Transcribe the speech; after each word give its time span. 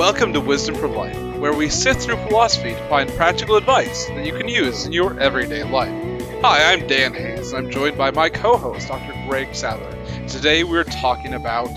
Welcome 0.00 0.32
to 0.32 0.40
Wisdom 0.40 0.76
for 0.76 0.88
Life, 0.88 1.14
where 1.36 1.52
we 1.52 1.68
sift 1.68 2.00
through 2.00 2.16
philosophy 2.26 2.70
to 2.70 2.88
find 2.88 3.10
practical 3.10 3.56
advice 3.56 4.06
that 4.06 4.24
you 4.24 4.32
can 4.32 4.48
use 4.48 4.86
in 4.86 4.92
your 4.92 5.20
everyday 5.20 5.62
life. 5.62 5.92
Hi, 6.40 6.72
I'm 6.72 6.86
Dan 6.86 7.12
Hayes, 7.12 7.52
and 7.52 7.66
I'm 7.66 7.70
joined 7.70 7.98
by 7.98 8.10
my 8.10 8.30
co 8.30 8.56
host, 8.56 8.88
Dr. 8.88 9.12
Greg 9.28 9.54
Sadler. 9.54 9.94
Today 10.26 10.64
we're 10.64 10.84
talking 10.84 11.34
about 11.34 11.68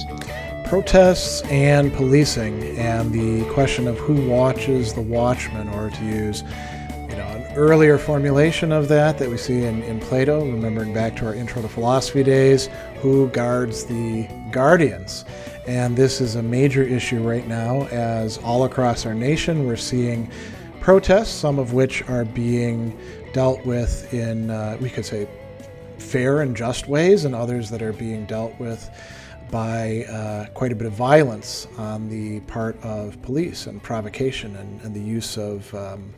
protests 0.64 1.42
and 1.50 1.94
policing 1.94 2.64
and 2.78 3.12
the 3.12 3.44
question 3.52 3.90
of 3.90 3.98
who 3.98 4.26
watches 4.26 4.94
the 4.94 5.02
watchman, 5.02 5.68
or 5.68 5.90
to 5.90 6.06
use 6.06 6.44
you 7.10 7.18
know, 7.18 7.28
an 7.28 7.54
earlier 7.58 7.98
formulation 7.98 8.72
of 8.72 8.88
that 8.88 9.18
that 9.18 9.30
we 9.30 9.36
see 9.36 9.66
in, 9.66 9.84
in 9.84 10.00
Plato, 10.00 10.46
remembering 10.46 10.94
back 10.94 11.18
to 11.18 11.26
our 11.26 11.36
intro 11.36 11.62
to 11.62 11.68
philosophy 11.68 12.24
days, 12.24 12.70
who 13.02 13.28
guards 13.32 13.84
the 13.84 14.30
guardians. 14.50 15.26
And 15.66 15.96
this 15.96 16.20
is 16.20 16.36
a 16.36 16.44
major 16.44 16.84
issue 16.84 17.22
right 17.22 17.48
now, 17.48 17.84
as 17.88 18.38
all 18.40 18.66
across 18.66 19.06
our 19.06 19.14
nation 19.14 19.66
we're 19.66 19.78
seeing 19.78 20.30
protests, 20.82 21.30
some 21.30 21.58
of 21.58 21.72
which 21.72 22.02
are 22.10 22.26
being 22.26 23.00
dealt 23.32 23.66
with 23.66 24.14
in, 24.14 24.50
uh, 24.50 24.78
we 24.82 24.90
could 24.90 25.06
say, 25.06 25.28
fair 26.00 26.42
and 26.42 26.56
just 26.56 26.90
ways, 26.90 27.24
and 27.24 27.34
others 27.34 27.70
that 27.70 27.82
are 27.82 27.94
being 27.94 28.26
dealt 28.26 28.60
with 28.60 28.90
by 29.52 30.04
uh, 30.06 30.48
quite 30.48 30.74
a 30.74 30.76
bit 30.76 30.86
of 30.86 30.94
violence 30.94 31.68
on 31.78 32.10
the 32.10 32.42
part 32.42 32.76
of 32.84 33.22
police 33.22 33.68
and 33.68 33.82
provocation 33.82 34.56
and, 34.58 34.82
and 34.82 34.94
the 34.94 35.00
use 35.00 35.38
of 35.38 35.74
um, 35.76 36.14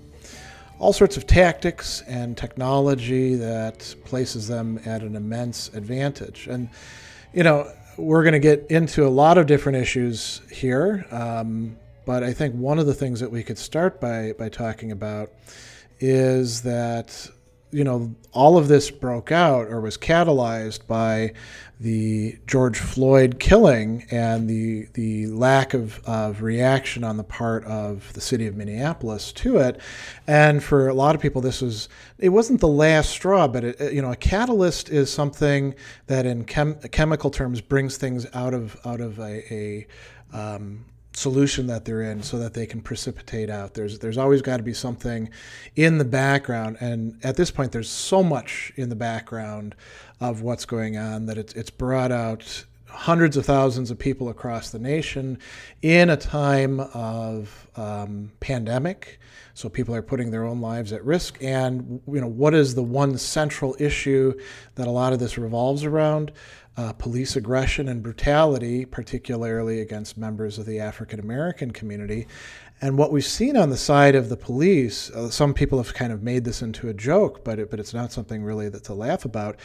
all 0.80 0.92
sorts 0.92 1.18
of 1.18 1.28
tactics 1.28 2.02
and 2.08 2.36
technology 2.36 3.36
that 3.36 3.96
places 4.06 4.48
them 4.48 4.80
at 4.86 5.04
an 5.04 5.16
immense 5.16 5.68
advantage. 5.76 6.48
And, 6.48 6.68
you 7.32 7.44
know, 7.44 7.72
we're 7.98 8.24
going 8.24 8.34
to 8.34 8.40
get 8.40 8.66
into 8.70 9.06
a 9.06 9.10
lot 9.10 9.38
of 9.38 9.48
different 9.48 9.78
issues 9.78 10.42
here, 10.52 11.06
um, 11.12 11.78
but 12.06 12.24
I 12.24 12.34
think 12.34 12.56
one 12.56 12.80
of 12.80 12.86
the 12.86 12.94
things 12.94 13.20
that 13.20 13.32
we 13.32 13.44
could 13.44 13.58
start 13.58 14.00
by 14.00 14.34
by 14.34 14.50
talking 14.50 14.92
about 14.92 15.32
is 16.00 16.62
that 16.62 17.28
you 17.72 17.84
know 17.84 18.14
all 18.32 18.58
of 18.58 18.68
this 18.68 18.92
broke 18.92 19.32
out 19.32 19.68
or 19.68 19.82
was 19.82 19.98
catalyzed 19.98 20.88
by 20.88 21.34
the 21.80 22.38
George 22.48 22.80
Floyd 22.80 23.40
killing 23.40 24.06
and 24.10 24.50
the 24.50 24.88
the 24.94 25.28
lack 25.28 25.74
of, 25.74 26.00
of 26.06 26.42
reaction 26.42 27.04
on 27.04 27.18
the 27.18 27.24
part 27.24 27.66
of 27.66 28.14
the 28.14 28.22
city 28.22 28.48
of 28.48 28.56
Minneapolis 28.56 29.32
to 29.34 29.58
it. 29.58 29.80
And 30.26 30.64
for 30.64 30.88
a 30.88 30.94
lot 30.94 31.16
of 31.16 31.22
people, 31.22 31.42
this 31.42 31.62
was 31.62 31.90
it 32.18 32.30
wasn't 32.30 32.62
the 32.62 32.68
last 32.68 33.10
straw, 33.10 33.48
but 33.48 33.64
it, 33.64 33.94
you 33.94 34.02
know 34.02 34.12
a 34.12 34.16
catalyst 34.16 34.90
is 34.90 35.12
something 35.12 35.76
that 36.08 36.26
in 36.26 36.46
chem, 36.46 36.76
chemical 36.92 37.30
terms 37.30 37.60
brings 37.62 37.98
things 37.98 38.26
out 38.34 38.54
of 38.54 38.78
out 38.86 39.02
of 39.02 39.20
a, 39.20 39.54
a 39.54 39.88
um, 40.32 40.86
solution 41.16 41.68
that 41.68 41.86
they're 41.86 42.02
in 42.02 42.22
so 42.22 42.38
that 42.38 42.54
they 42.54 42.66
can 42.66 42.82
precipitate 42.82 43.50
out. 43.50 43.74
There's 43.74 44.00
there's 44.00 44.18
always 44.18 44.42
got 44.42 44.58
to 44.58 44.64
be 44.64 44.74
something 44.74 45.30
in 45.76 45.98
the 45.98 46.06
background, 46.06 46.78
and 46.80 47.20
at 47.24 47.36
this 47.38 47.52
point, 47.52 47.72
there's 47.72 47.90
so 47.90 48.24
much 48.24 48.74
in 48.76 48.90
the 48.90 48.96
background 48.96 49.76
of 50.20 50.42
what's 50.42 50.66
going 50.66 50.98
on 50.98 51.26
that 51.28 51.38
it's 51.38 51.54
it's 51.54 51.70
brought 51.70 52.12
out 52.12 52.66
hundreds 52.96 53.38
of 53.38 53.46
thousands 53.46 53.92
of 53.92 54.00
people 54.00 54.30
across 54.30 54.70
the 54.70 54.80
nation 54.80 55.38
in 55.82 56.10
a 56.10 56.18
time 56.18 56.80
of 56.80 57.68
um, 57.76 58.32
pandemic. 58.40 59.20
So 59.54 59.70
people 59.70 59.96
are 59.96 60.02
putting 60.02 60.32
their 60.32 60.44
own 60.44 60.60
lives 60.60 60.92
at 60.92 61.04
risk. 61.06 61.38
And 61.42 62.02
you 62.08 62.22
know 62.22 62.28
what 62.28 62.54
is 62.54 62.76
the 62.76 62.84
one 62.84 63.18
central 63.18 63.76
issue 63.80 64.34
that 64.76 64.88
a 64.88 64.92
lot 64.92 65.14
of 65.14 65.20
this 65.20 65.38
revolves 65.38 65.84
around? 65.84 66.32
uh, 66.78 66.94
police 66.94 67.36
aggression 67.36 67.88
and 67.88 68.04
brutality, 68.04 68.86
particularly 68.86 69.80
against 69.80 70.18
members 70.18 70.58
of 70.58 70.66
the 70.66 70.80
African 70.80 71.20
American 71.20 71.72
community. 71.72 72.28
And 72.82 72.98
what 72.98 73.12
we've 73.12 73.24
seen 73.24 73.56
on 73.56 73.70
the 73.70 73.78
side 73.78 74.16
of 74.16 74.28
the 74.28 74.36
police, 74.36 75.10
uh, 75.12 75.30
some 75.30 75.54
people 75.54 75.82
have 75.82 75.94
kind 75.94 76.12
of 76.12 76.22
made 76.22 76.44
this 76.44 76.62
into 76.62 76.90
a 76.90 76.94
joke, 76.94 77.46
but 77.46 77.60
it, 77.60 77.72
but 77.72 77.80
it's 77.80 77.94
not 77.94 78.12
something 78.12 78.44
really 78.44 78.68
that 78.68 78.84
to 78.86 78.94
laugh 78.94 79.24
about, 79.24 79.58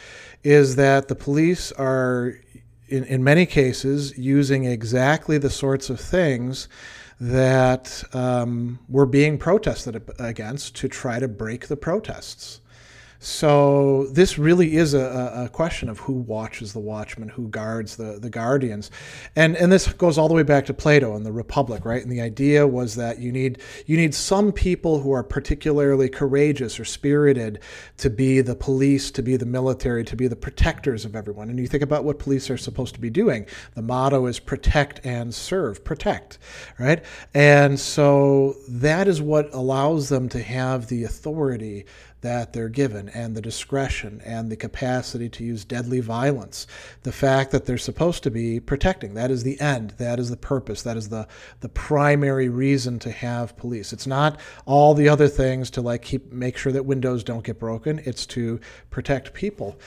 is 0.43 0.77
that 0.77 1.09
the 1.09 1.15
police 1.15 1.73
are, 1.73 2.35
in, 2.91 3.03
in 3.05 3.23
many 3.23 3.45
cases, 3.45 4.17
using 4.17 4.65
exactly 4.65 5.37
the 5.37 5.49
sorts 5.49 5.89
of 5.89 5.99
things 5.99 6.67
that 7.19 8.03
um, 8.13 8.79
were 8.89 9.05
being 9.05 9.37
protested 9.37 10.01
against 10.19 10.75
to 10.75 10.87
try 10.87 11.19
to 11.19 11.27
break 11.27 11.67
the 11.67 11.77
protests. 11.77 12.60
So 13.23 14.07
this 14.07 14.39
really 14.39 14.77
is 14.77 14.95
a, 14.95 15.43
a, 15.45 15.49
question 15.49 15.89
of 15.89 15.99
who 15.99 16.13
watches 16.13 16.73
the 16.73 16.79
watchmen, 16.79 17.29
who 17.29 17.49
guards 17.49 17.95
the, 17.95 18.17
the 18.19 18.31
guardians. 18.31 18.89
And 19.35 19.55
and 19.55 19.71
this 19.71 19.93
goes 19.93 20.17
all 20.17 20.27
the 20.27 20.33
way 20.33 20.41
back 20.41 20.65
to 20.65 20.73
Plato 20.73 21.15
and 21.15 21.23
the 21.23 21.31
Republic, 21.31 21.85
right? 21.85 22.01
And 22.01 22.11
the 22.11 22.19
idea 22.19 22.65
was 22.65 22.95
that 22.95 23.19
you 23.19 23.31
need 23.31 23.61
you 23.85 23.95
need 23.95 24.15
some 24.15 24.51
people 24.51 25.01
who 25.01 25.11
are 25.11 25.23
particularly 25.23 26.09
courageous 26.09 26.79
or 26.79 26.83
spirited 26.83 27.59
to 27.97 28.09
be 28.09 28.41
the 28.41 28.55
police, 28.55 29.11
to 29.11 29.21
be 29.21 29.37
the 29.37 29.45
military, 29.45 30.03
to 30.05 30.15
be 30.15 30.27
the 30.27 30.35
protectors 30.35 31.05
of 31.05 31.15
everyone. 31.15 31.51
And 31.51 31.59
you 31.59 31.67
think 31.67 31.83
about 31.83 32.03
what 32.03 32.17
police 32.17 32.49
are 32.49 32.57
supposed 32.57 32.95
to 32.95 32.99
be 32.99 33.11
doing. 33.11 33.45
The 33.75 33.83
motto 33.83 34.25
is 34.25 34.39
protect 34.39 34.99
and 35.05 35.31
serve. 35.31 35.83
Protect, 35.83 36.39
right? 36.79 37.05
And 37.35 37.79
so 37.79 38.55
that 38.67 39.07
is 39.07 39.21
what 39.21 39.53
allows 39.53 40.09
them 40.09 40.27
to 40.29 40.41
have 40.41 40.87
the 40.87 41.03
authority 41.03 41.85
that 42.21 42.53
they're 42.53 42.69
given 42.69 43.09
and 43.09 43.35
the 43.35 43.41
discretion 43.41 44.21
and 44.23 44.51
the 44.51 44.55
capacity 44.55 45.27
to 45.29 45.43
use 45.43 45.65
deadly 45.65 45.99
violence. 45.99 46.67
The 47.03 47.11
fact 47.11 47.51
that 47.51 47.65
they're 47.65 47.77
supposed 47.77 48.23
to 48.23 48.31
be 48.31 48.59
protecting. 48.59 49.13
That 49.15 49.31
is 49.31 49.43
the 49.43 49.59
end. 49.59 49.91
That 49.97 50.19
is 50.19 50.29
the 50.29 50.37
purpose. 50.37 50.83
That 50.83 50.97
is 50.97 51.09
the, 51.09 51.27
the 51.59 51.69
primary 51.69 52.49
reason 52.49 52.99
to 52.99 53.11
have 53.11 53.57
police. 53.57 53.91
It's 53.91 54.07
not 54.07 54.39
all 54.65 54.93
the 54.93 55.09
other 55.09 55.27
things 55.27 55.69
to 55.71 55.81
like 55.81 56.03
keep 56.03 56.31
make 56.31 56.57
sure 56.57 56.71
that 56.71 56.85
windows 56.85 57.23
don't 57.23 57.43
get 57.43 57.59
broken. 57.59 58.01
It's 58.05 58.25
to 58.27 58.59
protect 58.89 59.33
people. 59.33 59.79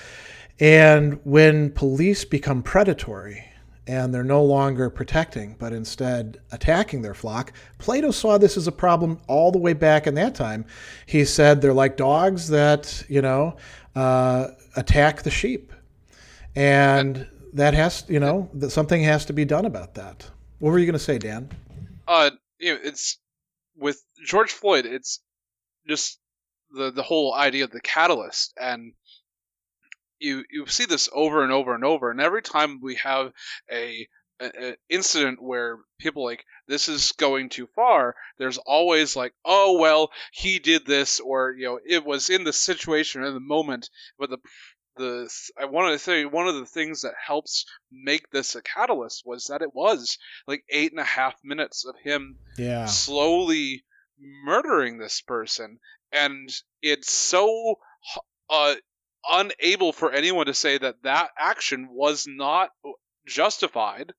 And 0.61 1.21
when 1.25 1.71
police 1.71 2.25
become 2.25 2.63
predatory, 2.63 3.45
and 3.87 4.15
they're 4.15 4.25
no 4.25 4.43
longer 4.43 4.89
protecting, 4.89 5.57
but 5.59 5.73
instead 5.73 6.39
attacking 6.53 7.03
their 7.03 7.15
flock. 7.15 7.53
Plato 7.79 8.11
saw 8.11 8.39
this 8.39 8.57
as 8.57 8.67
a 8.67 8.73
problem 8.73 9.19
all 9.27 9.53
the 9.53 9.59
way 9.59 9.73
back 9.73 10.07
in 10.07 10.15
that 10.15 10.35
time. 10.35 10.65
He 11.07 11.25
said 11.25 11.61
they're 11.61 11.75
like 11.75 11.97
dogs 11.97 12.49
that, 12.49 13.05
you 13.09 13.21
know, 13.21 13.57
uh, 13.95 14.49
attack 14.77 15.23
the 15.23 15.31
sheep. 15.31 15.73
And 16.57 17.27
that 17.53 17.75
has, 17.75 18.05
you 18.09 18.21
know, 18.21 18.49
that 18.55 18.71
something 18.71 19.03
has 19.03 19.25
to 19.27 19.33
be 19.33 19.45
done 19.45 19.67
about 19.67 19.95
that. 19.95 20.31
What 20.59 20.71
were 20.71 20.79
you 20.79 20.87
going 20.87 20.95
to 20.95 20.99
say, 20.99 21.19
Dan? 21.19 21.51
Uh, 22.09 22.31
you 22.59 22.75
know, 22.75 22.81
it's 22.83 23.19
with 23.77 24.03
George 24.25 24.53
Floyd, 24.53 24.87
it's 24.87 25.21
just 25.87 26.19
the 26.71 26.91
the 26.91 27.03
whole 27.03 27.35
idea 27.35 27.65
of 27.65 27.71
the 27.71 27.81
catalyst 27.81 28.53
and 28.61 28.93
you 30.25 30.45
you 30.51 30.67
see 30.67 30.87
this 30.87 31.09
over 31.13 31.43
and 31.43 31.53
over 31.53 31.75
and 31.75 31.85
over, 31.85 32.11
and 32.11 32.21
every 32.21 32.43
time 32.43 32.81
we 32.81 32.97
have 32.97 33.33
a, 33.71 34.09
incident 34.91 35.41
where 35.41 35.79
people 35.99 36.25
like 36.25 36.45
this 36.67 36.89
is 36.89 37.13
going 37.13 37.49
too 37.49 37.69
far, 37.75 38.17
there's 38.39 38.59
always 38.59 39.15
like, 39.15 39.33
oh 39.45 39.79
well, 39.79 40.11
he 40.33 40.59
did 40.59 40.87
this, 40.87 41.21
or 41.21 41.53
you 41.53 41.67
know, 41.67 41.79
it 41.87 42.05
was 42.05 42.31
in 42.31 42.45
the 42.45 42.53
situation 42.53 43.23
in 43.23 43.35
the 43.35 43.41
moment. 43.41 43.91
But 44.19 44.31
the 44.31 44.39
the 44.97 45.31
I 45.61 45.67
wanted 45.67 45.93
to 45.93 45.99
say 45.99 46.25
one 46.25 46.49
of 46.49 46.57
the 46.57 46.67
things 46.67 47.03
that 47.03 47.15
helps 47.25 47.67
make 47.93 48.31
this 48.31 48.55
a 48.55 48.63
catalyst 48.63 49.23
was 49.25 49.45
that 49.47 49.63
it 49.63 49.75
was 49.75 50.19
like 50.47 50.65
eight 50.69 50.93
and 50.93 51.01
a 51.01 51.05
half 51.05 51.35
minutes 51.45 51.85
of 51.85 51.95
him 52.03 52.39
yeah. 52.57 52.87
slowly 52.87 53.85
murdering 54.19 54.99
this 54.99 55.21
person, 55.21 55.79
and 56.13 56.49
it's 56.83 57.11
so 57.11 57.77
uh, 58.51 58.75
unable 59.31 59.93
for 59.93 60.13
anyone 60.13 60.47
to 60.47 60.55
say 60.55 60.79
that 60.79 60.97
that 61.03 61.31
action 61.39 61.89
was 61.91 62.27
not 62.29 62.71
justified. 63.27 64.13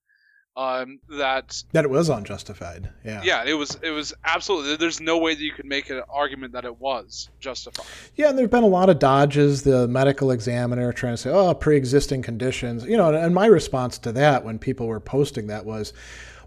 Um, 0.57 0.99
that 1.09 1.61
that 1.73 1.83
it 1.83 1.89
was 1.89 2.07
unjustified. 2.07 2.89
Yeah. 3.03 3.21
Yeah, 3.25 3.43
it 3.43 3.55
was. 3.55 3.77
It 3.83 3.91
was 3.91 4.13
absolutely. 4.23 4.77
There's 4.77 5.01
no 5.01 5.17
way 5.17 5.35
that 5.35 5.41
you 5.41 5.51
could 5.51 5.65
make 5.65 5.89
an 5.89 6.01
argument 6.09 6.53
that 6.53 6.63
it 6.63 6.79
was 6.79 7.29
justified. 7.41 7.85
Yeah, 8.15 8.29
and 8.29 8.37
there've 8.37 8.49
been 8.49 8.63
a 8.63 8.67
lot 8.67 8.89
of 8.89 8.97
dodges. 8.97 9.63
The 9.63 9.85
medical 9.89 10.31
examiner 10.31 10.93
trying 10.93 11.11
to 11.11 11.17
say, 11.17 11.29
"Oh, 11.29 11.53
pre-existing 11.53 12.21
conditions." 12.21 12.85
You 12.85 12.95
know, 12.95 13.13
and 13.13 13.35
my 13.35 13.47
response 13.47 13.97
to 13.97 14.13
that 14.13 14.45
when 14.45 14.57
people 14.57 14.87
were 14.87 15.01
posting 15.01 15.47
that 15.47 15.65
was, 15.65 15.91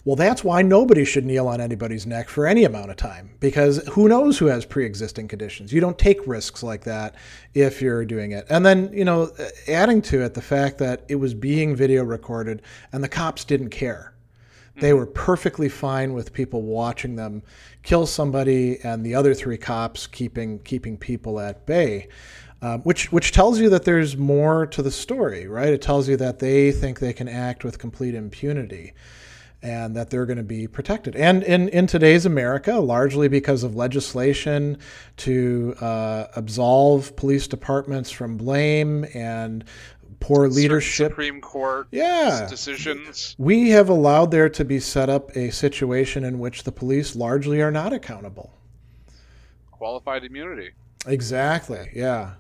well, 0.09 0.17
that's 0.17 0.43
why 0.43 0.63
nobody 0.63 1.05
should 1.05 1.27
kneel 1.27 1.49
on 1.49 1.61
anybody's 1.61 2.07
neck 2.07 2.31
for 2.31 2.47
any 2.47 2.65
amount 2.65 2.91
of 2.91 2.97
time 2.97 3.29
because 3.41 3.87
who 3.89 4.09
knows 4.09 4.39
who 4.39 4.47
has 4.47 4.65
pre 4.65 4.87
existing 4.87 5.29
conditions? 5.29 5.71
You 5.71 5.83
don't 5.83 5.99
take 5.99 6.27
risks 6.27 6.63
like 6.63 6.85
that 6.85 7.15
if 7.53 7.83
you're 7.83 8.07
doing 8.07 8.33
it. 8.33 8.47
And 8.49 8.65
then, 8.65 8.91
you 8.91 9.05
know, 9.05 9.31
adding 9.69 10.01
to 10.01 10.23
it 10.25 10.33
the 10.33 10.41
fact 10.41 10.79
that 10.79 11.05
it 11.09 11.17
was 11.17 11.35
being 11.35 11.77
video 11.77 12.05
recorded 12.05 12.63
and 12.91 13.05
the 13.05 13.09
cops 13.11 13.45
didn't 13.45 13.69
care. 13.69 14.15
They 14.81 14.95
were 14.95 15.05
perfectly 15.05 15.69
fine 15.69 16.15
with 16.15 16.33
people 16.33 16.63
watching 16.63 17.17
them 17.17 17.43
kill 17.83 18.07
somebody 18.07 18.79
and 18.83 19.05
the 19.05 19.15
other 19.15 19.35
three 19.35 19.59
cops 19.59 20.07
keeping 20.07 20.61
keeping 20.61 20.97
people 20.97 21.39
at 21.39 21.67
bay. 21.67 22.09
Um, 22.63 22.81
which 22.81 23.13
which 23.13 23.33
tells 23.33 23.61
you 23.61 23.69
that 23.69 23.85
there's 23.85 24.17
more 24.17 24.67
to 24.69 24.81
the 24.81 24.91
story, 24.91 25.47
right? 25.47 25.69
It 25.69 25.83
tells 25.83 26.09
you 26.09 26.17
that 26.17 26.39
they 26.39 26.73
think 26.73 26.99
they 26.99 27.13
can 27.13 27.29
act 27.29 27.63
with 27.63 27.79
complete 27.79 28.15
impunity. 28.15 28.95
And 29.63 29.97
that 29.97 30.11
they're 30.11 30.27
going 30.27 30.39
to 30.39 30.45
be 30.45 30.67
protected. 30.67 31.17
And 31.17 31.43
in, 31.43 31.69
in 31.71 31.87
today's 31.87 32.27
America, 32.27 32.75
largely 32.75 33.29
because 33.29 33.65
of 33.65 33.75
legislation 33.75 34.79
to 35.19 35.75
uh, 35.81 36.27
absolve 36.37 37.17
police 37.17 37.49
departments 37.49 38.11
from 38.11 38.37
blame 38.37 39.05
and 39.15 39.65
poor 40.21 40.49
leadership. 40.49 41.13
Supreme 41.13 41.41
Court 41.41 41.89
yeah. 41.91 42.47
decisions. 42.49 43.35
We 43.39 43.71
have 43.71 43.89
allowed 43.89 44.31
there 44.31 44.49
to 44.49 44.65
be 44.65 44.81
set 44.81 45.09
up 45.09 45.35
a 45.37 45.51
situation 45.51 46.25
in 46.25 46.39
which 46.39 46.65
the 46.65 46.73
police 46.73 47.17
largely 47.17 47.61
are 47.61 47.71
not 47.73 47.93
accountable. 47.93 48.53
Qualified 49.71 50.25
immunity. 50.25 50.71
Exactly. 51.07 51.91
Yeah. 51.95 52.35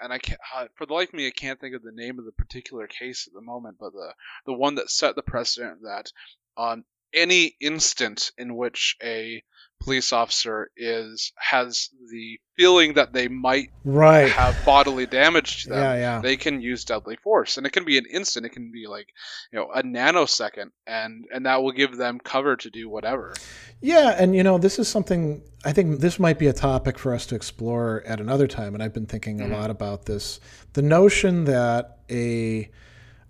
And 0.00 0.12
I 0.12 0.18
can't, 0.18 0.40
for 0.74 0.86
the 0.86 0.92
life 0.92 1.08
of 1.08 1.14
me, 1.14 1.26
I 1.26 1.30
can't 1.30 1.60
think 1.60 1.74
of 1.74 1.82
the 1.82 1.92
name 1.92 2.18
of 2.18 2.24
the 2.24 2.32
particular 2.32 2.86
case 2.86 3.26
at 3.26 3.32
the 3.32 3.40
moment, 3.40 3.76
but 3.78 3.92
the 3.92 4.12
the 4.44 4.52
one 4.52 4.74
that 4.74 4.90
set 4.90 5.14
the 5.14 5.22
precedent 5.22 5.82
that 5.82 6.12
on 6.56 6.84
any 7.12 7.54
instant 7.60 8.32
in 8.36 8.56
which 8.56 8.96
a 9.02 9.42
police 9.84 10.12
officer 10.12 10.70
is 10.76 11.32
has 11.36 11.90
the 12.10 12.38
feeling 12.56 12.94
that 12.94 13.12
they 13.12 13.28
might 13.28 13.70
right. 13.84 14.30
have 14.30 14.56
bodily 14.64 15.04
damage 15.06 15.64
to 15.64 15.70
them, 15.70 15.78
Yeah, 15.78 15.94
yeah. 15.94 16.20
they 16.20 16.36
can 16.36 16.60
use 16.62 16.84
deadly 16.84 17.16
force, 17.16 17.56
and 17.58 17.66
it 17.66 17.72
can 17.72 17.84
be 17.84 17.98
an 17.98 18.06
instant. 18.10 18.46
It 18.46 18.50
can 18.50 18.72
be 18.72 18.86
like 18.86 19.08
you 19.52 19.58
know 19.58 19.70
a 19.72 19.82
nanosecond, 19.82 20.70
and 20.86 21.24
and 21.32 21.46
that 21.46 21.62
will 21.62 21.72
give 21.72 21.96
them 21.96 22.18
cover 22.18 22.56
to 22.56 22.70
do 22.70 22.88
whatever. 22.88 23.34
Yeah, 23.80 24.16
and 24.18 24.34
you 24.34 24.42
know, 24.42 24.58
this 24.58 24.78
is 24.78 24.88
something 24.88 25.42
I 25.64 25.72
think 25.72 26.00
this 26.00 26.18
might 26.18 26.38
be 26.38 26.46
a 26.46 26.52
topic 26.52 26.98
for 26.98 27.14
us 27.14 27.26
to 27.26 27.34
explore 27.34 28.02
at 28.06 28.20
another 28.20 28.46
time. 28.46 28.74
And 28.74 28.82
I've 28.82 28.94
been 28.94 29.06
thinking 29.06 29.40
a 29.40 29.44
mm-hmm. 29.44 29.54
lot 29.54 29.70
about 29.70 30.06
this. 30.06 30.40
The 30.74 30.82
notion 30.82 31.44
that 31.44 31.98
a, 32.10 32.70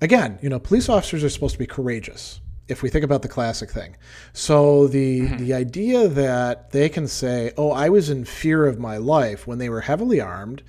again, 0.01 0.39
you 0.43 0.49
know, 0.49 0.59
police 0.59 0.89
officers 0.89 1.23
are 1.23 1.29
supposed 1.29 1.55
to 1.55 1.59
be 1.59 1.67
courageous. 1.67 2.41
If 2.67 2.83
we 2.83 2.89
think 2.89 3.05
about 3.05 3.23
the 3.23 3.29
classic 3.29 3.71
thing, 3.71 3.97
so 4.33 4.87
the 4.87 5.27
the 5.37 5.53
idea 5.55 6.09
that 6.09 6.71
they 6.71 6.89
can 6.89 7.07
say, 7.07 7.53
"Oh, 7.57 7.71
I 7.71 7.89
was 7.89 8.11
in 8.11 8.25
fear 8.25 8.67
of 8.67 8.79
my 8.79 8.97
life" 8.97 9.47
when 9.47 9.59
they 9.59 9.69
were 9.69 9.83
heavily 9.83 10.21
armed, 10.21 10.63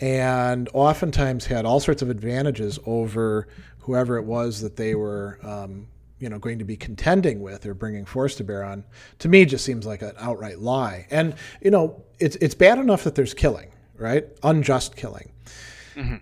and 0.00 0.68
oftentimes 0.72 1.46
had 1.46 1.64
all 1.64 1.80
sorts 1.80 2.02
of 2.02 2.10
advantages 2.10 2.78
over 2.84 3.46
whoever 3.80 4.16
it 4.16 4.24
was 4.24 4.60
that 4.62 4.76
they 4.76 4.94
were 4.94 5.38
um, 5.42 5.86
you 6.18 6.28
know 6.28 6.38
going 6.38 6.58
to 6.58 6.64
be 6.64 6.76
contending 6.76 7.40
with 7.40 7.64
or 7.64 7.74
bringing 7.74 8.04
force 8.04 8.34
to 8.36 8.44
bear 8.44 8.64
on 8.64 8.84
to 9.20 9.28
me 9.28 9.44
just 9.44 9.64
seems 9.64 9.86
like 9.86 10.02
an 10.02 10.12
outright 10.18 10.58
lie. 10.58 11.06
And 11.10 11.34
you 11.62 11.70
know 11.70 12.02
it's 12.18 12.36
it's 12.36 12.54
bad 12.54 12.78
enough 12.78 13.04
that 13.04 13.14
there's 13.14 13.34
killing 13.34 13.70
right? 13.98 14.26
Unjust 14.42 14.96
killing. 14.96 15.32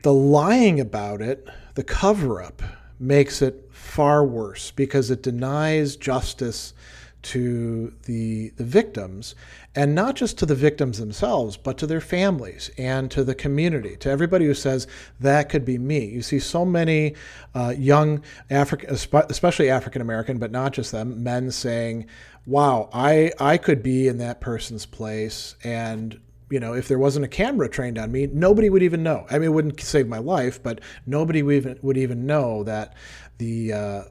The 0.03 0.13
lying 0.13 0.79
about 0.79 1.21
it 1.21 1.49
the 1.75 1.83
cover 1.83 2.41
up 2.41 2.63
makes 3.01 3.43
it 3.43 3.64
far 3.85 4.25
worse 4.25 4.71
because 4.71 5.11
it 5.11 5.23
denies 5.23 5.95
justice 5.95 6.73
to 7.21 7.93
the 8.05 8.51
the 8.57 8.65
victims 8.65 9.35
and 9.75 9.95
not 9.95 10.15
just 10.15 10.39
to 10.39 10.47
the 10.47 10.55
victims 10.55 10.99
themselves 10.99 11.57
but 11.57 11.79
to 11.79 11.87
their 11.87 12.01
families 12.01 12.71
and 12.77 13.11
to 13.11 13.25
the 13.25 13.35
community 13.35 13.97
to 13.97 14.11
everybody 14.11 14.45
who 14.47 14.53
says 14.53 14.87
that 15.21 15.49
could 15.49 15.65
be 15.65 15.79
me 15.79 16.05
you 16.05 16.23
see 16.23 16.39
so 16.39 16.65
many 16.65 17.15
uh, 17.55 17.75
young 17.79 18.23
african 18.51 18.91
especially 18.91 19.71
african 19.71 20.03
american 20.03 20.39
but 20.39 20.51
not 20.51 20.73
just 20.73 20.93
them 20.93 21.23
men 21.23 21.51
saying 21.51 22.07
wow 22.47 22.91
i 22.93 23.33
i 23.41 23.57
could 23.57 23.83
be 23.83 24.07
in 24.07 24.19
that 24.19 24.41
person's 24.41 24.85
place 24.85 25.57
and 25.65 26.21
you 26.51 26.61
know, 26.61 26.75
if 26.75 26.89
there 26.89 26.99
wasn't 26.99 27.25
a 27.25 27.29
camera 27.29 27.69
trained 27.69 27.99
on 27.99 28.13
me, 28.13 28.29
nobody 28.33 28.69
would 28.71 28.83
even 28.83 29.03
know. 29.03 29.27
I 29.31 29.35
mean, 29.35 29.45
it 29.45 29.53
wouldn't 29.53 29.81
save 29.81 30.07
my 30.07 30.19
life, 30.19 30.63
but 30.63 30.81
nobody 31.07 31.43
would 31.43 31.55
even, 31.55 31.79
would 31.83 31.97
even 31.97 32.27
know 32.27 32.63
that 32.65 32.95
the 33.39 33.73
uh, 33.73 34.03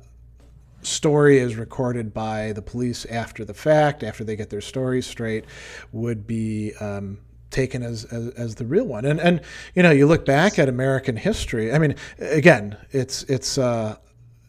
story 0.82 1.40
is 1.40 1.56
recorded 1.56 2.14
by 2.14 2.52
the 2.54 2.62
police 2.62 3.06
after 3.06 3.46
the 3.46 3.54
fact, 3.54 4.04
after 4.04 4.24
they 4.24 4.36
get 4.36 4.50
their 4.50 4.62
stories 4.62 5.06
straight, 5.06 5.46
would 5.92 6.28
be 6.28 6.74
um, 6.80 7.20
taken 7.50 7.84
as, 7.84 8.06
as, 8.06 8.30
as 8.30 8.56
the 8.56 8.66
real 8.66 8.86
one. 8.86 9.06
And 9.06 9.20
and 9.20 9.42
you 9.76 9.84
know, 9.84 9.92
you 9.92 10.08
look 10.08 10.26
back 10.26 10.60
at 10.60 10.68
American 10.68 11.16
history. 11.16 11.74
I 11.74 11.80
mean, 11.80 11.96
again, 12.20 12.78
it's 12.92 13.24
it's 13.24 13.58
uh, 13.58 13.98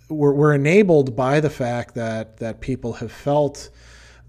we're, 0.08 0.32
we're 0.32 0.54
enabled 0.54 1.14
by 1.14 1.40
the 1.40 1.50
fact 1.50 1.94
that 1.94 2.38
that 2.38 2.60
people 2.60 2.94
have 2.94 3.12
felt 3.12 3.70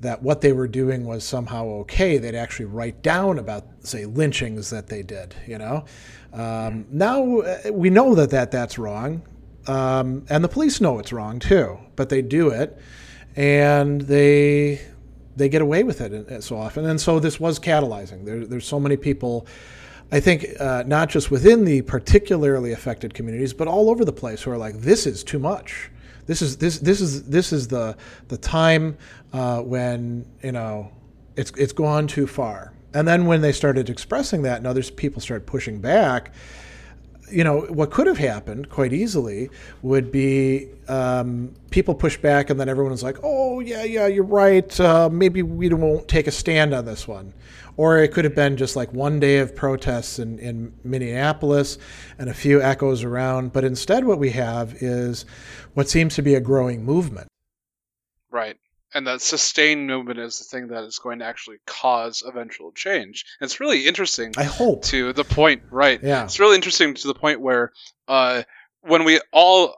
that 0.02 0.22
what 0.22 0.42
they 0.42 0.52
were 0.52 0.68
doing 0.68 1.06
was 1.06 1.24
somehow 1.24 1.66
okay. 1.66 2.18
They'd 2.18 2.36
actually 2.36 2.66
write 2.66 3.02
down 3.02 3.40
about, 3.40 3.66
say, 3.80 4.06
lynchings 4.06 4.70
that 4.70 4.88
they 4.88 5.02
did. 5.02 5.34
You 5.48 5.58
know, 5.58 5.86
um, 6.34 6.86
now 6.92 7.40
uh, 7.40 7.72
we 7.72 7.90
know 7.90 8.14
that, 8.16 8.30
that 8.32 8.52
that's 8.52 8.78
wrong, 8.78 9.24
um, 9.68 10.26
and 10.30 10.44
the 10.44 10.48
police 10.48 10.80
know 10.82 11.00
it's 11.00 11.14
wrong 11.14 11.40
too. 11.40 11.78
But 11.96 12.10
they 12.10 12.22
do 12.22 12.50
it, 12.50 12.78
and 13.36 14.02
they 14.02 14.82
they 15.36 15.50
get 15.50 15.62
away 15.62 15.84
with 15.84 16.02
it 16.02 16.44
so 16.44 16.58
often. 16.58 16.86
And 16.86 17.00
so 17.00 17.20
this 17.20 17.40
was 17.40 17.60
catalyzing. 17.60 18.26
There, 18.26 18.46
there's 18.46 18.68
so 18.68 18.80
many 18.80 18.98
people. 18.98 19.48
I 20.12 20.20
think 20.20 20.46
uh, 20.60 20.84
not 20.86 21.10
just 21.10 21.32
within 21.32 21.66
the 21.66 21.82
particularly 21.82 22.72
affected 22.72 23.14
communities, 23.14 23.54
but 23.54 23.68
all 23.68 23.90
over 23.90 24.06
the 24.06 24.14
place 24.14 24.44
who 24.44 24.52
are 24.52 24.58
like, 24.58 24.80
this 24.80 25.08
is 25.08 25.24
too 25.24 25.40
much. 25.40 25.90
This 26.26 26.42
is 26.42 26.58
this 26.58 26.80
this 26.80 27.02
is 27.02 27.24
this 27.24 27.54
is 27.54 27.68
the 27.68 27.98
the 28.30 28.38
time 28.38 28.98
uh, 29.34 29.62
when 29.62 30.26
you 30.42 30.52
know 30.52 30.92
it's 31.36 31.52
it's 31.58 31.74
gone 31.74 32.08
too 32.08 32.28
far. 32.28 32.74
And 32.94 33.08
then 33.08 33.26
when 33.26 33.42
they 33.42 33.52
started 33.52 33.90
expressing 33.90 34.44
that, 34.44 34.58
and 34.58 34.66
other 34.66 34.82
people 34.82 35.22
started 35.22 35.46
pushing 35.46 35.82
back, 35.82 36.34
you 37.32 37.44
know 37.44 37.62
what 37.62 37.92
could 37.92 38.08
have 38.08 38.18
happened 38.18 38.70
quite 38.70 38.94
easily 38.94 39.50
would 39.82 40.12
be 40.12 40.70
um, 40.88 41.54
people 41.72 41.96
push 41.96 42.18
back, 42.18 42.50
and 42.50 42.60
then 42.60 42.70
everyone 42.70 42.92
was 42.92 43.04
like, 43.04 43.18
"Oh 43.24 43.60
yeah, 43.60 43.84
yeah, 43.84 44.08
you're 44.08 44.24
right. 44.24 44.80
Uh, 44.80 45.10
maybe 45.12 45.42
we 45.42 45.70
won't 45.70 46.08
take 46.08 46.28
a 46.28 46.32
stand 46.32 46.74
on 46.74 46.86
this 46.86 47.08
one." 47.08 47.34
Or 47.78 47.98
it 47.98 48.14
could 48.14 48.24
have 48.24 48.36
been 48.36 48.56
just 48.56 48.78
like 48.78 48.94
one 48.94 49.20
day 49.20 49.40
of 49.40 49.54
protests 49.54 50.18
in, 50.18 50.40
in 50.40 50.74
Minneapolis 50.86 51.78
and 52.18 52.30
a 52.30 52.34
few 52.34 52.62
echoes 52.62 53.04
around. 53.04 53.52
But 53.52 53.66
instead, 53.66 54.06
what 54.06 54.18
we 54.18 54.30
have 54.30 54.82
is 54.82 55.26
what 55.74 55.90
seems 55.90 56.16
to 56.16 56.22
be 56.22 56.36
a 56.36 56.40
growing 56.40 56.86
movement. 56.86 57.28
Right. 58.32 58.58
And 58.96 59.06
that 59.08 59.22
sustained 59.22 59.86
movement 59.86 60.20
is 60.20 60.40
the 60.40 60.46
thing 60.46 60.70
that 60.70 60.86
is 60.86 60.98
going 61.00 61.20
to 61.20 61.26
actually 61.26 61.58
cause 61.68 62.24
eventual 62.26 62.72
change. 62.72 63.26
And 63.40 63.46
it's 63.46 63.60
really 63.60 63.86
interesting. 63.86 64.34
I 64.38 64.46
hope. 64.46 64.84
To 64.86 65.12
the 65.12 65.26
point, 65.26 65.64
right. 65.70 66.02
Yeah. 66.02 66.24
It's 66.24 66.40
really 66.40 66.56
interesting 66.56 66.94
to 66.96 67.08
the 67.08 67.14
point 67.14 67.42
where 67.42 67.74
uh, 68.08 68.44
when 68.82 69.04
we 69.04 69.20
all 69.34 69.76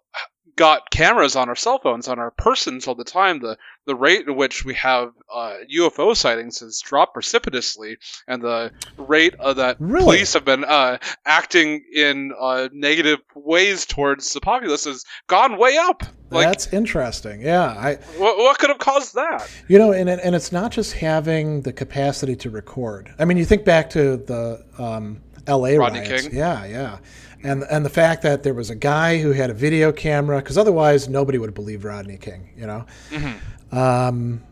got 0.57 0.89
cameras 0.89 1.35
on 1.35 1.47
our 1.47 1.55
cell 1.55 1.79
phones 1.79 2.07
on 2.07 2.19
our 2.19 2.31
persons 2.31 2.87
all 2.87 2.95
the 2.95 3.05
time, 3.05 3.39
the 3.39 3.57
the 3.85 3.95
rate 3.95 4.27
at 4.27 4.35
which 4.35 4.65
we 4.65 4.73
have 4.73 5.13
uh, 5.33 5.55
UFO 5.73 6.13
sightings 6.13 6.59
has 6.59 6.81
dropped 6.81 7.13
precipitously, 7.13 7.97
and 8.27 8.41
the 8.41 8.71
rate 8.97 9.35
of 9.35 9.55
that 9.55 9.77
really? 9.79 10.03
police 10.03 10.33
have 10.33 10.43
been 10.43 10.65
uh, 10.65 10.97
acting 11.25 11.85
in 11.93 12.33
uh, 12.37 12.67
negative 12.73 13.19
ways 13.33 13.85
towards 13.85 14.33
the 14.33 14.41
populace 14.41 14.83
has 14.83 15.05
gone 15.27 15.57
way 15.57 15.77
up. 15.77 16.03
Like, 16.29 16.47
That's 16.47 16.73
interesting. 16.73 17.41
Yeah, 17.41 17.67
I. 17.67 17.95
What, 18.17 18.37
what 18.37 18.59
could 18.59 18.69
have 18.69 18.79
caused 18.79 19.15
that? 19.15 19.49
You 19.69 19.77
know, 19.77 19.93
and 19.93 20.09
and 20.09 20.35
it's 20.35 20.51
not 20.51 20.71
just 20.71 20.93
having 20.93 21.61
the 21.61 21.71
capacity 21.71 22.35
to 22.37 22.49
record. 22.49 23.13
I 23.17 23.23
mean, 23.23 23.37
you 23.37 23.45
think 23.45 23.63
back 23.63 23.89
to 23.91 24.17
the 24.17 24.65
um, 24.77 25.21
L.A. 25.45 25.77
Rodney 25.77 25.99
riots. 25.99 26.23
King. 26.23 26.35
Yeah, 26.35 26.65
yeah 26.65 26.97
and 27.43 27.63
and 27.63 27.85
the 27.85 27.89
fact 27.89 28.23
that 28.23 28.43
there 28.43 28.53
was 28.53 28.69
a 28.69 28.75
guy 28.75 29.19
who 29.19 29.31
had 29.31 29.49
a 29.49 29.53
video 29.53 29.91
camera 29.91 30.37
because 30.39 30.57
otherwise 30.57 31.07
nobody 31.07 31.37
would 31.37 31.47
have 31.47 31.55
believed 31.55 31.83
Rodney 31.83 32.17
King, 32.17 32.49
you 32.55 32.67
know. 32.67 32.85
Mm-hmm. 33.09 33.77
Um, 33.77 34.43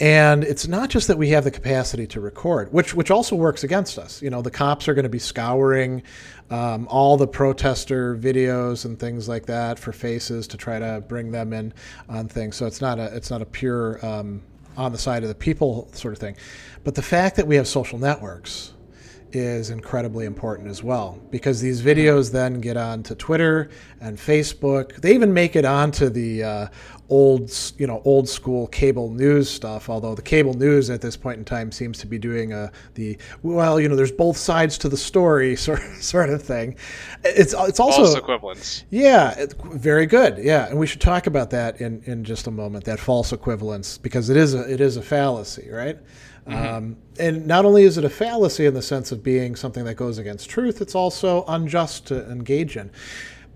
and 0.00 0.42
it's 0.42 0.66
not 0.66 0.90
just 0.90 1.06
that 1.08 1.16
we 1.18 1.28
have 1.28 1.44
the 1.44 1.50
capacity 1.50 2.06
to 2.08 2.20
record, 2.20 2.72
which 2.72 2.94
which 2.94 3.10
also 3.10 3.36
works 3.36 3.62
against 3.62 3.98
us. 3.98 4.20
You 4.20 4.30
know, 4.30 4.42
the 4.42 4.50
cops 4.50 4.88
are 4.88 4.94
going 4.94 5.04
to 5.04 5.08
be 5.08 5.20
scouring 5.20 6.02
um, 6.50 6.88
all 6.88 7.16
the 7.16 7.28
protester 7.28 8.16
videos 8.16 8.84
and 8.84 8.98
things 8.98 9.28
like 9.28 9.46
that 9.46 9.78
for 9.78 9.92
faces 9.92 10.48
to 10.48 10.56
try 10.56 10.78
to 10.78 11.04
bring 11.06 11.30
them 11.30 11.52
in 11.52 11.72
on 12.08 12.28
things. 12.28 12.56
So 12.56 12.66
it's 12.66 12.80
not 12.80 12.98
a 12.98 13.14
it's 13.14 13.30
not 13.30 13.42
a 13.42 13.46
pure 13.46 14.04
um, 14.04 14.42
on 14.76 14.92
the 14.92 14.98
side 14.98 15.22
of 15.22 15.28
the 15.28 15.34
people 15.34 15.88
sort 15.92 16.14
of 16.14 16.18
thing. 16.18 16.36
But 16.84 16.94
the 16.94 17.02
fact 17.02 17.36
that 17.36 17.46
we 17.46 17.56
have 17.56 17.68
social 17.68 17.98
networks 17.98 18.72
is 19.32 19.70
incredibly 19.70 20.26
important 20.26 20.68
as 20.68 20.82
well 20.82 21.18
because 21.30 21.60
these 21.60 21.82
videos 21.82 22.32
then 22.32 22.60
get 22.60 22.76
onto 22.76 23.14
Twitter 23.14 23.70
and 24.00 24.18
Facebook. 24.18 25.00
They 25.00 25.14
even 25.14 25.32
make 25.32 25.56
it 25.56 25.64
onto 25.64 26.08
the 26.08 26.42
uh, 26.42 26.66
old, 27.08 27.52
you 27.78 27.86
know, 27.86 28.00
old 28.04 28.28
school 28.28 28.66
cable 28.68 29.10
news 29.10 29.48
stuff. 29.48 29.88
Although 29.88 30.14
the 30.14 30.22
cable 30.22 30.54
news 30.54 30.90
at 30.90 31.00
this 31.00 31.16
point 31.16 31.38
in 31.38 31.44
time 31.44 31.72
seems 31.72 31.98
to 31.98 32.06
be 32.06 32.18
doing 32.18 32.52
a 32.52 32.70
the 32.94 33.18
well, 33.42 33.80
you 33.80 33.88
know, 33.88 33.96
there's 33.96 34.12
both 34.12 34.36
sides 34.36 34.78
to 34.78 34.88
the 34.88 34.96
story 34.96 35.56
sort 35.66 35.82
sort 36.00 36.30
of 36.30 36.42
thing. 36.42 36.76
It's 37.24 37.54
it's 37.56 37.80
also 37.80 38.04
false 38.04 38.16
equivalence. 38.16 38.84
Yeah, 38.90 39.38
it, 39.38 39.54
very 39.62 40.06
good. 40.06 40.38
Yeah, 40.38 40.68
and 40.68 40.78
we 40.78 40.86
should 40.86 41.00
talk 41.00 41.26
about 41.26 41.50
that 41.50 41.80
in 41.80 42.02
in 42.06 42.24
just 42.24 42.46
a 42.46 42.50
moment. 42.50 42.84
That 42.84 43.00
false 43.00 43.32
equivalence 43.32 43.98
because 43.98 44.30
it 44.30 44.36
is 44.36 44.54
a 44.54 44.72
it 44.72 44.80
is 44.80 44.96
a 44.96 45.02
fallacy, 45.02 45.68
right? 45.70 45.98
Mm-hmm. 46.46 46.74
Um, 46.74 46.96
and 47.18 47.46
not 47.46 47.64
only 47.64 47.84
is 47.84 47.98
it 47.98 48.04
a 48.04 48.10
fallacy 48.10 48.66
in 48.66 48.74
the 48.74 48.82
sense 48.82 49.12
of 49.12 49.22
being 49.22 49.54
something 49.54 49.84
that 49.84 49.94
goes 49.94 50.18
against 50.18 50.50
truth, 50.50 50.80
it's 50.80 50.94
also 50.94 51.44
unjust 51.46 52.06
to 52.08 52.28
engage 52.30 52.76
in. 52.76 52.90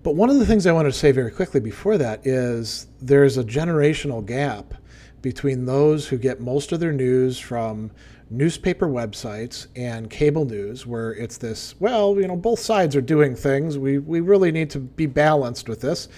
But 0.03 0.15
one 0.15 0.29
of 0.29 0.39
the 0.39 0.45
things 0.45 0.65
I 0.65 0.71
wanted 0.71 0.93
to 0.93 0.97
say 0.97 1.11
very 1.11 1.31
quickly 1.31 1.59
before 1.59 1.97
that 1.97 2.25
is 2.25 2.87
there's 3.01 3.37
a 3.37 3.43
generational 3.43 4.25
gap 4.25 4.73
between 5.21 5.65
those 5.65 6.07
who 6.07 6.17
get 6.17 6.39
most 6.39 6.71
of 6.71 6.79
their 6.79 6.93
news 6.93 7.39
from 7.39 7.91
newspaper 8.29 8.87
websites 8.87 9.67
and 9.75 10.09
cable 10.09 10.45
news 10.45 10.85
where 10.85 11.13
it's 11.13 11.37
this 11.37 11.75
well 11.79 12.19
you 12.19 12.27
know 12.27 12.35
both 12.35 12.59
sides 12.59 12.93
are 12.93 13.01
doing 13.01 13.33
things 13.33 13.77
we, 13.77 13.99
we 13.99 14.19
really 14.19 14.51
need 14.51 14.69
to 14.69 14.79
be 14.79 15.05
balanced 15.05 15.69
with 15.69 15.79
this 15.79 16.09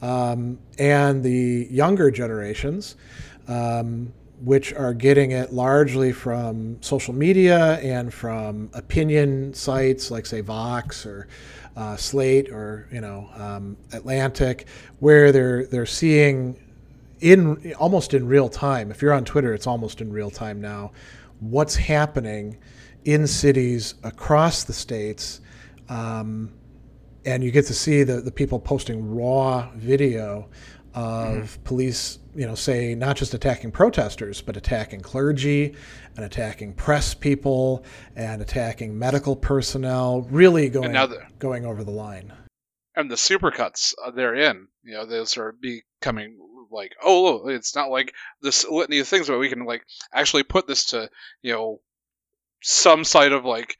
um, 0.00 0.58
and 0.78 1.22
the 1.22 1.68
younger 1.70 2.10
generations 2.10 2.96
um, 3.46 4.10
which 4.42 4.72
are 4.72 4.94
getting 4.94 5.32
it 5.32 5.52
largely 5.52 6.12
from 6.12 6.80
social 6.82 7.14
media 7.14 7.78
and 7.80 8.12
from 8.12 8.70
opinion 8.72 9.52
sites 9.52 10.10
like 10.10 10.26
say 10.26 10.40
vox 10.40 11.04
or 11.04 11.28
uh, 11.76 11.96
slate 11.96 12.50
or 12.50 12.88
you 12.90 13.00
know 13.00 13.28
um, 13.34 13.76
atlantic 13.92 14.66
where 14.98 15.30
they're 15.30 15.66
they're 15.66 15.86
seeing 15.86 16.58
in 17.20 17.74
almost 17.74 18.14
in 18.14 18.26
real 18.26 18.48
time 18.48 18.90
if 18.90 19.02
you're 19.02 19.12
on 19.12 19.24
twitter 19.24 19.52
it's 19.52 19.66
almost 19.66 20.00
in 20.00 20.10
real 20.10 20.30
time 20.30 20.60
now 20.60 20.90
what's 21.40 21.76
happening 21.76 22.56
in 23.04 23.26
cities 23.26 23.94
across 24.02 24.64
the 24.64 24.72
states. 24.72 25.40
Um, 25.88 26.52
and 27.24 27.42
you 27.44 27.50
get 27.50 27.66
to 27.66 27.74
see 27.74 28.02
the, 28.02 28.20
the 28.20 28.30
people 28.30 28.58
posting 28.58 29.14
raw 29.14 29.70
video 29.74 30.48
of 30.94 31.36
mm-hmm. 31.36 31.62
police, 31.64 32.18
you 32.34 32.46
know, 32.46 32.54
say 32.54 32.94
not 32.94 33.16
just 33.16 33.34
attacking 33.34 33.72
protesters, 33.72 34.40
but 34.40 34.56
attacking 34.56 35.00
clergy 35.00 35.74
and 36.16 36.24
attacking 36.24 36.74
press 36.74 37.14
people 37.14 37.84
and 38.16 38.40
attacking 38.40 38.98
medical 38.98 39.36
personnel, 39.36 40.22
really 40.30 40.68
going 40.68 40.92
going 41.38 41.66
over 41.66 41.84
the 41.84 41.90
line. 41.90 42.32
And 42.96 43.10
the 43.10 43.16
supercuts 43.16 43.94
uh, 44.04 44.10
they're 44.10 44.34
in, 44.34 44.68
you 44.82 44.94
know, 44.94 45.06
those 45.06 45.36
are 45.36 45.52
becoming 45.52 46.38
like, 46.70 46.94
oh, 47.02 47.48
it's 47.48 47.74
not 47.74 47.90
like 47.90 48.14
this 48.42 48.66
litany 48.68 48.98
of 49.00 49.08
things, 49.08 49.28
but 49.28 49.38
we 49.38 49.48
can 49.48 49.64
like 49.64 49.84
actually 50.12 50.42
put 50.42 50.66
this 50.66 50.86
to 50.86 51.10
you 51.42 51.52
know 51.52 51.80
some 52.62 53.04
side 53.04 53.32
of 53.32 53.44
like 53.44 53.76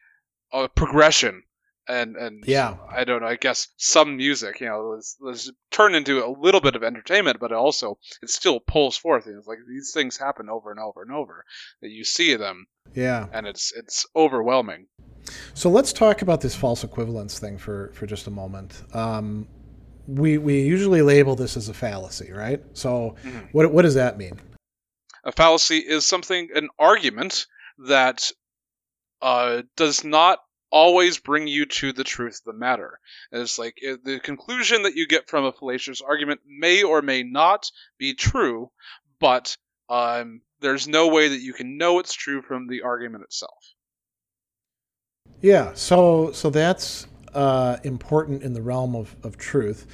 a 0.52 0.68
progression 0.68 1.42
and 1.90 2.16
and 2.16 2.44
yeah, 2.46 2.76
I 2.90 3.04
don't 3.04 3.22
know. 3.22 3.28
I 3.28 3.36
guess 3.36 3.68
some 3.76 4.16
music, 4.16 4.60
you 4.60 4.66
know, 4.66 4.80
was, 4.80 5.16
was 5.20 5.52
turned 5.70 5.96
into 5.96 6.24
a 6.24 6.30
little 6.30 6.60
bit 6.60 6.76
of 6.76 6.82
entertainment, 6.82 7.38
but 7.40 7.50
it 7.50 7.56
also 7.56 7.98
it 8.22 8.30
still 8.30 8.60
pulls 8.60 8.96
forth. 8.96 9.26
It's 9.26 9.46
like 9.46 9.58
these 9.68 9.92
things 9.92 10.16
happen 10.16 10.48
over 10.48 10.70
and 10.70 10.80
over 10.80 11.02
and 11.02 11.12
over 11.12 11.44
that 11.82 11.90
you 11.90 12.04
see 12.04 12.36
them. 12.36 12.66
Yeah, 12.94 13.26
and 13.32 13.46
it's 13.46 13.72
it's 13.76 14.06
overwhelming. 14.14 14.86
So 15.54 15.68
let's 15.70 15.92
talk 15.92 16.22
about 16.22 16.40
this 16.40 16.54
false 16.54 16.84
equivalence 16.84 17.38
thing 17.38 17.58
for 17.58 17.90
for 17.94 18.06
just 18.06 18.26
a 18.26 18.30
moment. 18.30 18.82
Um, 18.94 19.48
we 20.06 20.38
we 20.38 20.62
usually 20.62 21.02
label 21.02 21.36
this 21.36 21.56
as 21.56 21.68
a 21.68 21.74
fallacy, 21.74 22.32
right? 22.32 22.62
So 22.72 23.16
mm-hmm. 23.22 23.38
what 23.52 23.72
what 23.72 23.82
does 23.82 23.94
that 23.94 24.18
mean? 24.18 24.38
A 25.24 25.32
fallacy 25.32 25.78
is 25.78 26.04
something 26.04 26.48
an 26.54 26.68
argument 26.78 27.46
that 27.86 28.30
uh, 29.22 29.62
does 29.76 30.02
not 30.02 30.38
always 30.70 31.18
bring 31.18 31.46
you 31.46 31.66
to 31.66 31.92
the 31.92 32.04
truth 32.04 32.40
of 32.40 32.52
the 32.52 32.58
matter. 32.58 32.98
And 33.32 33.42
it's 33.42 33.58
like 33.58 33.76
the 34.04 34.20
conclusion 34.20 34.84
that 34.84 34.94
you 34.94 35.06
get 35.06 35.28
from 35.28 35.44
a 35.44 35.52
fallacious 35.52 36.00
argument 36.00 36.40
may 36.46 36.82
or 36.82 37.02
may 37.02 37.22
not 37.22 37.70
be 37.98 38.14
true, 38.14 38.70
but 39.18 39.56
um, 39.88 40.40
there's 40.60 40.88
no 40.88 41.08
way 41.08 41.28
that 41.28 41.40
you 41.40 41.52
can 41.52 41.76
know 41.76 41.98
it's 41.98 42.14
true 42.14 42.42
from 42.42 42.68
the 42.68 42.82
argument 42.82 43.24
itself. 43.24 43.74
Yeah, 45.40 45.72
so 45.74 46.32
so 46.32 46.50
that's 46.50 47.06
uh, 47.34 47.78
important 47.84 48.42
in 48.42 48.52
the 48.52 48.62
realm 48.62 48.94
of, 48.94 49.14
of 49.22 49.38
truth. 49.38 49.86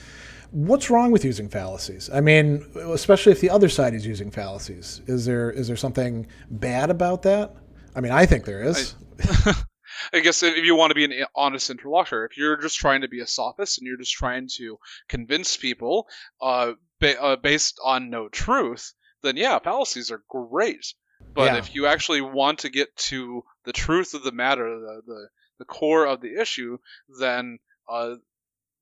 What's 0.50 0.90
wrong 0.90 1.10
with 1.10 1.24
using 1.24 1.48
fallacies? 1.48 2.08
I 2.12 2.20
mean, 2.20 2.64
especially 2.74 3.32
if 3.32 3.40
the 3.40 3.50
other 3.50 3.68
side 3.68 3.94
is 3.94 4.06
using 4.06 4.30
fallacies. 4.30 5.02
Is 5.06 5.24
there 5.24 5.50
is 5.50 5.68
there 5.68 5.76
something 5.76 6.26
bad 6.50 6.90
about 6.90 7.22
that? 7.22 7.54
I 7.94 8.00
mean, 8.00 8.12
I 8.12 8.26
think 8.26 8.44
there 8.44 8.62
is. 8.62 8.94
I, 9.20 9.54
I 10.12 10.20
guess 10.20 10.42
if 10.42 10.64
you 10.64 10.76
want 10.76 10.90
to 10.90 10.94
be 10.94 11.04
an 11.04 11.26
honest 11.34 11.70
interlocutor, 11.70 12.24
if 12.24 12.36
you're 12.36 12.60
just 12.60 12.76
trying 12.76 13.02
to 13.02 13.08
be 13.08 13.20
a 13.20 13.26
sophist 13.26 13.78
and 13.78 13.86
you're 13.86 13.96
just 13.96 14.12
trying 14.12 14.48
to 14.56 14.78
convince 15.08 15.56
people 15.56 16.08
uh, 16.40 16.72
ba- 17.00 17.20
uh, 17.20 17.36
based 17.36 17.78
on 17.84 18.10
no 18.10 18.28
truth, 18.28 18.92
then 19.22 19.36
yeah, 19.36 19.58
fallacies 19.58 20.10
are 20.10 20.22
great. 20.28 20.94
But 21.34 21.52
yeah. 21.52 21.58
if 21.58 21.74
you 21.74 21.86
actually 21.86 22.20
want 22.20 22.60
to 22.60 22.68
get 22.68 22.94
to 22.96 23.42
the 23.64 23.72
truth 23.72 24.14
of 24.14 24.22
the 24.22 24.32
matter, 24.32 24.68
the, 24.68 25.02
the 25.06 25.28
the 25.58 25.64
core 25.64 26.06
of 26.06 26.20
the 26.20 26.38
issue, 26.38 26.78
then 27.18 27.58
uh, 27.88 28.16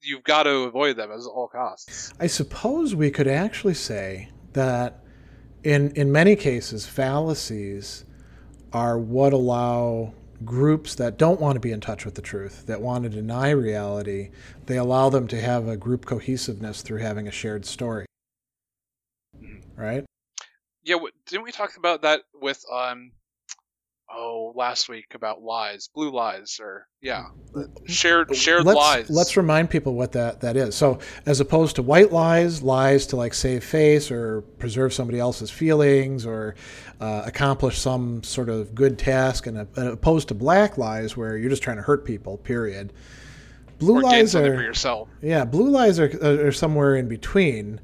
you've 0.03 0.25
got 0.25 0.45
to 0.45 0.51
avoid 0.51 0.97
them 0.97 1.11
at 1.11 1.21
all 1.21 1.49
costs. 1.49 2.13
I 2.19 2.27
suppose 2.27 2.95
we 2.95 3.11
could 3.11 3.29
actually 3.29 3.75
say 3.75 4.31
that 4.53 5.05
in 5.63 5.91
in 5.93 6.13
many 6.13 6.37
cases, 6.37 6.87
fallacies 6.87 8.05
are 8.73 8.99
what 8.99 9.33
allow 9.33 10.13
groups 10.45 10.95
that 10.95 11.19
don't 11.19 11.41
want 11.41 11.55
to 11.55 11.61
be 11.61 11.73
in 11.73 11.81
touch 11.81 12.05
with 12.05 12.15
the 12.15 12.23
truth, 12.23 12.67
that 12.67 12.81
want 12.81 13.05
to 13.05 13.11
deny 13.11 13.51
reality, 13.51 14.31
they 14.67 14.77
allow 14.77 15.09
them 15.09 15.27
to 15.29 15.41
have 15.41 15.69
a 15.69 15.77
group 15.77 16.05
cohesiveness 16.05 16.83
through 16.83 16.99
having 16.99 17.29
a 17.29 17.33
shared 17.33 17.67
story. 17.67 18.07
Right? 19.77 20.05
Yeah, 20.83 20.97
didn't 21.27 21.45
we 21.45 21.53
talk 21.53 21.77
about 21.77 22.03
that 22.03 22.23
with 22.35 22.65
um 22.73 23.13
oh 24.11 24.53
last 24.55 24.89
week 24.89 25.07
about 25.15 25.43
lies 25.43 25.89
blue 25.95 26.11
lies 26.11 26.59
or 26.61 26.87
yeah 27.01 27.27
shared 27.87 28.35
shared 28.35 28.65
let's, 28.65 28.77
lies. 28.77 29.11
let's 29.11 29.37
remind 29.37 29.71
people 29.71 29.95
what 29.95 30.13
that 30.13 30.41
that 30.41 30.57
is. 30.57 30.75
So 30.75 30.99
as 31.27 31.41
opposed 31.41 31.77
to 31.77 31.83
white 31.83 32.13
lies 32.13 32.63
lies 32.63 33.07
to 33.09 33.17
like 33.17 33.35
save 33.35 33.65
face 33.65 34.11
or 34.11 34.43
preserve 34.59 34.93
somebody 34.93 35.19
else's 35.19 35.51
feelings 35.51 36.27
or 36.27 36.55
uh, 37.01 37.23
accomplish 37.25 37.79
some 37.79 38.23
sort 38.23 38.49
of 38.49 38.75
good 38.75 38.99
task 38.99 39.47
and 39.47 39.59
uh, 39.59 39.93
opposed 39.93 40.29
to 40.29 40.35
black 40.35 40.79
lies 40.79 41.17
where 41.17 41.37
you're 41.37 41.51
just 41.51 41.63
trying 41.63 41.77
to 41.77 41.83
hurt 41.83 42.05
people 42.05 42.39
period. 42.39 42.93
Blue 43.79 43.97
or 43.97 44.03
lies 44.03 44.35
are 44.35 44.57
for 44.57 44.63
yourself. 44.63 45.09
Yeah 45.23 45.45
blue 45.45 45.71
lies 45.71 45.99
are, 45.99 46.47
are 46.47 46.53
somewhere 46.53 46.97
in 46.97 47.09
between 47.09 47.81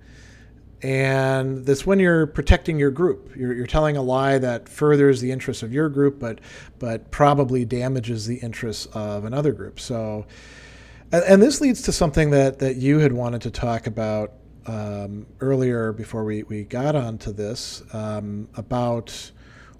and 0.83 1.67
that's 1.67 1.85
when 1.85 1.99
you're 1.99 2.27
protecting 2.27 2.79
your 2.79 2.91
group. 2.91 3.37
You're, 3.37 3.53
you're, 3.53 3.67
telling 3.67 3.97
a 3.97 4.03
lie 4.03 4.39
that 4.39 4.69
furthers 4.69 5.21
the 5.21 5.31
interests 5.31 5.63
of 5.63 5.73
your 5.73 5.89
group, 5.89 6.19
but 6.19 6.41
but 6.79 7.11
probably 7.11 7.65
damages 7.65 8.27
the 8.27 8.37
interests 8.37 8.87
of 8.95 9.25
another 9.25 9.53
group. 9.53 9.79
So, 9.79 10.27
and, 11.13 11.23
and 11.25 11.43
this 11.43 11.61
leads 11.61 11.83
to 11.83 11.93
something 11.93 12.31
that 12.31 12.61
that 12.61 12.77
you 12.77 12.99
had 12.99 13.13
wanted 13.13 13.43
to 13.43 13.51
talk 13.51 13.87
about 13.87 14.33
um, 14.67 15.27
earlier 15.41 15.93
before 15.93 16.25
we 16.25 16.45
we 16.45 16.65
got 16.65 16.97
onto 16.97 17.33
this 17.33 17.83
um, 17.93 18.49
about 18.55 19.33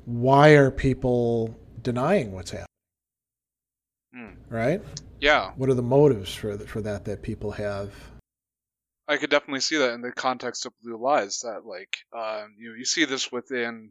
why 0.05 0.51
are 0.51 0.71
people 0.71 1.57
denying 1.83 2.33
what's 2.33 2.51
happening, 2.51 2.67
mm. 4.15 4.35
right? 4.51 4.83
Yeah. 5.21 5.53
What 5.57 5.71
are 5.71 5.75
the 5.75 5.83
motives 5.83 6.35
for 6.35 6.59
for 6.59 6.83
that 6.83 7.07
that 7.07 7.23
people 7.23 7.53
have? 7.53 7.91
I 9.11 9.17
could 9.17 9.31
definitely 9.31 9.61
see 9.61 9.77
that 9.79 9.93
in 9.93 10.03
the 10.03 10.13
context 10.13 10.67
of 10.67 10.73
Blue 10.83 10.97
Lies. 10.97 11.41
That 11.41 11.67
like 11.67 11.97
um, 12.17 12.55
you 12.57 12.71
know 12.71 12.77
you 12.77 12.85
see 12.85 13.05
this 13.05 13.33
within, 13.33 13.91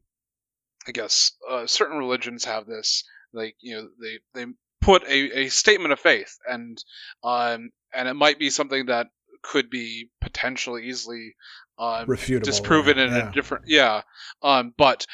I 0.87 0.91
guess 0.91 1.33
uh, 1.47 1.67
certain 1.67 1.97
religions 1.97 2.45
have 2.45 2.65
this. 2.65 3.03
Like 3.33 3.55
you 3.59 3.75
know 3.75 3.89
they 4.01 4.19
they 4.33 4.51
put 4.81 5.03
a, 5.03 5.41
a 5.41 5.49
statement 5.49 5.91
of 5.91 5.99
faith 5.99 6.37
and 6.49 6.81
um 7.21 7.69
and 7.93 8.07
it 8.07 8.13
might 8.13 8.39
be 8.39 8.49
something 8.49 8.85
that 8.85 9.07
could 9.41 9.69
be 9.69 10.09
potentially 10.21 10.87
easily 10.87 11.35
um, 11.77 12.07
Refutable, 12.07 12.43
disproven 12.43 12.97
in 12.97 13.11
yeah. 13.11 13.29
a 13.29 13.31
different 13.33 13.65
yeah 13.67 14.01
um 14.41 14.73
but 14.77 15.05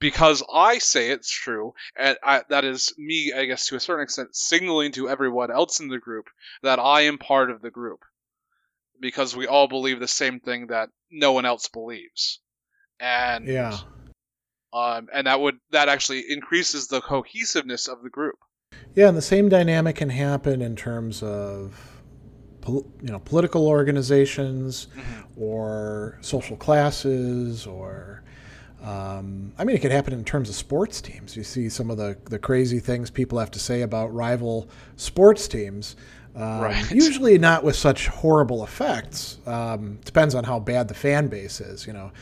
because 0.00 0.42
I 0.52 0.78
say 0.78 1.10
it's 1.10 1.30
true, 1.30 1.74
and 1.96 2.18
I, 2.24 2.42
that 2.48 2.64
is 2.64 2.92
me, 2.98 3.32
I 3.36 3.44
guess, 3.44 3.68
to 3.68 3.76
a 3.76 3.80
certain 3.80 4.02
extent, 4.02 4.34
signaling 4.34 4.90
to 4.92 5.08
everyone 5.08 5.52
else 5.52 5.78
in 5.78 5.86
the 5.86 6.00
group 6.00 6.26
that 6.64 6.80
I 6.80 7.02
am 7.02 7.18
part 7.18 7.52
of 7.52 7.62
the 7.62 7.70
group 7.70 8.00
because 9.02 9.36
we 9.36 9.46
all 9.46 9.68
believe 9.68 10.00
the 10.00 10.08
same 10.08 10.40
thing 10.40 10.68
that 10.68 10.88
no 11.10 11.32
one 11.32 11.44
else 11.44 11.68
believes. 11.68 12.40
And 12.98 13.46
yeah. 13.46 13.76
Um, 14.72 15.08
and 15.12 15.26
that 15.26 15.38
would 15.38 15.58
that 15.72 15.90
actually 15.90 16.24
increases 16.30 16.88
the 16.88 17.02
cohesiveness 17.02 17.88
of 17.88 18.02
the 18.02 18.08
group. 18.08 18.36
Yeah, 18.94 19.08
and 19.08 19.16
the 19.16 19.20
same 19.20 19.50
dynamic 19.50 19.96
can 19.96 20.08
happen 20.08 20.62
in 20.62 20.76
terms 20.76 21.22
of 21.22 22.00
you 22.66 22.84
know 23.02 23.18
political 23.18 23.68
organizations 23.68 24.86
mm-hmm. 24.96 25.42
or 25.42 26.16
social 26.22 26.56
classes 26.56 27.66
or 27.66 28.22
um, 28.82 29.52
I 29.58 29.64
mean, 29.64 29.76
it 29.76 29.78
could 29.80 29.92
happen 29.92 30.12
in 30.12 30.24
terms 30.24 30.48
of 30.48 30.56
sports 30.56 31.00
teams. 31.00 31.36
You 31.36 31.44
see 31.44 31.68
some 31.68 31.88
of 31.90 31.98
the, 31.98 32.16
the 32.24 32.38
crazy 32.38 32.80
things 32.80 33.10
people 33.10 33.38
have 33.38 33.50
to 33.52 33.60
say 33.60 33.82
about 33.82 34.12
rival 34.12 34.68
sports 34.96 35.46
teams. 35.46 35.94
Um, 36.34 36.60
right. 36.60 36.90
Usually 36.90 37.38
not 37.38 37.62
with 37.62 37.76
such 37.76 38.08
horrible 38.08 38.64
effects. 38.64 39.38
Um, 39.46 39.98
depends 40.04 40.34
on 40.34 40.44
how 40.44 40.58
bad 40.58 40.88
the 40.88 40.94
fan 40.94 41.28
base 41.28 41.60
is. 41.60 41.86
You 41.86 41.92
know, 41.92 42.12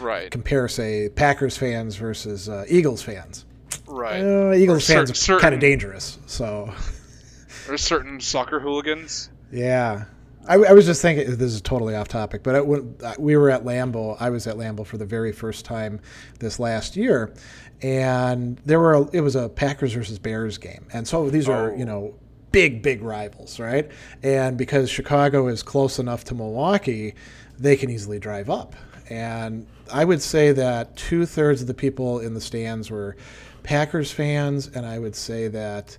right? 0.00 0.30
Compare 0.30 0.68
say 0.68 1.08
Packers 1.08 1.56
fans 1.56 1.96
versus 1.96 2.48
uh, 2.48 2.64
Eagles 2.68 3.02
fans. 3.02 3.44
Right. 3.86 4.20
Uh, 4.20 4.54
Eagles 4.54 4.86
fans 4.86 5.18
certain, 5.18 5.36
are 5.36 5.40
kind 5.40 5.54
of 5.54 5.60
dangerous. 5.60 6.18
So 6.26 6.72
there's 7.66 7.82
certain 7.82 8.20
soccer 8.20 8.60
hooligans. 8.60 9.30
Yeah. 9.52 10.04
I, 10.46 10.54
I, 10.54 10.72
was 10.72 10.86
just 10.86 11.02
thinking 11.02 11.26
this 11.36 11.52
is 11.52 11.60
totally 11.60 11.94
off 11.94 12.08
topic, 12.08 12.42
but 12.42 12.66
when 12.66 12.96
we 13.18 13.36
were 13.36 13.50
at 13.50 13.64
Lambeau, 13.64 14.16
I 14.18 14.30
was 14.30 14.46
at 14.46 14.56
Lambeau 14.56 14.86
for 14.86 14.96
the 14.96 15.04
very 15.04 15.30
first 15.30 15.66
time 15.66 16.00
this 16.38 16.58
last 16.58 16.96
year, 16.96 17.34
and 17.82 18.58
there 18.64 18.80
were 18.80 18.94
a, 18.94 19.10
it 19.10 19.20
was 19.20 19.36
a 19.36 19.50
Packers 19.50 19.92
versus 19.92 20.18
Bears 20.18 20.56
game, 20.56 20.86
and 20.90 21.06
so 21.06 21.28
these 21.28 21.50
are 21.50 21.74
you 21.76 21.82
oh. 21.82 21.86
know 21.86 22.14
big 22.52 22.82
big 22.82 23.02
rivals, 23.02 23.58
right? 23.58 23.90
And 24.22 24.56
because 24.56 24.90
Chicago 24.90 25.48
is 25.48 25.62
close 25.62 25.98
enough 25.98 26.24
to 26.24 26.34
Milwaukee, 26.34 27.14
they 27.58 27.76
can 27.76 27.90
easily 27.90 28.18
drive 28.18 28.50
up, 28.50 28.74
and 29.10 29.66
I 29.92 30.04
would 30.04 30.22
say 30.22 30.52
that 30.52 30.96
two 30.96 31.26
thirds 31.26 31.60
of 31.60 31.66
the 31.66 31.74
people 31.74 32.20
in 32.20 32.34
the 32.34 32.40
stands 32.40 32.90
were 32.90 33.16
Packers 33.62 34.10
fans, 34.10 34.68
and 34.68 34.86
I 34.86 34.98
would 34.98 35.14
say 35.14 35.48
that 35.48 35.98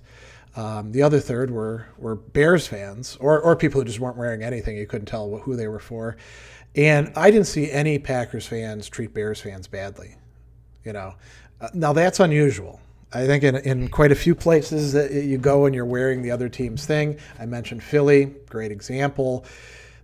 um, 0.56 0.92
the 0.92 1.02
other 1.02 1.20
third 1.20 1.50
were 1.50 1.86
were 1.98 2.16
Bears 2.16 2.66
fans, 2.66 3.16
or 3.20 3.40
or 3.40 3.56
people 3.56 3.80
who 3.80 3.84
just 3.84 4.00
weren't 4.00 4.16
wearing 4.16 4.42
anything. 4.42 4.76
You 4.76 4.86
couldn't 4.86 5.06
tell 5.06 5.38
who 5.38 5.56
they 5.56 5.68
were 5.68 5.78
for. 5.78 6.16
And 6.76 7.12
I 7.16 7.30
didn't 7.30 7.46
see 7.46 7.70
any 7.70 7.98
Packers 7.98 8.46
fans 8.46 8.88
treat 8.88 9.12
Bears 9.12 9.40
fans 9.40 9.66
badly. 9.66 10.16
You 10.84 10.92
know, 10.92 11.14
uh, 11.60 11.68
now 11.74 11.92
that's 11.92 12.20
unusual. 12.20 12.80
I 13.12 13.26
think 13.26 13.42
in, 13.42 13.56
in 13.56 13.88
quite 13.88 14.12
a 14.12 14.16
few 14.16 14.34
places 14.34 14.92
that 14.92 15.10
you 15.12 15.36
go 15.36 15.66
and 15.66 15.74
you're 15.74 15.84
wearing 15.84 16.22
the 16.22 16.30
other 16.30 16.48
team's 16.48 16.86
thing. 16.86 17.18
I 17.38 17.46
mentioned 17.46 17.82
Philly, 17.82 18.26
great 18.48 18.70
example. 18.70 19.44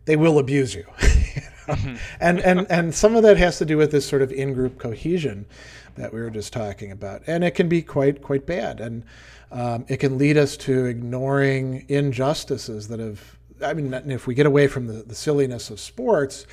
They 0.07 0.17
will 0.17 0.39
abuse 0.39 0.75
you. 0.75 0.85
you 1.03 1.43
know? 1.69 1.97
And 2.21 2.39
and 2.41 2.67
and 2.71 2.95
some 2.95 3.17
of 3.17 3.25
that 3.25 3.37
has 3.39 3.59
to 3.59 3.65
do 3.65 3.77
with 3.77 3.91
this 3.91 4.09
sort 4.09 4.23
of 4.23 4.31
in-group 4.31 4.79
cohesion 4.79 5.47
that 5.97 6.13
we 6.13 6.21
were 6.21 6.31
just 6.31 6.53
talking 6.53 6.93
about, 6.93 7.23
and 7.27 7.43
it 7.43 7.57
can 7.57 7.69
be 7.69 7.83
quite 7.83 8.23
quite 8.23 8.47
bad. 8.47 8.81
And 8.81 9.05
um, 9.51 9.85
it 9.89 9.99
can 9.99 10.19
lead 10.19 10.37
us 10.37 10.57
to 10.59 10.85
ignoring 10.85 11.85
injustices 11.89 12.89
that 12.89 13.01
have. 13.01 13.37
I 13.63 13.75
mean, 13.75 13.93
if 14.11 14.27
we 14.27 14.35
get 14.35 14.47
away 14.47 14.69
from 14.69 14.87
the, 14.87 15.03
the 15.03 15.15
silliness 15.15 15.71
of 15.71 15.81
sports 15.81 16.47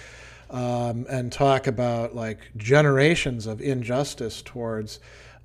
um, 0.49 1.05
and 1.09 1.31
talk 1.31 1.67
about 1.67 2.15
like 2.15 2.39
generations 2.55 3.45
of 3.45 3.61
injustice 3.61 4.41
towards 4.41 4.99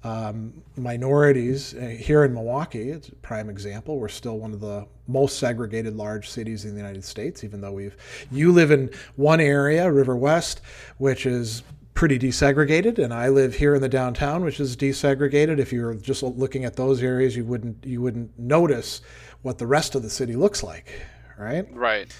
um, 0.04 0.62
minorities 0.76 1.74
uh, 1.74 1.80
here 1.98 2.24
in 2.24 2.32
Milwaukee, 2.32 2.90
it's 2.90 3.08
a 3.08 3.14
prime 3.16 3.50
example. 3.50 3.98
We're 3.98 4.08
still 4.08 4.38
one 4.38 4.52
of 4.52 4.60
the 4.60 4.86
most 5.06 5.38
segregated 5.38 5.96
large 5.96 6.28
cities 6.28 6.64
in 6.64 6.72
the 6.72 6.76
United 6.76 7.04
States, 7.04 7.42
even 7.42 7.60
though 7.60 7.72
we've. 7.72 7.96
You 8.30 8.52
live 8.52 8.70
in 8.70 8.90
one 9.16 9.40
area, 9.40 9.90
River 9.90 10.16
West, 10.16 10.60
which 10.98 11.26
is 11.26 11.62
pretty 11.94 12.16
desegregated, 12.16 12.98
and 13.02 13.12
I 13.12 13.28
live 13.28 13.54
here 13.54 13.74
in 13.74 13.82
the 13.82 13.88
downtown, 13.88 14.44
which 14.44 14.60
is 14.60 14.76
desegregated. 14.76 15.58
If 15.58 15.72
you're 15.72 15.94
just 15.94 16.22
looking 16.22 16.64
at 16.64 16.76
those 16.76 17.02
areas, 17.02 17.34
you 17.34 17.44
wouldn't 17.44 17.84
you 17.84 18.00
wouldn't 18.00 18.38
notice 18.38 19.00
what 19.42 19.58
the 19.58 19.66
rest 19.66 19.96
of 19.96 20.02
the 20.02 20.10
city 20.10 20.36
looks 20.36 20.62
like, 20.62 20.92
right? 21.36 21.66
Right. 21.74 22.14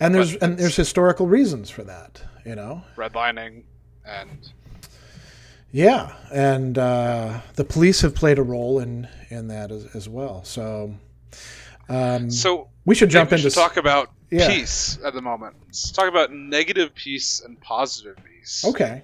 And 0.00 0.14
there's 0.14 0.36
and 0.36 0.56
there's 0.56 0.76
historical 0.76 1.26
reasons 1.26 1.68
for 1.68 1.84
that, 1.84 2.22
you 2.46 2.54
know. 2.54 2.82
Redlining 2.96 3.64
and 4.06 4.50
yeah, 5.72 6.14
and 6.32 6.76
uh, 6.76 7.40
the 7.54 7.64
police 7.64 8.00
have 8.02 8.14
played 8.14 8.38
a 8.38 8.42
role 8.42 8.78
in 8.78 9.08
in 9.28 9.48
that 9.48 9.70
as, 9.70 9.86
as 9.94 10.08
well. 10.08 10.44
So, 10.44 10.94
um, 11.88 12.30
so 12.30 12.68
we 12.84 12.94
should 12.94 13.10
jump 13.10 13.30
we 13.30 13.36
into 13.36 13.50
should 13.50 13.58
talk 13.58 13.76
about 13.76 14.10
yeah. 14.30 14.48
peace 14.48 14.98
at 15.04 15.14
the 15.14 15.22
moment. 15.22 15.56
Let's 15.66 15.92
talk 15.92 16.08
about 16.08 16.32
negative 16.32 16.94
peace 16.94 17.40
and 17.44 17.60
positive 17.60 18.16
peace. 18.24 18.64
Okay. 18.66 19.02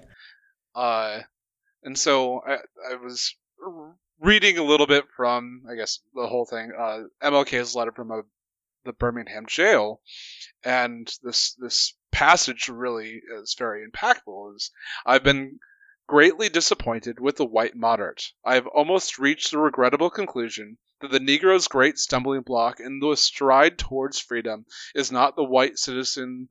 Uh, 0.75 1.21
and 1.83 1.97
so 1.97 2.41
I, 2.45 2.57
I 2.91 2.95
was 2.95 3.35
reading 4.19 4.57
a 4.57 4.63
little 4.63 4.87
bit 4.87 5.05
from, 5.15 5.63
I 5.69 5.75
guess, 5.75 5.99
the 6.13 6.27
whole 6.27 6.45
thing. 6.45 6.71
Uh, 6.77 7.03
MLK's 7.23 7.75
letter 7.75 7.91
from 7.91 8.11
a, 8.11 8.21
the 8.85 8.93
Birmingham 8.93 9.45
jail, 9.47 10.01
and 10.63 11.11
this 11.23 11.53
this 11.53 11.95
passage 12.11 12.69
really 12.69 13.21
is 13.39 13.55
very 13.57 13.85
impactful. 13.87 14.55
Is 14.55 14.71
I've 15.05 15.23
been 15.23 15.59
greatly 16.07 16.47
disappointed 16.47 17.19
with 17.19 17.35
the 17.35 17.45
white 17.45 17.75
moderate. 17.75 18.31
I 18.45 18.55
have 18.55 18.65
almost 18.67 19.19
reached 19.19 19.51
the 19.51 19.57
regrettable 19.57 20.09
conclusion 20.09 20.77
that 21.01 21.11
the 21.11 21.19
Negro's 21.19 21.67
great 21.67 21.99
stumbling 21.99 22.43
block 22.43 22.79
in 22.79 22.99
the 22.99 23.15
stride 23.17 23.77
towards 23.77 24.17
freedom 24.17 24.65
is 24.95 25.11
not 25.11 25.35
the 25.35 25.43
white 25.43 25.77
citizen 25.77 26.47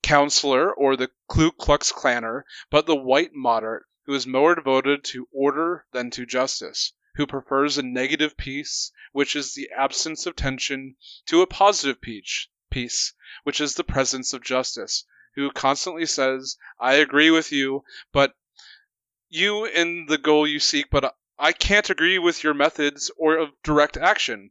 counselor 0.00 0.72
or 0.72 0.94
the 0.96 1.10
Ku 1.26 1.50
Klux 1.50 1.90
Klanner, 1.90 2.44
but 2.70 2.86
the 2.86 2.94
white 2.94 3.34
moderate 3.34 3.82
who 4.04 4.14
is 4.14 4.28
more 4.28 4.54
devoted 4.54 5.02
to 5.02 5.26
order 5.32 5.86
than 5.90 6.10
to 6.12 6.24
justice, 6.24 6.92
who 7.16 7.26
prefers 7.26 7.76
a 7.76 7.82
negative 7.82 8.36
peace, 8.36 8.92
which 9.10 9.34
is 9.34 9.54
the 9.54 9.70
absence 9.76 10.24
of 10.24 10.36
tension, 10.36 10.94
to 11.26 11.42
a 11.42 11.48
positive 11.48 12.00
peace, 12.00 13.12
which 13.42 13.60
is 13.60 13.74
the 13.74 13.82
presence 13.82 14.32
of 14.32 14.44
justice, 14.44 15.04
who 15.34 15.50
constantly 15.50 16.06
says, 16.06 16.56
I 16.78 16.94
agree 16.94 17.32
with 17.32 17.50
you, 17.50 17.82
but 18.12 18.36
you 19.34 19.66
and 19.66 20.08
the 20.08 20.18
goal 20.18 20.46
you 20.46 20.60
seek, 20.60 20.90
but 20.90 21.14
I 21.38 21.52
can't 21.52 21.90
agree 21.90 22.18
with 22.18 22.44
your 22.44 22.54
methods 22.54 23.10
or 23.16 23.36
of 23.36 23.50
direct 23.62 23.96
action. 23.96 24.50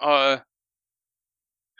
Uh, 0.00 0.38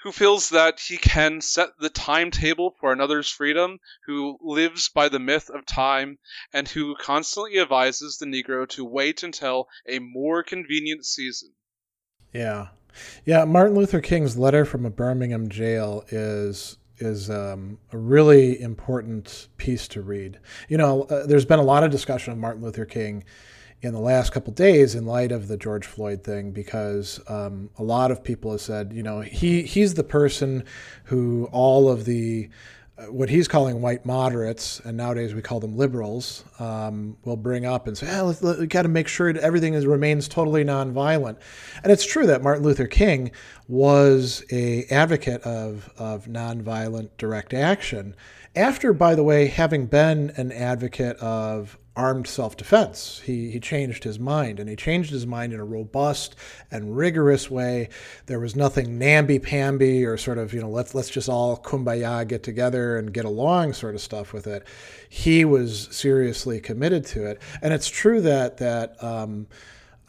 who 0.02 0.12
feels 0.12 0.48
that 0.50 0.80
he 0.80 0.96
can 0.96 1.40
set 1.40 1.70
the 1.78 1.90
timetable 1.90 2.74
for 2.80 2.92
another's 2.92 3.30
freedom, 3.30 3.78
who 4.06 4.38
lives 4.40 4.88
by 4.88 5.08
the 5.08 5.18
myth 5.18 5.50
of 5.50 5.66
time, 5.66 6.18
and 6.52 6.68
who 6.68 6.96
constantly 6.96 7.58
advises 7.58 8.16
the 8.16 8.26
Negro 8.26 8.66
to 8.68 8.84
wait 8.84 9.22
until 9.22 9.68
a 9.86 9.98
more 9.98 10.42
convenient 10.42 11.04
season. 11.04 11.52
Yeah. 12.32 12.68
Yeah, 13.24 13.44
Martin 13.44 13.76
Luther 13.76 14.00
King's 14.00 14.38
letter 14.38 14.64
from 14.64 14.86
a 14.86 14.90
Birmingham 14.90 15.48
jail 15.48 16.04
is 16.08 16.78
is 17.00 17.30
um, 17.30 17.78
a 17.92 17.98
really 17.98 18.60
important 18.60 19.48
piece 19.56 19.88
to 19.88 20.02
read. 20.02 20.38
You 20.68 20.78
know, 20.78 21.02
uh, 21.04 21.26
there's 21.26 21.44
been 21.44 21.58
a 21.58 21.64
lot 21.64 21.82
of 21.82 21.90
discussion 21.90 22.32
of 22.32 22.38
Martin 22.38 22.62
Luther 22.62 22.84
King 22.84 23.24
in 23.82 23.92
the 23.92 24.00
last 24.00 24.32
couple 24.32 24.52
days 24.52 24.94
in 24.94 25.06
light 25.06 25.32
of 25.32 25.48
the 25.48 25.56
George 25.56 25.86
Floyd 25.86 26.22
thing 26.22 26.52
because 26.52 27.18
um, 27.28 27.70
a 27.78 27.82
lot 27.82 28.10
of 28.10 28.22
people 28.22 28.50
have 28.52 28.60
said, 28.60 28.92
you 28.92 29.02
know, 29.02 29.20
he 29.20 29.62
he's 29.62 29.94
the 29.94 30.04
person 30.04 30.64
who 31.04 31.48
all 31.50 31.88
of 31.88 32.04
the 32.04 32.50
what 33.08 33.28
he's 33.30 33.48
calling 33.48 33.80
white 33.80 34.04
moderates, 34.04 34.80
and 34.80 34.96
nowadays 34.96 35.34
we 35.34 35.42
call 35.42 35.60
them 35.60 35.76
liberals, 35.76 36.44
um, 36.58 37.16
will 37.24 37.36
bring 37.36 37.64
up 37.64 37.86
and 37.86 37.96
say, 37.96 38.06
oh, 38.10 38.34
we 38.58 38.66
got 38.66 38.82
to 38.82 38.88
make 38.88 39.08
sure 39.08 39.36
everything 39.38 39.74
is, 39.74 39.86
remains 39.86 40.28
totally 40.28 40.64
nonviolent. 40.64 41.38
And 41.82 41.92
it's 41.92 42.04
true 42.04 42.26
that 42.26 42.42
Martin 42.42 42.64
Luther 42.64 42.86
King 42.86 43.30
was 43.68 44.44
a 44.50 44.84
advocate 44.90 45.42
of, 45.42 45.90
of 45.96 46.26
nonviolent 46.26 47.10
direct 47.16 47.54
action. 47.54 48.14
After, 48.54 48.92
by 48.92 49.14
the 49.14 49.22
way, 49.22 49.46
having 49.46 49.86
been 49.86 50.32
an 50.36 50.52
advocate 50.52 51.16
of 51.18 51.78
armed 51.96 52.26
self 52.26 52.56
defense. 52.56 53.20
He, 53.24 53.50
he 53.50 53.60
changed 53.60 54.04
his 54.04 54.18
mind, 54.18 54.60
and 54.60 54.68
he 54.68 54.76
changed 54.76 55.10
his 55.10 55.26
mind 55.26 55.52
in 55.52 55.60
a 55.60 55.64
robust 55.64 56.36
and 56.70 56.96
rigorous 56.96 57.50
way. 57.50 57.88
There 58.26 58.40
was 58.40 58.54
nothing 58.56 58.98
namby 58.98 59.38
pamby 59.38 60.04
or 60.04 60.16
sort 60.16 60.38
of, 60.38 60.54
you 60.54 60.60
know, 60.60 60.70
let's, 60.70 60.94
let's 60.94 61.10
just 61.10 61.28
all 61.28 61.56
kumbaya 61.56 62.26
get 62.26 62.42
together 62.42 62.96
and 62.96 63.12
get 63.12 63.24
along 63.24 63.72
sort 63.72 63.94
of 63.94 64.00
stuff 64.00 64.32
with 64.32 64.46
it. 64.46 64.66
He 65.08 65.44
was 65.44 65.88
seriously 65.90 66.60
committed 66.60 67.04
to 67.06 67.26
it. 67.26 67.40
And 67.60 67.74
it's 67.74 67.88
true 67.88 68.20
that, 68.20 68.58
that, 68.58 69.02
um, 69.02 69.46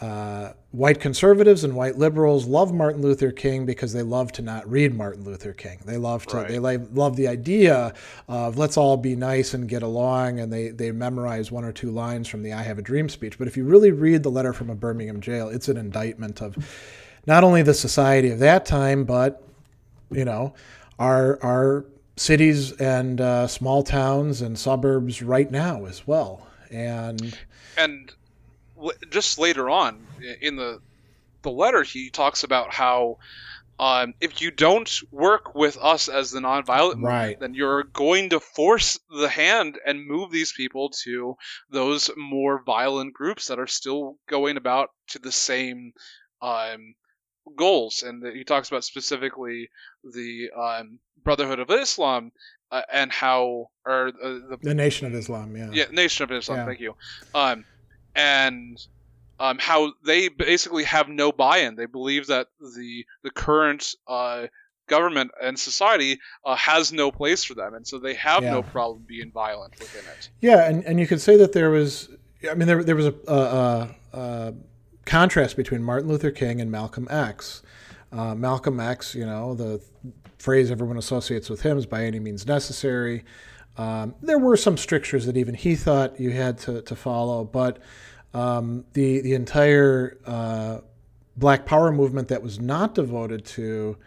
uh, 0.01 0.53
white 0.71 0.99
conservatives 0.99 1.63
and 1.63 1.75
white 1.75 1.95
liberals 1.95 2.47
love 2.47 2.73
Martin 2.73 3.03
Luther 3.03 3.31
King 3.31 3.67
because 3.67 3.93
they 3.93 4.01
love 4.01 4.31
to 4.31 4.41
not 4.41 4.67
read 4.69 4.95
Martin 4.95 5.23
Luther 5.23 5.53
King. 5.53 5.79
They 5.85 5.97
love 5.97 6.25
to 6.27 6.37
right. 6.37 6.47
they 6.47 6.57
love 6.57 7.15
the 7.15 7.27
idea 7.27 7.93
of 8.27 8.57
let's 8.57 8.77
all 8.77 8.97
be 8.97 9.15
nice 9.15 9.53
and 9.53 9.69
get 9.69 9.83
along, 9.83 10.39
and 10.39 10.51
they 10.51 10.69
they 10.69 10.91
memorize 10.91 11.51
one 11.51 11.63
or 11.63 11.71
two 11.71 11.91
lines 11.91 12.27
from 12.27 12.41
the 12.41 12.51
"I 12.51 12.63
Have 12.63 12.79
a 12.79 12.81
Dream" 12.81 13.09
speech. 13.09 13.37
But 13.37 13.47
if 13.47 13.55
you 13.55 13.63
really 13.63 13.91
read 13.91 14.23
the 14.23 14.31
letter 14.31 14.53
from 14.53 14.71
a 14.71 14.75
Birmingham 14.75 15.21
jail, 15.21 15.49
it's 15.49 15.69
an 15.69 15.77
indictment 15.77 16.41
of 16.41 16.57
not 17.27 17.43
only 17.43 17.61
the 17.61 17.75
society 17.75 18.31
of 18.31 18.39
that 18.39 18.65
time, 18.65 19.03
but 19.03 19.43
you 20.09 20.25
know 20.25 20.55
our 20.97 21.37
our 21.43 21.85
cities 22.15 22.71
and 22.73 23.21
uh, 23.21 23.45
small 23.45 23.83
towns 23.83 24.41
and 24.41 24.57
suburbs 24.57 25.21
right 25.21 25.51
now 25.51 25.85
as 25.85 26.07
well. 26.07 26.47
And 26.71 27.37
and 27.77 28.11
just 29.09 29.39
later 29.39 29.69
on 29.69 30.05
in 30.41 30.55
the 30.55 30.79
the 31.41 31.51
letter, 31.51 31.83
he 31.83 32.09
talks 32.09 32.43
about 32.43 32.73
how 32.73 33.17
um, 33.81 34.13
if 34.21 34.41
you 34.41 34.51
don't 34.51 35.01
work 35.11 35.55
with 35.55 35.75
us 35.81 36.07
as 36.07 36.29
the 36.29 36.39
nonviolent 36.39 37.01
right. 37.01 37.21
movement, 37.21 37.39
then 37.39 37.53
you're 37.55 37.83
going 37.83 38.29
to 38.29 38.39
force 38.39 38.99
the 39.09 39.27
hand 39.27 39.79
and 39.85 40.05
move 40.05 40.31
these 40.31 40.53
people 40.53 40.91
to 41.03 41.35
those 41.71 42.11
more 42.15 42.61
violent 42.63 43.13
groups 43.13 43.47
that 43.47 43.57
are 43.57 43.67
still 43.67 44.17
going 44.29 44.57
about 44.57 44.89
to 45.07 45.19
the 45.19 45.31
same 45.31 45.93
um, 46.43 46.93
goals. 47.55 48.03
And 48.03 48.23
he 48.35 48.43
talks 48.43 48.69
about 48.69 48.83
specifically 48.83 49.71
the 50.03 50.51
um, 50.55 50.99
Brotherhood 51.23 51.59
of 51.59 51.71
Islam 51.71 52.31
uh, 52.71 52.83
and 52.91 53.11
how, 53.11 53.69
or 53.83 54.09
uh, 54.09 54.33
the, 54.49 54.59
the, 54.61 54.75
Nation 54.75 55.07
of 55.07 55.15
Islam, 55.15 55.57
yeah, 55.57 55.69
yeah, 55.73 55.85
Nation 55.91 56.23
of 56.23 56.31
Islam. 56.31 56.59
Yeah. 56.59 56.65
Thank 56.65 56.79
you. 56.81 56.95
And 58.15 58.77
um, 59.39 59.57
how 59.59 59.93
they 60.05 60.27
basically 60.29 60.83
have 60.83 61.09
no 61.09 61.31
buy-in. 61.31 61.75
They 61.75 61.85
believe 61.87 62.27
that 62.27 62.47
the 62.59 63.05
the 63.23 63.31
current 63.31 63.95
uh, 64.07 64.47
government 64.87 65.31
and 65.41 65.57
society 65.57 66.19
uh, 66.45 66.55
has 66.55 66.91
no 66.91 67.11
place 67.11 67.43
for 67.43 67.53
them, 67.53 67.73
and 67.73 67.87
so 67.87 67.97
they 67.97 68.13
have 68.15 68.43
Yeah. 68.43 68.51
no 68.51 68.61
problem 68.61 69.03
being 69.07 69.31
violent 69.31 69.79
within 69.79 70.03
it. 70.11 70.29
Yeah, 70.41 70.67
and, 70.69 70.83
and 70.85 70.99
you 70.99 71.07
could 71.07 71.21
say 71.21 71.37
that 71.37 71.53
there 71.53 71.69
was, 71.69 72.09
I 72.49 72.53
mean, 72.55 72.67
there, 72.67 72.83
there 72.83 72.95
was 72.95 73.05
a, 73.07 73.15
a, 73.27 73.33
a, 73.33 73.89
a 74.19 74.53
contrast 75.05 75.55
between 75.55 75.81
Martin 75.81 76.09
Luther 76.09 76.31
King 76.31 76.59
and 76.59 76.69
Malcolm 76.69 77.07
X. 77.09 77.63
Uh, 78.11 78.35
Malcolm 78.35 78.79
X, 78.81 79.15
you 79.15 79.25
know, 79.25 79.53
the 79.55 79.81
phrase 80.37 80.69
everyone 80.71 80.97
associates 80.97 81.49
with 81.49 81.61
him 81.61 81.77
is 81.77 81.85
by 81.85 82.03
any 82.03 82.19
means 82.19 82.45
necessary. 82.45 83.23
Um, 83.77 84.15
there 84.21 84.37
were 84.39 84.57
some 84.57 84.77
strictures 84.77 85.25
that 85.25 85.37
even 85.37 85.55
he 85.55 85.75
thought 85.75 86.19
you 86.19 86.31
had 86.31 86.57
to, 86.59 86.81
to 86.81 86.95
follow, 86.95 87.43
but 87.43 87.79
um, 88.33 88.85
the 88.93 89.21
the 89.21 89.33
entire 89.33 90.17
uh, 90.25 90.79
Black 91.37 91.65
Power 91.65 91.91
movement 91.91 92.27
that 92.27 92.43
was 92.43 92.59
not 92.59 92.95
devoted 92.95 93.45
to 93.45 93.97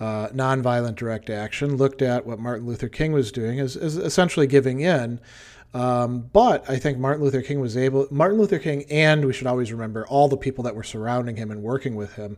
uh, 0.00 0.28
nonviolent 0.28 0.96
direct 0.96 1.30
action 1.30 1.76
looked 1.76 2.02
at 2.02 2.26
what 2.26 2.38
Martin 2.38 2.66
Luther 2.66 2.88
King 2.88 3.12
was 3.12 3.30
doing 3.30 3.60
as, 3.60 3.76
as 3.76 3.96
essentially 3.96 4.46
giving 4.46 4.80
in. 4.80 5.20
Um, 5.72 6.30
but 6.32 6.68
I 6.70 6.78
think 6.78 6.98
Martin 6.98 7.24
Luther 7.24 7.42
King 7.42 7.60
was 7.60 7.76
able, 7.76 8.06
Martin 8.10 8.38
Luther 8.38 8.60
King, 8.60 8.84
and 8.90 9.24
we 9.24 9.32
should 9.32 9.48
always 9.48 9.72
remember 9.72 10.06
all 10.06 10.28
the 10.28 10.36
people 10.36 10.62
that 10.64 10.76
were 10.76 10.84
surrounding 10.84 11.36
him 11.36 11.50
and 11.50 11.62
working 11.62 11.96
with 11.96 12.14
him 12.14 12.36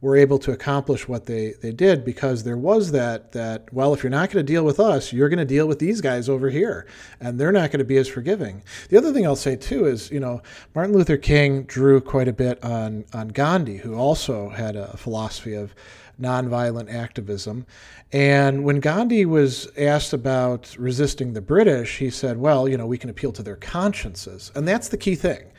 were 0.00 0.16
able 0.16 0.38
to 0.38 0.52
accomplish 0.52 1.08
what 1.08 1.26
they, 1.26 1.54
they 1.60 1.72
did 1.72 2.04
because 2.04 2.44
there 2.44 2.56
was 2.56 2.92
that 2.92 3.32
that 3.32 3.72
well 3.72 3.92
if 3.92 4.02
you're 4.02 4.10
not 4.10 4.30
going 4.30 4.44
to 4.44 4.52
deal 4.52 4.64
with 4.64 4.78
us 4.78 5.12
you're 5.12 5.28
going 5.28 5.38
to 5.38 5.44
deal 5.44 5.66
with 5.66 5.78
these 5.78 6.00
guys 6.00 6.28
over 6.28 6.50
here 6.50 6.86
and 7.20 7.38
they're 7.38 7.52
not 7.52 7.70
going 7.70 7.78
to 7.78 7.84
be 7.84 7.96
as 7.96 8.06
forgiving. 8.06 8.62
The 8.90 8.96
other 8.96 9.12
thing 9.12 9.26
i'll 9.26 9.36
say 9.36 9.56
too 9.56 9.86
is 9.86 10.10
you 10.10 10.20
know 10.20 10.42
martin 10.74 10.94
luther 10.94 11.16
king 11.16 11.64
drew 11.64 12.00
quite 12.00 12.28
a 12.28 12.32
bit 12.32 12.62
on 12.64 13.04
on 13.12 13.28
gandhi 13.28 13.78
who 13.78 13.94
also 13.94 14.50
had 14.50 14.76
a 14.76 14.96
philosophy 14.96 15.54
of 15.54 15.74
nonviolent 16.20 16.92
activism. 16.92 17.64
And 18.10 18.64
when 18.64 18.80
gandhi 18.80 19.24
was 19.24 19.68
asked 19.76 20.12
about 20.12 20.76
resisting 20.78 21.32
the 21.32 21.40
british 21.40 21.98
he 21.98 22.10
said 22.10 22.38
well 22.38 22.68
you 22.68 22.76
know 22.76 22.86
we 22.86 22.98
can 22.98 23.10
appeal 23.10 23.32
to 23.32 23.42
their 23.42 23.56
consciences. 23.56 24.52
And 24.54 24.66
that's 24.68 24.88
the 24.88 24.96
key 24.96 25.16
thing 25.16 25.50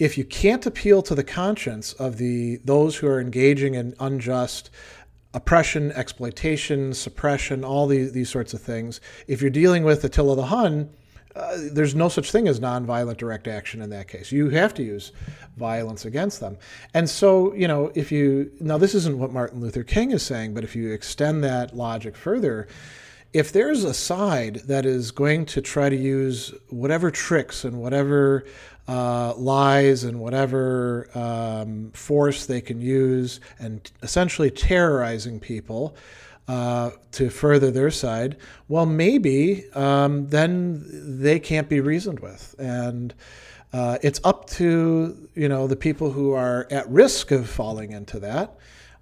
if 0.00 0.16
you 0.16 0.24
can't 0.24 0.64
appeal 0.64 1.02
to 1.02 1.14
the 1.14 1.22
conscience 1.22 1.92
of 1.92 2.16
the 2.16 2.56
those 2.64 2.96
who 2.96 3.06
are 3.06 3.20
engaging 3.20 3.74
in 3.74 3.94
unjust 4.00 4.70
oppression, 5.34 5.92
exploitation, 5.92 6.92
suppression, 6.92 7.62
all 7.62 7.86
these, 7.86 8.10
these 8.12 8.28
sorts 8.28 8.52
of 8.52 8.60
things, 8.60 9.00
if 9.28 9.40
you're 9.40 9.50
dealing 9.50 9.84
with 9.84 10.02
Attila 10.02 10.34
the 10.34 10.46
Hun, 10.46 10.90
uh, 11.36 11.56
there's 11.70 11.94
no 11.94 12.08
such 12.08 12.32
thing 12.32 12.48
as 12.48 12.58
nonviolent 12.58 13.18
direct 13.18 13.46
action 13.46 13.80
in 13.80 13.90
that 13.90 14.08
case. 14.08 14.32
You 14.32 14.48
have 14.48 14.74
to 14.74 14.82
use 14.82 15.12
violence 15.56 16.04
against 16.06 16.40
them. 16.40 16.56
And 16.94 17.08
so, 17.08 17.54
you 17.54 17.68
know, 17.68 17.92
if 17.94 18.10
you 18.10 18.50
now 18.58 18.78
this 18.78 18.94
isn't 18.94 19.18
what 19.18 19.32
Martin 19.32 19.60
Luther 19.60 19.84
King 19.84 20.12
is 20.12 20.22
saying, 20.22 20.54
but 20.54 20.64
if 20.64 20.74
you 20.74 20.90
extend 20.92 21.44
that 21.44 21.76
logic 21.76 22.16
further, 22.16 22.66
if 23.32 23.52
there's 23.52 23.84
a 23.84 23.94
side 23.94 24.62
that 24.66 24.84
is 24.84 25.12
going 25.12 25.46
to 25.46 25.60
try 25.60 25.88
to 25.88 25.96
use 25.96 26.52
whatever 26.68 27.10
tricks 27.12 27.64
and 27.64 27.80
whatever 27.80 28.44
uh, 28.88 29.34
lies 29.36 30.04
and 30.04 30.20
whatever 30.20 31.08
um, 31.14 31.90
force 31.92 32.46
they 32.46 32.60
can 32.60 32.80
use 32.80 33.40
and 33.58 33.90
essentially 34.02 34.50
terrorizing 34.50 35.38
people 35.40 35.96
uh, 36.48 36.90
to 37.12 37.30
further 37.30 37.70
their 37.70 37.90
side, 37.90 38.36
well, 38.66 38.86
maybe 38.86 39.70
um, 39.74 40.26
then 40.28 40.84
they 41.20 41.38
can't 41.38 41.68
be 41.68 41.80
reasoned 41.80 42.18
with. 42.18 42.56
And 42.58 43.14
uh, 43.72 43.98
it's 44.02 44.20
up 44.24 44.48
to 44.50 45.28
you 45.34 45.48
know 45.48 45.68
the 45.68 45.76
people 45.76 46.10
who 46.10 46.32
are 46.32 46.66
at 46.70 46.88
risk 46.90 47.30
of 47.30 47.48
falling 47.48 47.92
into 47.92 48.18
that 48.18 48.56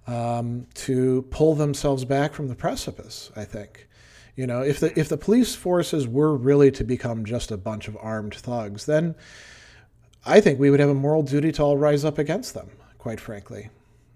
um, 0.05 0.67
to 0.75 1.23
pull 1.31 1.55
themselves 1.55 2.05
back 2.05 2.33
from 2.33 2.47
the 2.47 2.55
precipice. 2.55 3.31
I 3.35 3.45
think. 3.45 3.87
You 4.35 4.47
know, 4.47 4.61
if 4.61 4.79
the 4.79 4.97
if 4.97 5.09
the 5.09 5.17
police 5.17 5.55
forces 5.55 6.07
were 6.07 6.35
really 6.35 6.71
to 6.71 6.83
become 6.83 7.25
just 7.25 7.51
a 7.51 7.57
bunch 7.57 7.87
of 7.87 7.97
armed 7.99 8.35
thugs, 8.35 8.85
then 8.85 9.15
I 10.25 10.39
think 10.41 10.59
we 10.59 10.69
would 10.69 10.79
have 10.79 10.89
a 10.89 10.93
moral 10.93 11.23
duty 11.23 11.51
to 11.53 11.63
all 11.63 11.77
rise 11.77 12.05
up 12.05 12.17
against 12.17 12.53
them. 12.53 12.69
Quite 12.97 13.19
frankly, 13.19 13.69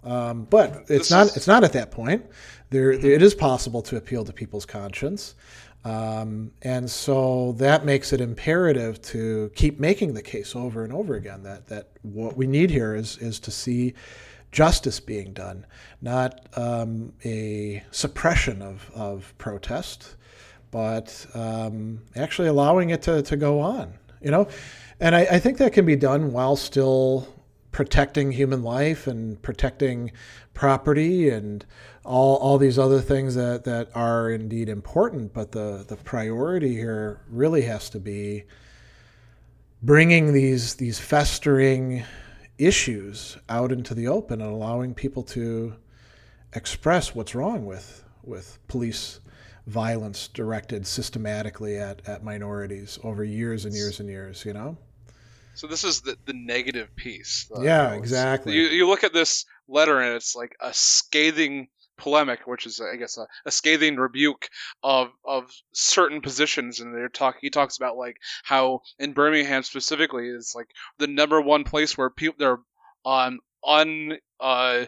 um, 0.03 0.45
but 0.49 0.85
it's 0.89 1.09
not. 1.09 1.27
is- 1.27 1.37
It's 1.37 1.47
not 1.47 1.63
at 1.63 1.73
that 1.73 1.91
point. 1.91 2.25
There, 2.69 2.91
it 2.91 3.21
is 3.21 3.33
possible 3.33 3.81
to 3.83 3.95
appeal 3.97 4.25
to 4.25 4.33
people's 4.33 4.65
conscience, 4.65 5.35
um, 5.85 6.51
and 6.63 6.89
so 6.89 7.53
that 7.59 7.85
makes 7.85 8.11
it 8.11 8.19
imperative 8.19 9.01
to 9.03 9.51
keep 9.55 9.79
making 9.79 10.13
the 10.15 10.21
case 10.21 10.55
over 10.55 10.83
and 10.83 10.91
over 10.91 11.15
again. 11.15 11.43
That 11.43 11.67
that 11.67 11.87
what 12.01 12.35
we 12.35 12.45
need 12.47 12.69
here 12.71 12.93
is 12.95 13.17
is 13.19 13.39
to 13.41 13.51
see 13.51 13.93
justice 14.51 14.99
being 14.99 15.31
done, 15.33 15.65
not 16.01 16.45
um, 16.57 17.13
a 17.25 17.83
suppression 17.91 18.61
of, 18.61 18.91
of 18.93 19.33
protest, 19.39 20.15
but 20.71 21.25
um, 21.33 22.01
actually 22.15 22.47
allowing 22.49 22.89
it 22.91 23.01
to, 23.03 23.21
to 23.23 23.35
go 23.35 23.59
on. 23.59 23.93
You 24.21 24.29
know, 24.31 24.47
and 24.99 25.15
I, 25.15 25.21
I 25.21 25.39
think 25.39 25.57
that 25.57 25.73
can 25.73 25.85
be 25.85 25.95
done 25.95 26.31
while 26.31 26.55
still 26.55 27.27
protecting 27.71 28.31
human 28.31 28.63
life 28.63 29.07
and 29.07 29.41
protecting 29.41 30.11
property 30.53 31.29
and 31.29 31.65
all, 32.05 32.37
all 32.37 32.57
these 32.57 32.77
other 32.77 33.01
things 33.01 33.35
that, 33.35 33.63
that 33.63 33.89
are 33.95 34.29
indeed 34.29 34.69
important. 34.69 35.33
But 35.33 35.51
the, 35.51 35.83
the 35.87 35.97
priority 35.97 36.75
here 36.75 37.21
really 37.29 37.63
has 37.63 37.89
to 37.89 37.99
be 37.99 38.43
bringing 39.81 40.31
these 40.31 40.75
these 40.75 40.97
festering 40.97 42.03
issues 42.57 43.37
out 43.49 43.71
into 43.71 43.93
the 43.93 44.07
open 44.07 44.41
and 44.41 44.49
allowing 44.49 44.93
people 44.93 45.23
to 45.23 45.75
express 46.53 47.13
what's 47.13 47.35
wrong 47.35 47.65
with 47.65 48.05
with 48.23 48.59
police 48.69 49.19
violence 49.65 50.27
directed 50.27 50.85
systematically 50.85 51.77
at, 51.77 52.07
at 52.07 52.23
minorities 52.23 52.99
over 53.03 53.23
years 53.23 53.65
and 53.65 53.73
years 53.73 53.99
and 53.99 54.09
years, 54.09 54.45
you 54.45 54.53
know? 54.53 54.77
So 55.55 55.67
this 55.67 55.83
is 55.83 56.01
the, 56.01 56.17
the 56.25 56.33
negative 56.33 56.95
peace. 56.95 57.49
Yeah, 57.61 57.93
exactly. 57.93 58.53
You, 58.53 58.63
you 58.63 58.87
look 58.87 59.03
at 59.03 59.13
this 59.13 59.45
letter 59.67 59.99
and 59.99 60.15
it's 60.15 60.35
like 60.35 60.55
a 60.59 60.73
scathing 60.73 61.67
polemic, 61.97 62.47
which 62.47 62.65
is 62.65 62.81
I 62.81 62.97
guess 62.97 63.17
a, 63.17 63.27
a 63.45 63.51
scathing 63.51 63.97
rebuke 63.97 64.49
of 64.81 65.11
of 65.23 65.51
certain 65.73 66.21
positions, 66.21 66.79
and 66.79 66.93
they're 66.93 67.09
talk. 67.09 67.37
He 67.39 67.49
talks 67.49 67.77
about 67.77 67.97
like 67.97 68.17
how 68.43 68.81
in 68.99 69.13
Birmingham 69.13 69.63
specifically 69.63 70.27
is 70.27 70.53
like 70.55 70.67
the 70.97 71.07
number 71.07 71.39
one 71.39 71.63
place 71.63 71.97
where 71.97 72.09
people 72.09 72.35
there 72.39 72.57
are 73.05 73.27
um, 73.27 73.39
un 73.65 74.17
uh, 74.39 74.85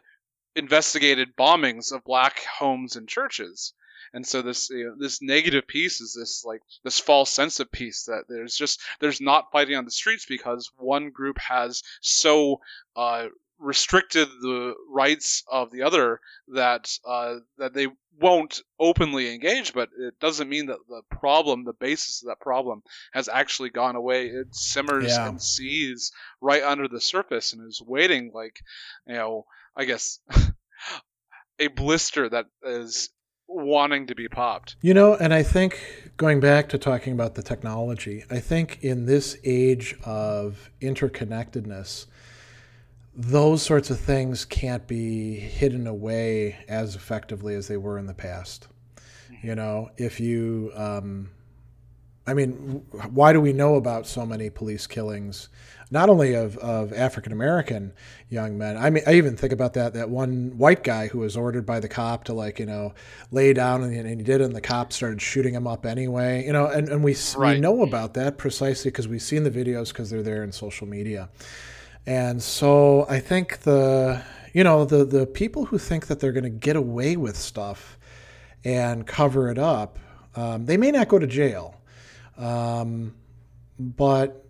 investigated 0.56 1.36
bombings 1.38 1.92
of 1.92 2.04
black 2.04 2.44
homes 2.46 2.96
and 2.96 3.08
churches. 3.08 3.74
And 4.15 4.25
so 4.25 4.41
this 4.41 4.69
you 4.69 4.86
know, 4.86 4.95
this 4.97 5.21
negative 5.21 5.67
peace 5.67 5.99
is 5.99 6.15
this 6.17 6.45
like 6.45 6.62
this 6.86 6.99
false 6.99 7.30
sense 7.30 7.60
of 7.60 7.69
peace 7.69 8.06
that 8.06 8.23
there's 8.30 8.56
just 8.56 8.82
there's 9.01 9.19
not 9.19 9.51
fighting 9.51 9.75
on 9.75 9.84
the 9.84 9.91
streets 9.91 10.25
because 10.25 10.71
one 10.78 11.10
group 11.12 11.38
has 11.38 11.84
so 12.01 12.62
uh, 12.95 13.28
restricted 13.60 14.30
the 14.41 14.73
rights 14.89 15.43
of 15.51 15.69
the 15.69 15.82
other 15.82 16.21
that 16.47 16.97
uh, 17.06 17.36
that 17.58 17.73
they 17.73 17.88
won't 18.17 18.62
openly 18.80 19.34
engage. 19.34 19.73
But 19.73 19.89
it 19.99 20.17
doesn't 20.21 20.47
mean 20.47 20.67
that 20.67 20.80
the 20.88 21.01
problem, 21.12 21.65
the 21.65 21.73
basis 21.73 22.23
of 22.23 22.30
that 22.30 22.39
problem, 22.39 22.84
has 23.12 23.28
actually 23.28 23.69
gone 23.69 23.97
away. 23.97 24.28
It 24.28 24.56
simmers 24.56 25.17
Yeah. 25.17 25.28
and 25.28 25.41
seethes 25.41 26.13
right 26.39 26.63
under 26.63 26.88
the 26.88 27.01
surface 27.01 27.51
and 27.51 27.67
is 27.67 27.82
waiting 27.86 28.32
like 28.34 28.62
you 29.08 29.15
know 29.15 29.45
I 29.75 29.84
guess 29.84 30.21
a 31.60 31.67
blister 31.67 32.30
that 32.30 32.45
is 32.63 33.10
wanting 33.47 34.08
to 34.08 34.15
be 34.15 34.27
popped. 34.27 34.75
You 34.81 34.93
know, 34.93 35.15
and 35.15 35.34
I 35.34 35.43
think 35.43 36.12
going 36.17 36.39
back 36.39 36.69
to 36.69 36.77
talking 36.77 37.13
about 37.13 37.36
the 37.36 37.43
technology, 37.43 38.23
I 38.29 38.39
think 38.39 38.84
in 38.84 39.05
this 39.05 39.38
age 39.43 39.95
of 40.03 40.69
interconnectedness, 40.81 42.08
those 43.15 43.62
sorts 43.62 43.89
of 43.89 43.99
things 43.99 44.43
can't 44.45 44.86
be 44.88 45.36
hidden 45.36 45.88
away 45.88 46.58
as 46.67 46.95
effectively 46.95 47.55
as 47.55 47.67
they 47.67 47.77
were 47.77 47.97
in 47.97 48.08
the 48.08 48.13
past. 48.13 48.67
You 49.41 49.55
know, 49.55 49.91
if 49.97 50.19
you, 50.19 50.71
um, 50.75 51.29
I 52.28 52.34
mean, 52.34 52.84
why 53.12 53.34
do 53.34 53.42
we 53.42 53.54
know 53.54 53.76
about 53.76 54.08
so 54.08 54.26
many 54.26 54.50
police 54.50 54.88
killings? 54.88 55.50
Not 55.92 56.10
only 56.10 56.34
of, 56.34 56.58
of 56.58 56.92
African 56.94 57.32
American 57.32 57.94
young 58.30 58.58
men. 58.58 58.76
I 58.76 58.90
mean, 58.90 59.04
I 59.06 59.14
even 59.14 59.38
think 59.38 59.54
about 59.54 59.74
that 59.74 59.94
that 59.94 60.10
one 60.10 60.58
white 60.58 60.84
guy 60.84 61.08
who 61.08 61.20
was 61.20 61.38
ordered 61.38 61.66
by 61.66 61.80
the 61.80 61.88
cop 61.88 62.24
to 62.24 62.34
like 62.34 62.60
you 62.60 62.66
know 62.66 62.94
lay 63.32 63.54
down 63.54 63.84
and, 63.84 63.96
and 63.96 64.20
he 64.20 64.24
did, 64.24 64.42
and 64.42 64.56
the 64.56 64.62
cop 64.62 64.92
started 64.92 65.22
shooting 65.22 65.54
him 65.54 65.68
up 65.68 65.86
anyway. 65.86 66.44
You 66.44 66.54
know, 66.54 66.66
and, 66.66 66.90
and 66.90 67.04
we 67.04 67.12
s 67.12 67.38
we 67.38 67.60
know 67.60 67.84
about 67.84 68.16
that 68.16 68.40
precisely 68.40 68.90
because 68.90 69.08
we've 69.08 69.22
seen 69.22 69.44
the 69.44 69.52
videos 69.52 69.90
because 69.90 70.10
they're 70.10 70.24
there 70.24 70.44
in 70.44 70.52
social 70.52 70.88
media. 70.88 71.30
And 72.08 72.42
so 72.42 73.06
I 73.08 73.20
think 73.20 73.60
the 73.60 74.24
you 74.54 74.64
know 74.64 74.86
the 74.86 75.06
the 75.06 75.28
people 75.28 75.66
who 75.66 75.78
think 75.78 76.08
that 76.08 76.20
they're 76.20 76.32
going 76.32 76.44
to 76.44 76.50
get 76.50 76.76
away 76.76 77.16
with 77.16 77.38
stuff 77.38 78.00
and 78.64 79.06
cover 79.06 79.52
it 79.52 79.60
up, 79.60 80.00
um, 80.36 80.66
they 80.66 80.78
may 80.78 80.92
not 80.92 81.08
go 81.08 81.20
to 81.20 81.28
jail, 81.28 81.75
um, 82.38 83.13
but 83.80 84.45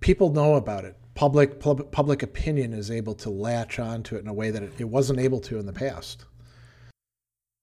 people 0.00 0.32
know 0.32 0.54
about 0.54 0.84
it. 0.84 0.96
Public 1.14 1.60
pub, 1.60 1.90
public 1.90 2.22
opinion 2.22 2.72
is 2.72 2.90
able 2.90 3.14
to 3.16 3.30
latch 3.30 3.78
onto 3.78 4.16
it 4.16 4.20
in 4.20 4.28
a 4.28 4.32
way 4.32 4.50
that 4.50 4.62
it, 4.62 4.72
it 4.78 4.84
wasn't 4.84 5.18
able 5.18 5.40
to 5.40 5.58
in 5.58 5.66
the 5.66 5.72
past. 5.72 6.24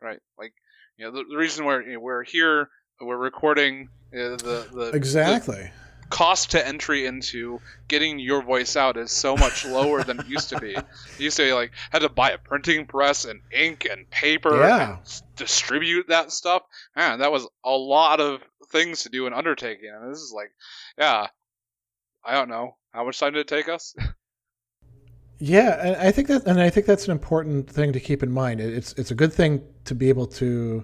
Right. 0.01 0.19
Like, 0.37 0.53
you 0.97 1.05
know, 1.05 1.11
the, 1.11 1.23
the 1.29 1.37
reason 1.37 1.65
we're 1.65 1.81
you 1.81 1.93
know, 1.93 1.99
we're 1.99 2.23
here, 2.23 2.69
we're 3.01 3.17
recording 3.17 3.89
uh, 4.13 4.37
the 4.37 4.67
the 4.71 4.91
exactly. 4.93 5.55
The, 5.55 5.71
cost 6.09 6.51
to 6.51 6.65
entry 6.65 7.05
into 7.05 7.59
getting 7.87 8.19
your 8.19 8.41
voice 8.41 8.75
out 8.75 8.97
is 8.97 9.11
so 9.11 9.35
much 9.35 9.65
lower 9.65 10.03
than 10.03 10.19
it 10.19 10.27
used 10.27 10.49
to 10.49 10.59
be. 10.59 10.73
You 11.17 11.25
used 11.25 11.37
to 11.37 11.43
be 11.43 11.53
like 11.53 11.71
had 11.91 11.99
to 11.99 12.09
buy 12.09 12.31
a 12.31 12.37
printing 12.37 12.85
press 12.85 13.25
and 13.25 13.41
ink 13.51 13.87
and 13.89 14.09
paper 14.09 14.55
yeah. 14.57 14.91
and 14.91 15.21
distribute 15.35 16.07
that 16.09 16.31
stuff. 16.31 16.61
Man, 16.95 17.19
that 17.19 17.31
was 17.31 17.47
a 17.65 17.71
lot 17.71 18.19
of 18.19 18.41
things 18.71 19.03
to 19.03 19.09
do 19.09 19.27
an 19.27 19.33
undertaking. 19.33 19.89
And 19.93 20.11
this 20.11 20.21
is 20.21 20.33
like, 20.35 20.51
yeah, 20.97 21.27
I 22.25 22.33
don't 22.33 22.49
know 22.49 22.75
how 22.91 23.05
much 23.05 23.19
time 23.19 23.33
did 23.33 23.41
it 23.41 23.47
take 23.47 23.69
us. 23.69 23.95
Yeah, 25.39 25.79
and 25.87 25.95
I 25.97 26.11
think 26.11 26.29
that, 26.29 26.47
and 26.47 26.59
I 26.59 26.69
think 26.69 26.87
that's 26.87 27.05
an 27.05 27.11
important 27.11 27.69
thing 27.69 27.93
to 27.93 27.99
keep 27.99 28.23
in 28.23 28.31
mind. 28.31 28.59
It's 28.59 28.93
it's 28.93 29.11
a 29.11 29.15
good 29.15 29.31
thing 29.31 29.61
to 29.85 29.93
be 29.93 30.09
able 30.09 30.25
to 30.27 30.83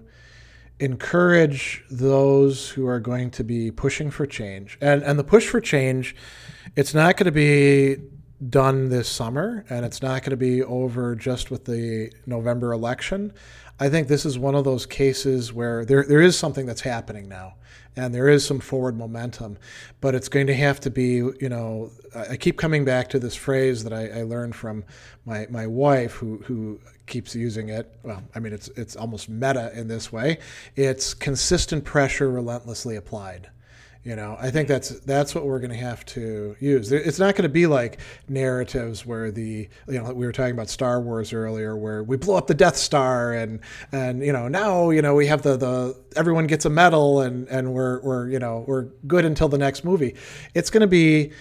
encourage 0.80 1.84
those 1.90 2.70
who 2.70 2.86
are 2.86 3.00
going 3.00 3.32
to 3.32 3.44
be 3.44 3.72
pushing 3.72 4.12
for 4.12 4.28
change, 4.28 4.78
and 4.80 5.02
and 5.02 5.18
the 5.18 5.24
push 5.24 5.48
for 5.48 5.60
change, 5.60 6.16
it's 6.76 6.94
not 6.94 7.18
going 7.18 7.26
to 7.26 7.32
be 7.32 7.98
done 8.50 8.90
this 8.90 9.08
summer, 9.08 9.66
and 9.70 9.86
it's 9.86 10.02
not 10.02 10.22
going 10.22 10.32
to 10.32 10.38
be 10.38 10.64
over 10.64 11.16
just 11.16 11.52
with 11.52 11.66
the 11.66 12.12
November 12.26 12.72
election. 12.72 13.34
I 13.80 13.90
think 13.90 14.08
this 14.08 14.26
is 14.26 14.38
one 14.38 14.56
of 14.56 14.64
those 14.64 14.86
cases 14.86 15.52
where 15.52 15.84
there 15.86 16.04
there 16.04 16.22
is 16.22 16.38
something 16.38 16.66
that's 16.66 16.82
happening 16.82 17.28
now 17.28 17.56
and 17.96 18.14
there 18.14 18.28
is 18.28 18.46
some 18.46 18.60
forward 18.60 18.98
momentum. 18.98 19.58
But 20.02 20.16
it's 20.16 20.30
going 20.30 20.48
to 20.48 20.56
have 20.56 20.80
to 20.82 20.90
be, 20.90 21.16
you 21.16 21.50
know, 21.50 21.92
I 22.16 22.38
keep 22.38 22.58
coming 22.58 22.86
back 22.86 23.10
to 23.10 23.20
this 23.20 23.36
phrase 23.36 23.84
that 23.84 23.94
I, 23.94 24.20
I 24.20 24.24
learned 24.24 24.56
from 24.56 24.84
my, 25.26 25.48
my 25.50 25.68
wife, 25.68 26.14
who, 26.14 26.38
who 26.46 26.80
keeps 27.06 27.36
using 27.36 27.70
it. 27.70 27.94
Well, 28.04 28.24
I 28.34 28.40
mean, 28.40 28.54
it's, 28.54 28.70
it's 28.70 28.96
almost 28.96 29.30
meta 29.30 29.72
in 29.78 29.88
this 29.88 30.12
way. 30.12 30.40
It's 30.76 31.14
consistent 31.14 31.84
pressure 31.84 32.30
relentlessly 32.30 32.96
applied. 32.96 33.50
You 34.04 34.18
know, 34.18 34.36
I 34.38 34.52
think 34.52 34.68
that's 34.68 34.90
that's 35.02 35.34
what 35.34 35.46
we're 35.46 35.60
going 35.60 35.72
to 35.72 35.78
have 35.78 36.06
to 36.08 36.58
use. 36.60 36.92
It's 36.92 37.20
not 37.20 37.36
going 37.36 37.44
to 37.44 37.50
be 37.50 37.68
like 37.68 38.00
narratives 38.28 39.06
where 39.06 39.32
the 39.32 39.70
you 39.88 39.94
know 39.94 40.14
we 40.14 40.26
were 40.26 40.34
talking 40.34 40.52
about 40.52 40.68
Star 40.68 41.00
Wars 41.00 41.32
earlier, 41.32 41.78
where 41.78 42.04
we 42.04 42.18
blow 42.18 42.36
up 42.36 42.48
the 42.48 42.54
Death 42.54 42.76
Star 42.76 43.32
and 43.32 43.62
and 43.94 44.22
you 44.22 44.34
know 44.34 44.50
now 44.50 44.90
you 44.90 45.02
know 45.02 45.16
we 45.16 45.28
have 45.28 45.42
the 45.42 45.56
the 45.56 45.98
everyone 46.18 46.48
gets 46.48 46.66
a 46.66 46.70
medal 46.70 47.22
and 47.22 47.48
and 47.48 47.74
we're 47.74 48.02
we're 48.02 48.28
you 48.28 48.40
know 48.40 48.66
we're 48.68 48.88
good 49.08 49.24
until 49.24 49.48
the 49.48 49.58
next 49.58 49.86
movie. 49.86 50.16
It's 50.54 50.70
going 50.70 50.82
to 50.82 50.88
be 50.88 51.32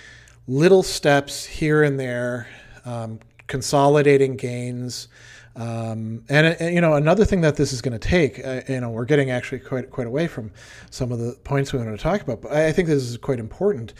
little 0.46 0.84
steps 0.84 1.44
here 1.44 1.82
and 1.82 1.98
there, 1.98 2.46
um, 2.84 3.18
consolidating 3.48 4.36
gains. 4.36 5.08
Um, 5.54 6.24
and, 6.30 6.46
and, 6.46 6.74
you 6.74 6.80
know, 6.80 6.94
another 6.94 7.24
thing 7.24 7.42
that 7.42 7.56
this 7.56 7.72
is 7.72 7.82
going 7.82 7.98
to 7.98 7.98
take, 7.98 8.44
uh, 8.44 8.62
you 8.68 8.80
know, 8.80 8.90
we're 8.90 9.04
getting 9.04 9.30
actually 9.30 9.60
quite 9.60 9.90
quite 9.90 10.06
away 10.06 10.26
from 10.26 10.50
some 10.90 11.12
of 11.12 11.18
the 11.18 11.36
points 11.44 11.72
we 11.72 11.78
want 11.78 11.90
to 11.90 12.02
talk 12.02 12.22
about, 12.22 12.40
but 12.42 12.52
I 12.52 12.72
think 12.72 12.88
this 12.88 13.02
is 13.02 13.16
quite 13.18 13.38
important. 13.38 13.92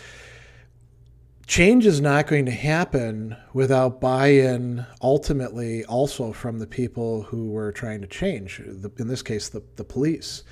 Change 1.46 1.84
is 1.84 2.00
not 2.00 2.26
going 2.26 2.46
to 2.46 2.52
happen 2.52 3.36
without 3.52 4.00
buy-in, 4.00 4.86
ultimately, 5.02 5.84
also 5.84 6.32
from 6.32 6.58
the 6.58 6.66
people 6.66 7.24
who 7.24 7.50
were 7.50 7.72
trying 7.72 8.00
to 8.00 8.06
change. 8.06 8.62
The, 8.64 8.90
in 8.98 9.08
this 9.08 9.22
case, 9.22 9.50
the 9.50 9.62
the 9.76 9.84
police. 9.84 10.44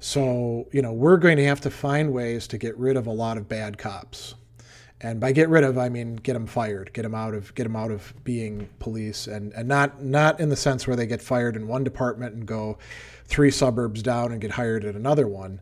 So, 0.00 0.68
you 0.70 0.82
know, 0.82 0.92
we're 0.92 1.16
going 1.16 1.38
to 1.38 1.44
have 1.46 1.62
to 1.62 1.70
find 1.70 2.12
ways 2.12 2.46
to 2.48 2.58
get 2.58 2.76
rid 2.76 2.98
of 2.98 3.06
a 3.06 3.12
lot 3.12 3.38
of 3.38 3.48
bad 3.48 3.78
cops 3.78 4.34
and 5.04 5.20
by 5.20 5.32
get 5.32 5.50
rid 5.50 5.64
of 5.64 5.76
I 5.76 5.90
mean 5.90 6.16
get 6.16 6.32
them 6.32 6.46
fired, 6.46 6.92
get 6.94 7.02
them 7.02 7.14
out 7.14 7.34
of 7.34 7.54
get 7.54 7.64
them 7.64 7.76
out 7.76 7.90
of 7.90 8.12
being 8.24 8.68
police, 8.78 9.26
and 9.26 9.52
and 9.52 9.68
not 9.68 10.02
not 10.02 10.40
in 10.40 10.48
the 10.48 10.56
sense 10.56 10.86
where 10.86 10.96
they 10.96 11.06
get 11.06 11.20
fired 11.20 11.56
in 11.56 11.68
one 11.68 11.84
department 11.84 12.34
and 12.34 12.46
go 12.46 12.78
three 13.26 13.50
suburbs 13.50 14.02
down 14.02 14.32
and 14.32 14.40
get 14.40 14.50
hired 14.50 14.84
at 14.84 14.96
another 14.96 15.28
one. 15.28 15.60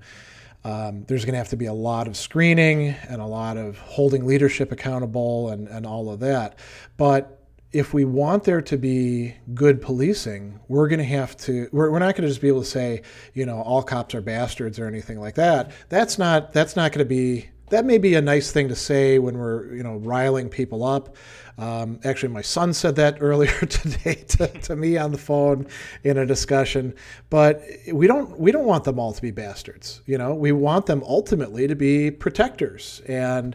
Um, 0.65 1.05
there's 1.09 1.25
going 1.25 1.33
to 1.33 1.39
have 1.39 1.49
to 1.49 1.57
be 1.57 1.67
a 1.67 1.73
lot 1.73 2.07
of 2.07 2.17
screening 2.17 2.95
and 3.09 3.21
a 3.21 3.27
lot 3.27 3.57
of 3.57 3.79
holding 3.79 4.25
leadership 4.25 4.71
accountable 4.71 5.49
and, 5.49 5.67
and 5.67 5.85
all 5.85 6.09
of 6.09 6.21
that. 6.21 6.57
But 6.97 7.41
if 7.73 7.93
we 7.93 8.05
want 8.05 8.45
there 8.45 8.61
to 8.61 8.77
be 8.77 9.35
good 9.55 9.81
policing, 9.83 10.61
we're 10.69 10.87
going 10.87 11.01
to 11.01 11.05
have 11.05 11.37
to. 11.39 11.69
We're, 11.73 11.91
we're 11.91 11.99
not 11.99 12.15
going 12.15 12.23
to 12.23 12.29
just 12.29 12.41
be 12.41 12.47
able 12.47 12.61
to 12.61 12.67
say, 12.67 13.03
you 13.35 13.45
know, 13.45 13.61
all 13.61 13.83
cops 13.83 14.15
are 14.15 14.21
bastards 14.21 14.79
or 14.79 14.87
anything 14.87 15.19
like 15.19 15.35
that. 15.35 15.73
That's 15.89 16.17
not. 16.17 16.53
That's 16.53 16.77
not 16.77 16.93
going 16.93 17.01
to 17.01 17.09
be 17.09 17.49
that 17.73 17.87
may 17.87 17.97
be 17.97 18.15
a 18.15 18.21
nice 18.21 18.53
thing 18.53 18.69
to 18.69 18.77
say 18.77 19.19
when 19.19 19.39
we're 19.39 19.75
you 19.75 19.83
know 19.83 19.97
riling 19.97 20.51
people 20.51 20.85
up. 20.85 21.17
Um, 21.59 22.01
actually, 22.05 22.31
my 22.31 22.43
son 22.43 22.73
said 22.73 22.97
that 22.97 23.19
earlier 23.21 23.59
today 23.61 24.15
to, 24.15 24.47
to, 24.47 24.77
me 24.77 24.97
on 24.97 25.13
the 25.13 25.19
phone 25.19 25.67
in 26.03 26.19
a 26.19 26.27
discussion. 26.27 26.95
But 27.31 27.63
we 27.93 28.07
don't 28.07 28.39
we 28.39 28.53
don't 28.53 28.67
want 28.67 28.85
them 28.85 28.99
all 28.99 29.13
to 29.13 29.23
be 29.23 29.31
bastards. 29.31 30.03
You 30.07 30.19
know, 30.19 30.35
we 30.35 30.53
want 30.53 30.87
them 30.87 31.03
ultimately 31.07 31.67
to 31.67 31.75
be 31.75 32.11
protectors. 32.11 33.03
And 33.07 33.55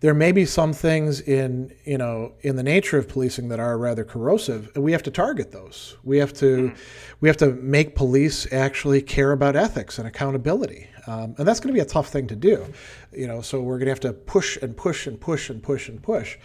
there 0.00 0.14
may 0.14 0.32
be 0.32 0.44
some 0.44 0.72
things 0.72 1.20
in 1.20 1.72
you 1.84 1.98
know 1.98 2.32
in 2.42 2.56
the 2.56 2.62
nature 2.62 2.98
of 2.98 3.08
policing 3.08 3.48
that 3.48 3.60
are 3.60 3.78
rather 3.78 4.04
corrosive, 4.04 4.70
and 4.74 4.84
we 4.84 4.92
have 4.92 5.02
to 5.04 5.10
target 5.10 5.52
those. 5.52 5.96
We 6.02 6.18
have 6.18 6.32
to 6.34 6.70
mm. 6.70 6.76
we 7.20 7.28
have 7.28 7.38
to 7.38 7.52
make 7.52 7.94
police 7.94 8.50
actually 8.52 9.02
care 9.02 9.32
about 9.32 9.56
ethics 9.56 9.98
and 9.98 10.08
accountability. 10.08 10.88
Um, 11.06 11.34
and 11.36 11.46
that's 11.46 11.60
going 11.60 11.68
to 11.68 11.74
be 11.74 11.80
a 11.80 11.84
tough 11.84 12.08
thing 12.08 12.26
to 12.28 12.36
do, 12.36 12.66
you 13.12 13.26
know. 13.26 13.42
So 13.42 13.60
we're 13.60 13.78
going 13.78 13.86
to 13.86 13.92
have 13.92 14.00
to 14.00 14.12
push 14.12 14.56
and 14.58 14.76
push 14.76 15.06
and 15.06 15.20
push 15.20 15.50
and 15.50 15.62
push 15.62 15.88
and 15.88 16.02
push. 16.02 16.38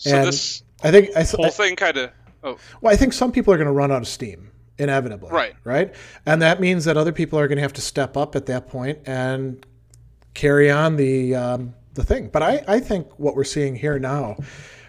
So 0.00 0.16
and 0.16 0.26
this 0.28 0.62
I 0.82 0.90
think 0.90 1.14
I, 1.14 1.22
whole 1.22 1.46
I, 1.46 1.50
thing 1.50 1.76
kind 1.76 1.96
of. 1.96 2.10
Oh. 2.42 2.56
Well, 2.80 2.92
I 2.92 2.96
think 2.96 3.12
some 3.12 3.32
people 3.32 3.52
are 3.52 3.58
going 3.58 3.66
to 3.66 3.72
run 3.72 3.92
out 3.92 4.00
of 4.00 4.08
steam 4.08 4.50
inevitably. 4.78 5.30
Right. 5.30 5.54
Right. 5.62 5.94
And 6.24 6.40
that 6.40 6.58
means 6.58 6.86
that 6.86 6.96
other 6.96 7.12
people 7.12 7.38
are 7.38 7.46
going 7.48 7.56
to 7.56 7.62
have 7.62 7.74
to 7.74 7.82
step 7.82 8.16
up 8.16 8.34
at 8.34 8.46
that 8.46 8.66
point 8.66 9.00
and 9.04 9.64
carry 10.32 10.70
on 10.70 10.96
the 10.96 11.34
um, 11.34 11.74
the 11.92 12.02
thing. 12.02 12.28
But 12.28 12.42
I, 12.42 12.64
I 12.66 12.80
think 12.80 13.18
what 13.18 13.36
we're 13.36 13.44
seeing 13.44 13.76
here 13.76 13.98
now 13.98 14.36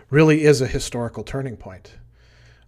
really 0.10 0.43
is 0.43 0.62
a 0.62 0.67
historical 0.67 1.24
turning 1.24 1.58
point. 1.58 1.93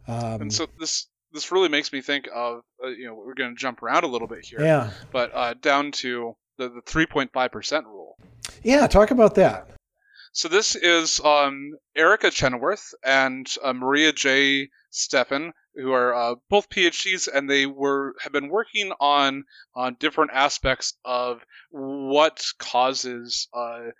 Um, 0.08 0.42
and 0.42 0.54
so 0.54 0.68
this 0.80 1.08
this 1.32 1.50
really 1.50 1.70
makes 1.70 1.94
me 1.94 2.02
think 2.02 2.28
of 2.36 2.62
uh, 2.84 2.90
you 2.90 3.06
know 3.06 3.16
we're 3.16 3.36
going 3.36 3.56
to 3.56 3.60
jump 3.60 3.82
around 3.82 4.04
a 4.04 4.08
little 4.08 4.28
bit 4.28 4.46
here. 4.46 4.60
Yeah. 4.60 4.92
But 5.14 5.32
uh, 5.34 5.54
down 5.62 5.94
to 5.94 6.36
the, 6.58 6.70
the 6.70 6.82
3.5% 6.82 7.86
rule. 7.86 8.18
Yeah, 8.64 8.86
talk 8.88 9.12
about 9.12 9.36
that. 9.36 9.70
So 10.36 10.48
this 10.48 10.76
is 10.76 11.20
um, 11.20 11.74
Erica 11.96 12.32
Chenoweth 12.32 12.96
and 13.04 13.48
uh, 13.64 13.72
Maria 13.72 14.12
J. 14.12 14.70
Stephan, 14.90 15.54
who 15.76 15.92
are 15.92 16.14
uh, 16.14 16.36
both 16.50 16.70
PhDs, 16.70 17.30
and 17.32 17.48
they 17.48 17.68
were 17.68 18.16
have 18.20 18.32
been 18.32 18.50
working 18.50 18.92
on 19.00 19.44
on 19.76 19.96
different 20.00 20.32
aspects 20.34 20.96
of 21.06 21.46
what 21.70 22.44
causes 22.58 23.48
uh, 23.54 23.92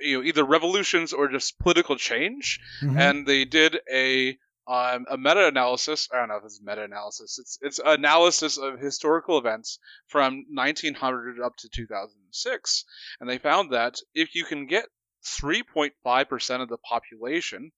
you 0.00 0.18
know 0.18 0.24
either 0.24 0.44
revolutions 0.44 1.12
or 1.12 1.28
just 1.28 1.60
political 1.60 1.94
change. 1.94 2.58
Mm-hmm. 2.82 2.98
And 2.98 3.24
they 3.24 3.44
did 3.44 3.78
a 3.88 4.36
um, 4.66 5.06
a 5.08 5.16
meta-analysis. 5.16 6.08
I 6.12 6.18
don't 6.18 6.28
know 6.28 6.38
if 6.38 6.44
it's 6.44 6.60
meta-analysis. 6.60 7.38
It's 7.38 7.58
it's 7.62 7.80
analysis 7.84 8.58
of 8.58 8.80
historical 8.80 9.38
events 9.38 9.78
from 10.08 10.44
1900 10.50 11.40
up 11.40 11.54
to 11.58 11.68
2006, 11.68 12.84
and 13.20 13.30
they 13.30 13.38
found 13.38 13.72
that 13.72 14.00
if 14.12 14.34
you 14.34 14.44
can 14.44 14.66
get 14.66 14.86
3.5 15.24 16.28
percent 16.28 16.62
of 16.62 16.68
the 16.68 16.78
population 16.78 17.72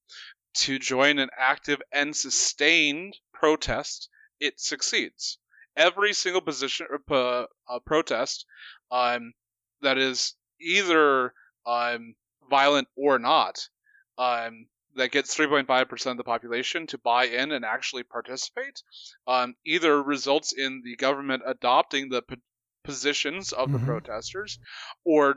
to 0.54 0.78
join 0.78 1.18
an 1.18 1.30
active 1.36 1.80
and 1.92 2.14
sustained 2.14 3.16
protest, 3.32 4.08
it 4.40 4.60
succeeds. 4.60 5.38
Every 5.76 6.12
single 6.12 6.42
position 6.42 6.86
uh, 7.10 7.14
uh, 7.14 7.78
protest 7.86 8.44
um, 8.90 9.32
that 9.80 9.96
is 9.96 10.34
either 10.60 11.32
um, 11.66 12.14
violent 12.50 12.88
or 12.96 13.18
not 13.18 13.68
um, 14.18 14.66
that 14.94 15.10
gets 15.10 15.34
3.5% 15.36 16.10
of 16.10 16.16
the 16.18 16.24
population 16.24 16.86
to 16.88 16.98
buy 16.98 17.24
in 17.24 17.52
and 17.52 17.64
actually 17.64 18.02
participate 18.02 18.82
um, 19.26 19.54
either 19.64 20.02
results 20.02 20.52
in 20.52 20.82
the 20.84 20.96
government 20.96 21.42
adopting 21.46 22.10
the 22.10 22.22
p- 22.22 22.36
positions 22.84 23.52
of 23.52 23.68
mm-hmm. 23.68 23.78
the 23.78 23.86
protesters 23.86 24.58
or 25.04 25.36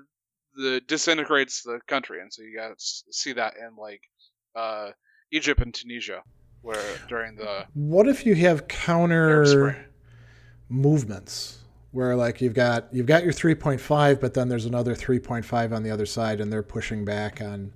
the 0.56 0.82
disintegrates 0.88 1.64
the 1.64 1.80
country 1.88 2.22
and 2.22 2.34
so 2.34 2.42
you 2.42 2.56
got 2.56 2.70
to 2.70 2.86
see 3.12 3.34
that 3.34 3.54
in 3.58 3.76
like 3.76 4.02
uh, 4.56 4.90
egypt 5.32 5.62
and 5.62 5.74
tunisia 5.74 6.22
where 6.62 6.98
during 7.08 7.36
the 7.36 7.66
what 7.74 8.08
if 8.08 8.26
you 8.26 8.36
have 8.36 8.68
counter 8.68 9.86
movements 10.70 11.60
where 11.92 12.16
like 12.16 12.42
you've 12.42 12.54
got 12.54 12.88
you've 12.92 13.06
got 13.06 13.24
your 13.24 13.34
3.5 13.34 14.20
but 14.20 14.34
then 14.34 14.50
there's 14.50 14.66
another 14.66 14.96
3.5 14.96 15.72
on 15.74 15.84
the 15.84 15.92
other 15.92 16.06
side 16.06 16.42
and 16.42 16.52
they're 16.52 16.64
pushing 16.64 17.06
back 17.06 17.42
on 17.42 17.72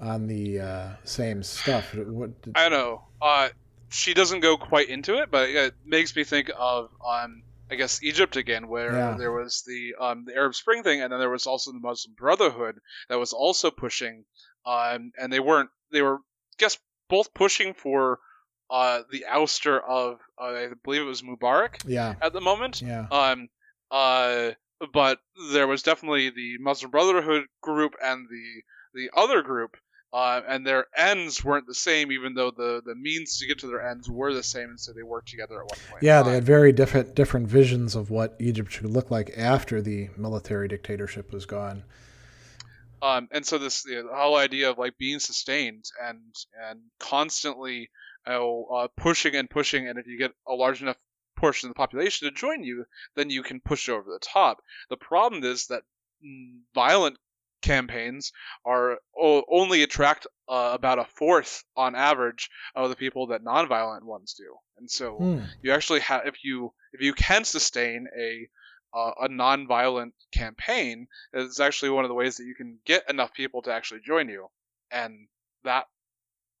on 0.00 0.26
the 0.26 0.60
uh, 0.60 0.88
same 1.04 1.42
stuff. 1.42 1.94
What. 1.94 2.30
I 2.54 2.68
don't 2.68 2.72
know. 2.72 3.02
Uh, 3.20 3.48
she 3.88 4.14
doesn't 4.14 4.40
go 4.40 4.56
quite 4.56 4.88
into 4.88 5.20
it, 5.20 5.30
but 5.30 5.48
it 5.48 5.74
makes 5.84 6.14
me 6.14 6.24
think 6.24 6.50
of 6.56 6.90
um, 7.06 7.42
I 7.74 7.76
guess 7.76 8.04
Egypt 8.04 8.36
again, 8.36 8.68
where 8.68 8.92
yeah. 8.92 9.16
there 9.18 9.32
was 9.32 9.64
the 9.66 9.96
um, 10.00 10.24
the 10.26 10.36
Arab 10.36 10.54
Spring 10.54 10.84
thing, 10.84 11.02
and 11.02 11.10
then 11.12 11.18
there 11.18 11.28
was 11.28 11.48
also 11.48 11.72
the 11.72 11.80
Muslim 11.80 12.14
Brotherhood 12.16 12.78
that 13.08 13.18
was 13.18 13.32
also 13.32 13.72
pushing, 13.72 14.24
um, 14.64 15.10
and 15.18 15.32
they 15.32 15.40
weren't 15.40 15.70
they 15.90 16.00
were 16.00 16.18
I 16.18 16.56
guess 16.58 16.78
both 17.08 17.34
pushing 17.34 17.74
for 17.74 18.20
uh, 18.70 19.02
the 19.10 19.24
ouster 19.28 19.80
of 19.82 20.20
uh, 20.40 20.44
I 20.44 20.68
believe 20.84 21.02
it 21.02 21.06
was 21.06 21.22
Mubarak 21.22 21.82
Yeah. 21.84 22.14
at 22.22 22.32
the 22.32 22.40
moment. 22.40 22.80
Yeah. 22.80 23.08
Um, 23.10 23.48
uh, 23.90 24.52
but 24.92 25.18
there 25.52 25.66
was 25.66 25.82
definitely 25.82 26.30
the 26.30 26.58
Muslim 26.60 26.92
Brotherhood 26.92 27.46
group 27.60 27.94
and 28.00 28.28
the 28.30 28.62
the 28.94 29.10
other 29.16 29.42
group, 29.42 29.76
uh, 30.14 30.40
and 30.46 30.64
their 30.64 30.86
ends 30.96 31.44
weren't 31.44 31.66
the 31.66 31.74
same, 31.74 32.12
even 32.12 32.34
though 32.34 32.52
the 32.52 32.80
the 32.86 32.94
means 32.94 33.36
to 33.38 33.48
get 33.48 33.58
to 33.58 33.66
their 33.66 33.84
ends 33.84 34.08
were 34.08 34.32
the 34.32 34.44
same, 34.44 34.68
and 34.68 34.78
so 34.78 34.92
they 34.92 35.02
worked 35.02 35.28
together 35.28 35.56
at 35.56 35.68
one 35.68 35.78
point. 35.90 36.02
Yeah, 36.04 36.22
they 36.22 36.34
had 36.34 36.44
very 36.44 36.70
different 36.70 37.16
different 37.16 37.48
visions 37.48 37.96
of 37.96 38.10
what 38.10 38.36
Egypt 38.38 38.70
should 38.70 38.86
look 38.86 39.10
like 39.10 39.32
after 39.36 39.82
the 39.82 40.10
military 40.16 40.68
dictatorship 40.68 41.32
was 41.32 41.46
gone. 41.46 41.82
um, 43.02 43.28
and 43.32 43.44
so 43.44 43.58
this 43.58 43.82
the 43.82 44.08
whole 44.12 44.36
idea 44.36 44.70
of 44.70 44.78
like 44.78 44.96
being 44.98 45.18
sustained 45.18 45.86
and 46.00 46.20
and 46.70 46.80
constantly 47.00 47.90
you 48.26 48.32
know, 48.32 48.68
uh, 48.72 48.88
pushing 48.96 49.34
and 49.34 49.50
pushing, 49.50 49.88
and 49.88 49.98
if 49.98 50.06
you 50.06 50.16
get 50.16 50.32
a 50.46 50.54
large 50.54 50.80
enough 50.80 50.96
portion 51.36 51.68
of 51.68 51.74
the 51.74 51.78
population 51.78 52.28
to 52.28 52.34
join 52.34 52.62
you, 52.62 52.84
then 53.16 53.30
you 53.30 53.42
can 53.42 53.60
push 53.60 53.88
over 53.88 54.08
the 54.12 54.20
top. 54.20 54.62
The 54.90 54.96
problem 54.96 55.42
is 55.42 55.66
that 55.66 55.82
mm, 56.24 56.60
violent 56.72 57.18
campaigns 57.64 58.32
are 58.64 59.00
o- 59.18 59.44
only 59.50 59.82
attract 59.82 60.26
uh, 60.48 60.70
about 60.74 60.98
a 61.00 61.04
fourth 61.04 61.64
on 61.76 61.94
average 61.96 62.50
of 62.74 62.90
the 62.90 62.96
people 62.96 63.28
that 63.28 63.42
nonviolent 63.44 64.04
ones 64.04 64.34
do, 64.34 64.56
and 64.78 64.90
so 64.90 65.08
Hmm. 65.18 65.46
you 65.62 65.72
actually 65.72 66.00
have 66.00 66.26
if 66.26 66.44
you 66.44 66.72
if 66.92 67.00
you 67.00 67.14
can 67.14 67.44
sustain 67.44 68.06
a 68.18 68.48
uh, 68.96 69.12
a 69.22 69.28
non-violent 69.28 70.14
campaign 70.32 71.08
it's 71.32 71.58
actually 71.60 71.90
one 71.90 72.04
of 72.04 72.08
the 72.08 72.14
ways 72.14 72.36
that 72.36 72.44
you 72.46 72.54
can 72.54 72.78
get 72.84 73.08
enough 73.10 73.32
people 73.34 73.60
to 73.62 73.72
actually 73.72 74.00
join 74.00 74.28
you 74.28 74.48
and 74.92 75.26
that 75.64 75.86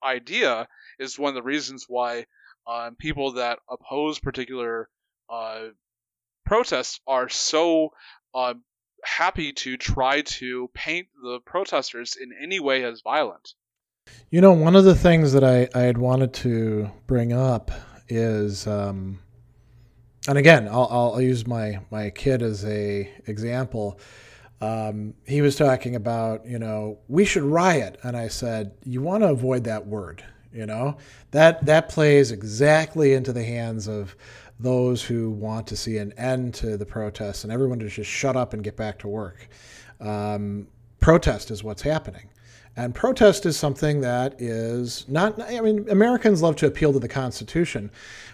idea 0.04 0.68
is 0.98 1.18
one 1.18 1.30
of 1.30 1.34
the 1.34 1.42
reasons 1.42 1.86
why 1.88 2.26
um, 2.66 2.96
people 2.96 3.32
that 3.32 3.58
oppose 3.68 4.18
particular 4.18 4.88
uh, 5.30 5.68
protests 6.46 7.00
are 7.06 7.28
so 7.28 7.90
uh, 8.34 8.54
happy 9.04 9.52
to 9.52 9.76
try 9.76 10.22
to 10.22 10.68
paint 10.74 11.08
the 11.22 11.38
protesters 11.44 12.16
in 12.20 12.32
any 12.42 12.58
way 12.58 12.84
as 12.84 13.00
violent 13.02 13.54
You 14.30 14.40
know, 14.40 14.52
one 14.52 14.76
of 14.76 14.84
the 14.84 14.94
things 14.94 15.32
that 15.32 15.44
I, 15.44 15.68
I 15.74 15.82
had 15.82 15.98
wanted 15.98 16.32
to 16.34 16.90
bring 17.06 17.32
up 17.32 17.70
is, 18.08 18.66
um, 18.66 19.20
and 20.28 20.38
again, 20.38 20.68
I'll, 20.68 20.88
I'll 20.90 21.20
use 21.20 21.46
my, 21.46 21.80
my 21.90 22.10
kid 22.10 22.42
as 22.42 22.64
a 22.64 23.10
example. 23.26 23.98
Um, 24.60 25.14
he 25.26 25.42
was 25.42 25.56
talking 25.56 25.94
about, 25.96 26.46
you 26.46 26.58
know, 26.58 26.98
we 27.08 27.24
should 27.24 27.42
riot, 27.42 27.98
and 28.02 28.16
I 28.16 28.28
said, 28.28 28.72
you 28.84 29.02
want 29.02 29.22
to 29.22 29.28
avoid 29.28 29.64
that 29.64 29.86
word. 29.86 30.24
You 30.52 30.66
know, 30.66 30.98
that 31.32 31.66
that 31.66 31.88
plays 31.88 32.30
exactly 32.30 33.12
into 33.12 33.32
the 33.32 33.42
hands 33.42 33.88
of 33.88 34.14
those 34.58 35.02
who 35.02 35.30
want 35.30 35.66
to 35.68 35.76
see 35.76 35.98
an 35.98 36.12
end 36.16 36.54
to 36.54 36.76
the 36.76 36.86
protests 36.86 37.44
and 37.44 37.52
everyone 37.52 37.78
to 37.80 37.88
just 37.88 38.10
shut 38.10 38.36
up 38.36 38.52
and 38.52 38.62
get 38.62 38.76
back 38.76 38.98
to 39.00 39.08
work. 39.08 39.48
Um, 40.00 40.68
protest 41.00 41.50
is 41.50 41.64
what's 41.64 41.82
happening. 41.82 42.28
And 42.76 42.92
protest 42.92 43.46
is 43.46 43.56
something 43.56 44.00
that 44.00 44.40
is 44.40 45.04
not, 45.08 45.40
I 45.40 45.60
mean, 45.60 45.88
Americans 45.88 46.42
love 46.42 46.56
to 46.56 46.66
appeal 46.66 46.92
to 46.92 46.98
the 46.98 47.08
Constitution, 47.08 47.90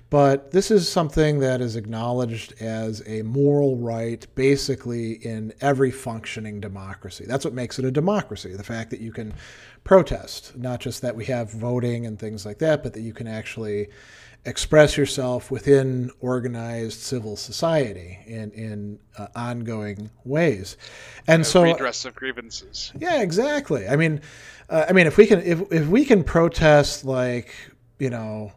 but 0.08 0.50
this 0.50 0.70
is 0.70 0.88
something 0.88 1.40
that 1.40 1.60
is 1.60 1.76
acknowledged 1.76 2.54
as 2.60 3.02
a 3.06 3.20
moral 3.22 3.76
right 3.76 4.26
basically 4.34 5.12
in 5.24 5.52
every 5.60 5.90
functioning 5.90 6.58
democracy. 6.58 7.26
That's 7.26 7.44
what 7.44 7.52
makes 7.52 7.78
it 7.78 7.84
a 7.84 7.90
democracy 7.90 8.54
the 8.54 8.64
fact 8.64 8.90
that 8.90 9.00
you 9.00 9.12
can 9.12 9.34
protest, 9.84 10.56
not 10.56 10.80
just 10.80 11.02
that 11.02 11.14
we 11.14 11.26
have 11.26 11.52
voting 11.52 12.06
and 12.06 12.18
things 12.18 12.46
like 12.46 12.58
that, 12.58 12.82
but 12.82 12.94
that 12.94 13.02
you 13.02 13.12
can 13.12 13.26
actually 13.26 13.88
express 14.44 14.96
yourself 14.96 15.50
within 15.50 16.10
organized 16.20 17.00
civil 17.00 17.36
society 17.36 18.18
in, 18.26 18.50
in 18.52 18.98
uh, 19.18 19.26
ongoing 19.36 20.10
ways. 20.24 20.76
And 21.26 21.46
so 21.46 21.62
redress 21.62 22.04
of 22.04 22.14
grievances 22.14 22.92
yeah, 22.98 23.20
exactly. 23.20 23.86
I 23.86 23.96
mean, 23.96 24.20
uh, 24.68 24.86
I 24.88 24.92
mean, 24.92 25.06
if 25.06 25.16
we 25.16 25.26
can, 25.26 25.40
if 25.40 25.60
if 25.70 25.86
we 25.88 26.04
can 26.04 26.24
protest 26.24 27.04
like 27.04 27.54
you 28.00 28.10
know, 28.10 28.52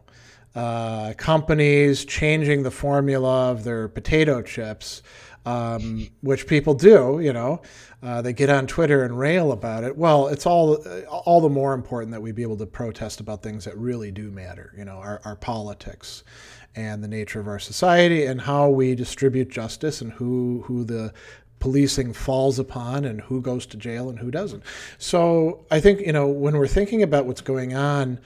uh, 0.56 1.12
companies 1.16 2.04
changing 2.04 2.64
the 2.64 2.70
formula 2.70 3.52
of 3.52 3.62
their 3.62 3.86
potato 3.88 4.42
chips, 4.42 5.02
um, 5.46 6.08
which 6.22 6.46
people 6.48 6.74
do, 6.74 7.20
you 7.22 7.32
know, 7.32 7.60
uh, 8.04 8.20
they 8.20 8.34
get 8.34 8.50
on 8.50 8.66
Twitter 8.66 9.02
and 9.02 9.18
rail 9.18 9.50
about 9.50 9.82
it. 9.82 9.96
Well, 9.96 10.28
it's 10.28 10.44
all 10.44 10.74
all 11.08 11.40
the 11.40 11.48
more 11.48 11.72
important 11.72 12.12
that 12.12 12.20
we 12.20 12.32
be 12.32 12.42
able 12.42 12.58
to 12.58 12.66
protest 12.66 13.18
about 13.18 13.42
things 13.42 13.64
that 13.64 13.76
really 13.78 14.10
do 14.10 14.30
matter. 14.30 14.74
You 14.76 14.84
know, 14.84 14.96
our 14.96 15.20
our 15.24 15.36
politics. 15.36 16.22
And 16.76 17.04
the 17.04 17.08
nature 17.08 17.38
of 17.38 17.46
our 17.46 17.60
society, 17.60 18.26
and 18.26 18.40
how 18.40 18.68
we 18.68 18.96
distribute 18.96 19.48
justice, 19.48 20.00
and 20.00 20.12
who 20.12 20.64
who 20.66 20.82
the 20.82 21.14
policing 21.60 22.12
falls 22.12 22.58
upon 22.58 23.04
and 23.04 23.20
who 23.22 23.40
goes 23.40 23.64
to 23.64 23.76
jail 23.76 24.10
and 24.10 24.18
who 24.18 24.30
doesn't. 24.30 24.62
So 24.98 25.64
I 25.70 25.80
think 25.80 26.00
you 26.00 26.12
know 26.12 26.26
when 26.26 26.58
we're 26.58 26.66
thinking 26.66 27.02
about 27.02 27.26
what's 27.26 27.40
going 27.40 27.74
on 27.74 28.18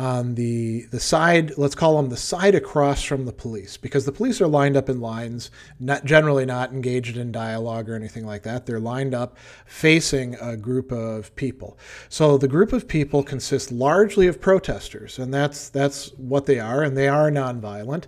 on 0.00 0.34
the 0.34 0.86
the 0.90 0.98
side, 0.98 1.52
let's 1.58 1.74
call 1.74 1.96
them 1.96 2.08
the 2.08 2.16
side 2.16 2.54
across 2.54 3.02
from 3.02 3.26
the 3.26 3.32
police, 3.32 3.76
because 3.76 4.06
the 4.06 4.12
police 4.12 4.40
are 4.40 4.46
lined 4.46 4.74
up 4.74 4.88
in 4.88 4.98
lines, 4.98 5.50
not 5.78 6.06
generally 6.06 6.46
not 6.46 6.72
engaged 6.72 7.18
in 7.18 7.30
dialogue 7.30 7.86
or 7.86 7.94
anything 7.94 8.24
like 8.24 8.42
that. 8.44 8.64
They're 8.64 8.80
lined 8.80 9.14
up 9.14 9.36
facing 9.66 10.36
a 10.36 10.56
group 10.56 10.90
of 10.90 11.36
people. 11.36 11.78
So 12.08 12.38
the 12.38 12.48
group 12.48 12.72
of 12.72 12.88
people 12.88 13.22
consists 13.22 13.70
largely 13.70 14.26
of 14.26 14.40
protesters, 14.40 15.18
and 15.18 15.34
that's 15.34 15.68
that's 15.68 16.14
what 16.16 16.46
they 16.46 16.58
are, 16.58 16.82
and 16.82 16.96
they 16.96 17.08
are 17.08 17.30
nonviolent. 17.30 18.04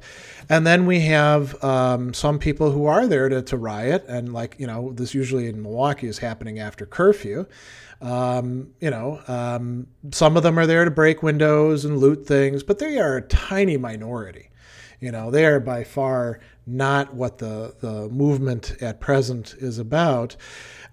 And 0.49 0.67
then 0.67 0.87
we 0.87 1.01
have 1.01 1.63
um, 1.63 2.15
some 2.15 2.39
people 2.39 2.71
who 2.71 2.87
are 2.87 3.07
there 3.07 3.29
to, 3.29 3.43
to 3.43 3.57
riot, 3.59 4.07
and 4.09 4.33
like 4.33 4.57
you 4.59 4.67
know, 4.67 4.93
this 4.93 5.13
usually 5.13 5.47
in 5.47 5.61
Milwaukee 5.61 6.07
is 6.07 6.19
happening 6.19 6.59
after 6.59 6.87
curfew. 6.87 7.45
Um, 8.03 8.73
you 8.81 8.91
know, 8.91 9.21
um, 9.29 9.87
some 10.11 10.37
of 10.37 10.43
them 10.43 10.59
are 10.59 10.67
there 10.67 10.85
to 10.85 10.91
break 10.91 11.23
windows 11.23 11.82
and 11.85 11.99
loot 11.99 12.27
things, 12.27 12.63
but 12.63 12.79
they 12.79 12.99
are 12.99 13.17
a 13.17 13.23
tiny 13.23 13.77
minority. 13.77 14.51
You 15.01 15.11
know, 15.11 15.31
they 15.31 15.45
are 15.47 15.59
by 15.59 15.83
far 15.83 16.39
not 16.65 17.13
what 17.13 17.39
the, 17.39 17.75
the 17.81 18.09
movement 18.09 18.81
at 18.81 19.01
present 19.01 19.55
is 19.59 19.79
about. 19.79 20.37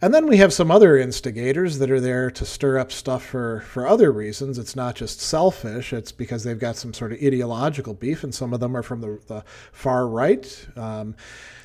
And 0.01 0.13
then 0.13 0.27
we 0.27 0.37
have 0.37 0.53
some 0.53 0.71
other 0.71 0.97
instigators 0.97 1.77
that 1.79 1.91
are 1.91 1.99
there 1.99 2.31
to 2.31 2.45
stir 2.45 2.79
up 2.79 2.91
stuff 2.91 3.23
for, 3.23 3.61
for 3.61 3.85
other 3.85 4.11
reasons. 4.11 4.57
It's 4.57 4.75
not 4.75 4.95
just 4.95 5.19
selfish, 5.19 5.93
it's 5.93 6.11
because 6.11 6.43
they've 6.43 6.57
got 6.57 6.77
some 6.77 6.93
sort 6.93 7.11
of 7.11 7.19
ideological 7.21 7.93
beef, 7.93 8.23
and 8.23 8.33
some 8.33 8.53
of 8.53 8.61
them 8.61 8.75
are 8.75 8.81
from 8.81 9.01
the, 9.01 9.19
the 9.27 9.43
far 9.73 10.07
right. 10.07 10.67
Um, 10.75 11.15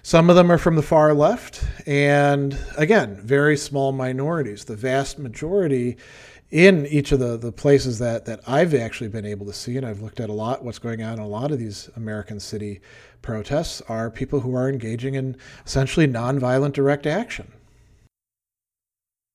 some 0.03 0.29
of 0.29 0.37
them 0.37 0.53
are 0.53 0.59
from 0.59 0.77
the 0.77 0.83
far 0.83 1.15
left. 1.15 1.65
And 1.87 2.59
again, 2.77 3.17
very 3.17 3.57
small 3.57 3.93
minorities. 3.93 4.65
The 4.65 4.77
vast 4.77 5.19
majority 5.19 5.97
in 6.55 6.87
each 6.87 7.11
of 7.11 7.19
the, 7.19 7.37
the 7.37 7.51
places 7.51 7.99
that, 7.99 8.27
that 8.27 8.41
I've 8.47 8.75
actually 8.75 9.09
been 9.09 9.27
able 9.27 9.45
to 9.47 9.53
see, 9.53 9.77
and 9.77 9.85
I've 9.85 10.01
looked 10.01 10.21
at 10.21 10.31
a 10.31 10.33
lot 10.33 10.65
what's 10.65 10.79
going 10.79 11.03
on 11.03 11.15
in 11.15 11.19
a 11.19 11.27
lot 11.27 11.51
of 11.51 11.59
these 11.59 11.91
American 11.97 12.39
city 12.39 12.81
protests, 13.23 13.81
are 13.89 14.09
people 14.09 14.39
who 14.41 14.55
are 14.55 14.69
engaging 14.69 15.17
in 15.17 15.37
essentially 15.67 16.07
nonviolent 16.07 16.73
direct 16.73 17.07
action. 17.09 17.51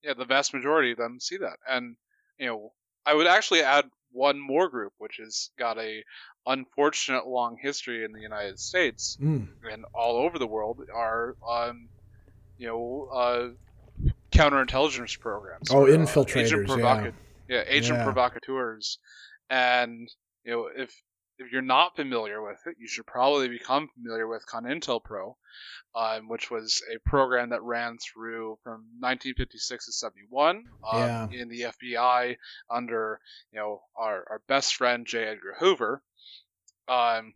yeah 0.02 0.14
the 0.14 0.24
vast 0.26 0.54
majority 0.54 0.92
of 0.94 0.98
them 0.98 1.20
see 1.20 1.36
that 1.38 1.58
and 1.70 1.96
you 2.38 2.46
know 2.48 2.72
i 3.06 3.14
would 3.14 3.28
actually 3.28 3.62
add 3.62 3.84
one 4.12 4.40
more 4.40 4.70
group 4.70 4.94
which 4.98 5.18
has 5.18 5.50
got 5.60 5.78
a 5.78 6.02
unfortunate 6.48 7.28
long 7.28 7.58
history 7.62 8.06
in 8.06 8.14
the 8.14 8.22
united 8.22 8.58
states 8.58 9.18
Mm. 9.22 9.48
and 9.70 9.84
all 9.94 10.16
over 10.16 10.40
the 10.40 10.48
world 10.48 10.80
are 10.94 11.36
um, 11.48 11.90
you 12.58 12.68
know 12.68 13.10
uh, 13.14 13.48
counterintelligence 14.32 15.20
programs 15.20 15.70
Oh, 15.72 15.86
uh, 15.86 15.90
infiltrators, 15.90 16.46
agent 16.70 16.80
yeah. 16.80 17.12
yeah 17.48 17.64
agent 17.68 18.00
Yeah. 18.00 18.04
provocateurs 18.06 18.98
and 19.50 20.08
you 20.44 20.52
know 20.52 20.70
if 20.76 20.94
if 21.38 21.52
you're 21.54 21.62
not 21.62 21.96
familiar 21.96 22.42
with 22.42 22.60
it 22.66 22.76
you 22.80 22.88
should 22.88 23.06
probably 23.06 23.48
become 23.48 23.88
familiar 23.96 24.28
with 24.28 24.46
COINTELPRO 24.46 25.36
um, 25.96 26.28
which 26.28 26.52
was 26.52 26.82
a 26.94 27.00
program 27.10 27.50
that 27.50 27.64
ran 27.64 27.98
through 27.98 28.58
from 28.64 28.86
1956 29.00 29.86
to 29.86 29.92
71 29.92 30.58
um, 30.92 31.00
Yeah. 31.02 31.28
in 31.32 31.50
the 31.50 31.62
FBI 31.62 32.38
under 32.70 33.20
you 33.52 33.60
know 33.60 33.82
our, 33.96 34.26
our 34.30 34.42
best 34.48 34.76
friend 34.76 35.06
J. 35.08 35.24
Edgar 35.24 35.56
Hoover, 35.60 36.04
um, 36.88 37.34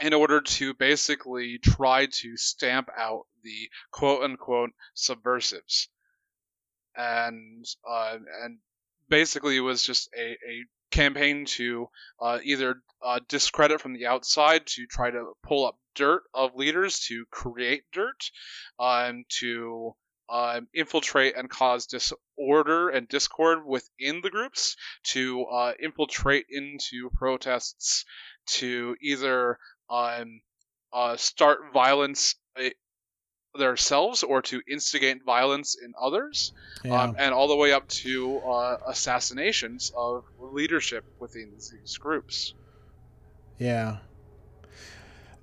in 0.00 0.14
order 0.14 0.40
to 0.40 0.74
basically 0.74 1.58
try 1.58 2.06
to 2.06 2.36
stamp 2.36 2.88
out 2.98 3.26
the 3.44 3.68
quote 3.92 4.22
unquote 4.24 4.70
subversives, 4.94 5.88
and 6.96 7.64
uh, 7.88 8.16
and 8.42 8.58
basically 9.08 9.56
it 9.56 9.60
was 9.60 9.82
just 9.82 10.08
a, 10.16 10.32
a 10.32 10.64
campaign 10.90 11.44
to 11.46 11.88
uh, 12.20 12.38
either 12.44 12.82
uh, 13.04 13.18
discredit 13.28 13.80
from 13.80 13.94
the 13.94 14.06
outside 14.06 14.66
to 14.66 14.86
try 14.86 15.10
to 15.10 15.32
pull 15.42 15.66
up 15.66 15.76
dirt 15.94 16.22
of 16.32 16.54
leaders 16.54 17.00
to 17.00 17.24
create 17.30 17.82
dirt, 17.92 18.30
um, 18.78 19.24
to 19.28 19.94
um, 20.30 20.68
infiltrate 20.74 21.36
and 21.36 21.50
cause 21.50 21.86
disorder 21.86 22.88
and 22.88 23.08
discord 23.08 23.66
within 23.66 24.20
the 24.22 24.30
groups, 24.30 24.76
to 25.02 25.44
uh, 25.44 25.72
infiltrate 25.82 26.46
into 26.48 27.10
protests, 27.10 28.04
to 28.46 28.96
either 29.02 29.58
um, 29.90 30.40
uh, 30.92 31.16
start 31.16 31.72
violence 31.72 32.34
uh, 32.58 32.70
themselves 33.54 34.22
or 34.22 34.40
to 34.42 34.62
instigate 34.68 35.24
violence 35.24 35.76
in 35.82 35.92
others, 36.00 36.52
Yeah. 36.84 37.02
um, 37.02 37.16
and 37.18 37.34
all 37.34 37.48
the 37.48 37.56
way 37.56 37.72
up 37.72 37.86
to 37.88 38.38
uh, 38.38 38.78
assassinations 38.88 39.92
of 39.96 40.24
leadership 40.38 41.04
within 41.18 41.50
these 41.50 41.98
groups. 41.98 42.54
Yeah. 43.58 43.98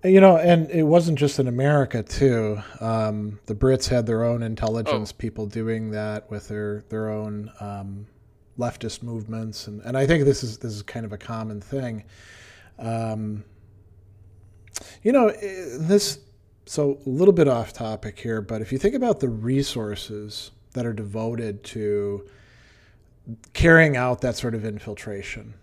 You 0.03 0.22
know, 0.22 0.38
and 0.38 0.70
it 0.72 0.84
wasn't 0.84 1.20
just 1.20 1.39
in 1.39 1.47
America 1.47 2.01
too. 2.01 2.62
Um, 2.80 3.39
the 3.47 3.55
Brits 3.55 3.89
had 3.89 4.05
their 4.05 4.24
own 4.24 4.41
intelligence 4.43 5.12
people 5.12 5.45
doing 5.45 5.91
that 5.91 6.32
with 6.32 6.47
their 6.47 6.86
their 6.88 7.10
own 7.10 7.51
um, 7.60 8.07
leftist 8.57 9.03
movements, 9.03 9.68
and, 9.68 9.82
and 9.82 9.97
I 9.97 10.07
think 10.07 10.24
this 10.24 10.41
is 10.41 10.57
this 10.60 10.74
is 10.74 10.84
kind 10.84 11.05
of 11.05 11.12
a 11.12 11.18
common 11.18 11.60
thing. 11.60 12.05
Um, 12.78 13.43
you 15.03 15.12
know, 15.12 15.28
eh, 15.28 15.66
this 15.78 16.20
so 16.70 16.99
a 17.05 17.09
little 17.09 17.34
bit 17.34 17.47
off 17.47 17.74
topic 17.74 18.20
here, 18.20 18.41
but 18.41 18.61
if 18.61 18.72
you 18.72 18.78
think 18.78 18.93
about 18.93 19.20
the 19.20 19.30
resources 19.30 20.51
that 20.74 20.86
are 20.86 20.93
devoted 20.93 21.63
to 21.63 22.28
carrying 23.53 23.97
out 23.97 24.22
that 24.22 24.36
sort 24.36 24.53
of 24.53 24.63
infiltration, 24.63 25.55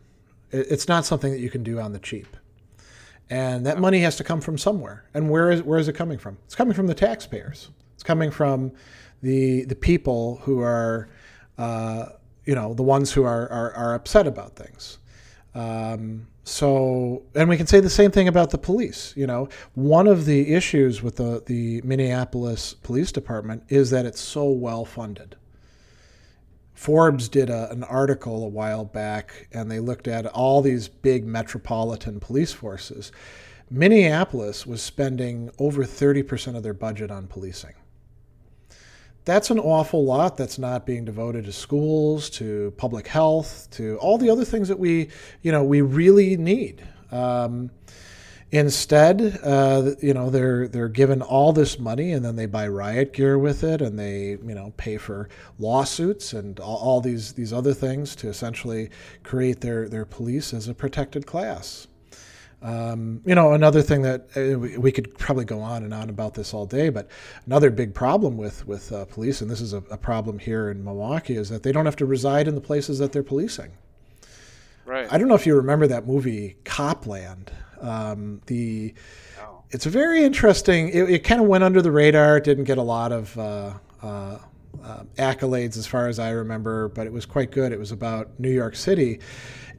it's 0.51 0.89
not 0.89 1.05
something 1.05 1.31
that 1.33 1.39
you 1.39 1.51
can 1.51 1.63
do 1.63 1.79
on 1.79 1.93
the 1.93 1.99
cheap 2.01 2.37
and 3.31 3.67
that 3.67 3.79
money 3.79 4.01
has 4.01 4.17
to 4.17 4.25
come 4.25 4.41
from 4.41 4.59
somewhere. 4.59 5.05
And 5.15 5.31
where 5.31 5.51
is 5.51 5.63
where 5.63 5.79
is 5.79 5.89
it 5.89 5.95
coming 5.95 6.19
from? 6.19 6.39
It's 6.45 6.55
coming 6.55 6.75
from 6.75 6.87
the 6.87 6.95
taxpayers. 6.95 7.71
It's 7.95 8.03
coming 8.03 8.31
from 8.31 8.73
the 9.23 9.65
the 9.65 9.75
people 9.75 10.41
who 10.43 10.61
are, 10.61 11.09
uh, 11.59 12.07
you 12.45 12.55
know, 12.55 12.75
the 12.75 12.83
ones 12.83 13.13
who 13.13 13.25
are 13.25 13.49
are, 13.51 13.73
are 13.75 13.95
upset 13.95 14.27
about 14.27 14.57
things. 14.57 14.99
Um, 15.55 16.29
so, 16.49 17.25
and 17.35 17.49
we 17.49 17.57
can 17.57 17.67
say 17.67 17.81
the 17.81 17.91
same 17.91 18.13
thing 18.13 18.29
about 18.29 18.51
the 18.51 18.59
police. 18.59 19.13
You 19.17 19.27
know, 19.27 19.49
one 19.75 20.07
of 20.07 20.27
the 20.27 20.55
issues 20.55 21.03
with 21.03 21.17
the 21.17 21.43
the 21.45 21.83
Minneapolis 21.83 22.73
Police 22.73 23.11
Department 23.11 23.65
is 23.69 23.91
that 23.91 24.07
it's 24.07 24.21
so 24.21 24.49
well 24.49 24.85
funded. 24.85 25.35
Forbes 26.73 27.29
did 27.29 27.51
a, 27.51 27.69
an 27.73 27.83
article 27.83 28.45
a 28.45 28.49
while 28.49 28.85
back, 28.85 29.49
and 29.53 29.69
they 29.69 29.81
looked 29.81 30.07
at 30.07 30.25
all 30.27 30.63
these 30.63 30.87
big 30.87 31.27
metropolitan 31.27 32.21
police 32.21 32.53
forces. 32.53 33.11
Minneapolis 33.69 34.65
was 34.65 34.81
spending 34.81 35.51
over 35.59 35.83
30% 35.83 36.55
of 36.55 36.63
their 36.63 36.75
budget 36.75 37.11
on 37.11 37.27
policing. 37.27 37.75
That's 39.27 39.51
an 39.51 39.59
awful 39.59 40.05
lot 40.05 40.37
that's 40.37 40.59
not 40.59 40.87
being 40.87 41.05
devoted 41.05 41.45
to 41.45 41.53
schools, 41.53 42.31
to 42.31 42.73
public 42.79 43.09
health, 43.09 43.69
to 43.73 43.99
all 43.99 44.19
the 44.19 44.31
other 44.31 44.45
things 44.45 44.69
that 44.69 44.79
we, 44.79 45.09
you 45.43 45.53
know, 45.53 45.65
we 45.65 45.81
really 45.83 46.37
need. 46.37 46.87
Um, 47.11 47.71
Instead, 48.53 49.41
uh, 49.43 49.97
you 50.01 50.15
know, 50.15 50.31
they're 50.31 50.69
they're 50.69 50.89
given 50.89 51.21
all 51.21 51.53
this 51.53 51.81
money 51.81 52.13
and 52.13 52.25
then 52.25 52.37
they 52.37 52.47
buy 52.47 52.69
riot 52.69 53.13
gear 53.13 53.37
with 53.37 53.65
it 53.65 53.83
and 53.83 53.99
they, 53.99 54.39
you 54.47 54.55
know, 54.55 54.73
pay 54.77 54.97
for 54.97 55.29
lawsuits 55.59 56.33
and 56.33 56.61
all, 56.61 56.77
all 56.77 57.01
these 57.01 57.33
these 57.33 57.53
other 57.53 57.75
things 57.75 58.15
to 58.15 58.29
essentially 58.29 58.89
create 59.25 59.63
their 59.63 59.89
their 59.89 60.05
police 60.05 60.55
as 60.55 60.69
a 60.69 60.75
protected 60.75 61.27
class. 61.27 61.89
Um, 62.63 63.21
you 63.25 63.35
know, 63.35 63.53
another 63.53 63.83
thing 63.83 64.03
that 64.03 64.29
uh, 64.37 64.59
we, 64.59 64.91
could 64.91 65.17
probably 65.19 65.45
go 65.45 65.61
on 65.61 65.85
and 65.85 65.93
on 65.93 66.09
about 66.09 66.35
this 66.35 66.55
all 66.55 66.65
day, 66.65 66.89
but 66.89 67.09
another 67.47 67.71
big 67.71 67.95
problem 67.95 68.37
with 68.37 68.67
with 68.67 68.91
uh, 68.93 69.05
police, 69.05 69.43
and 69.43 69.51
this 69.51 69.61
is 69.61 69.75
a, 69.75 69.79
a 69.91 69.97
problem 69.97 70.39
here 70.39 70.71
in 70.71 70.83
Milwaukee, 70.83 71.37
is 71.37 71.51
that 71.51 71.63
they 71.63 71.71
don't 71.71 71.85
have 71.85 71.97
to 71.97 72.07
reside 72.07 72.49
in 72.49 72.55
the 72.55 72.61
places 72.61 72.99
that 72.99 73.13
they're 73.13 73.23
policing. 73.23 73.73
Right. 74.87 75.07
I 75.13 75.19
don't 75.19 75.29
know 75.29 75.35
if 75.35 75.47
you 75.47 75.55
remember 75.55 75.87
that 75.89 76.07
movie 76.07 76.57
Cop 76.65 77.07
Land. 77.07 77.53
Um, 77.81 78.41
the 78.47 78.95
oh. 79.39 79.63
it's 79.71 79.85
a 79.85 79.91
very 79.91 80.25
interesting. 80.25 80.89
It, 80.89 81.11
it 81.11 81.25
kind 81.25 81.41
of 81.43 81.47
went 81.47 81.63
under 81.63 81.83
the 81.83 81.93
radar. 81.93 82.39
It 82.39 82.45
didn't 82.45 82.65
get 82.65 82.79
a 82.79 82.83
lot 82.83 83.13
of 83.13 83.37
uh, 83.39 83.75
uh, 84.85 85.05
accolades 85.17 85.77
as 85.77 85.87
far 85.87 86.09
as 86.09 86.19
I 86.19 86.31
remember, 86.31 86.89
but 86.89 87.07
it 87.07 87.13
was 87.13 87.27
quite 87.27 87.51
good. 87.51 87.73
It 87.73 87.79
was 87.79 87.93
about 87.93 88.39
New 88.39 88.51
York 88.51 88.77
City, 88.77 89.21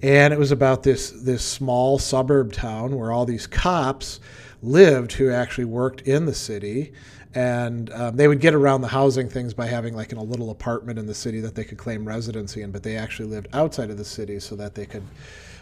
and 0.02 0.34
it 0.34 0.39
was 0.39 0.52
about 0.52 0.84
this 0.84 1.12
this 1.12 1.43
small 1.43 2.00
suburb 2.00 2.54
town 2.54 2.95
where 2.95 3.12
all 3.12 3.26
these 3.26 3.48
cops 3.48 4.20
lived 4.62 5.14
who 5.14 5.32
actually 5.32 5.66
worked 5.66 6.02
in 6.02 6.26
the 6.26 6.34
city 6.34 6.91
and 7.36 7.91
um, 7.93 8.16
they 8.16 8.28
would 8.28 8.39
get 8.39 8.56
around 8.56 8.82
the 8.82 8.88
housing 8.88 9.30
things 9.30 9.54
by 9.54 9.68
having 9.68 9.93
like 9.93 10.12
in 10.12 10.18
a 10.18 10.24
little 10.24 10.50
apartment 10.50 10.98
in 10.98 11.06
the 11.06 11.14
city 11.14 11.39
that 11.39 11.54
they 11.54 11.64
could 11.64 11.78
claim 11.78 12.08
residency 12.08 12.64
in 12.64 12.72
but 12.72 12.82
they 12.82 12.95
actually 12.95 13.28
lived 13.28 13.48
outside 13.54 13.91
of 13.91 13.98
the 13.98 14.06
city 14.06 14.39
so 14.39 14.56
that 14.56 14.74
they 14.74 14.86
could 14.86 15.04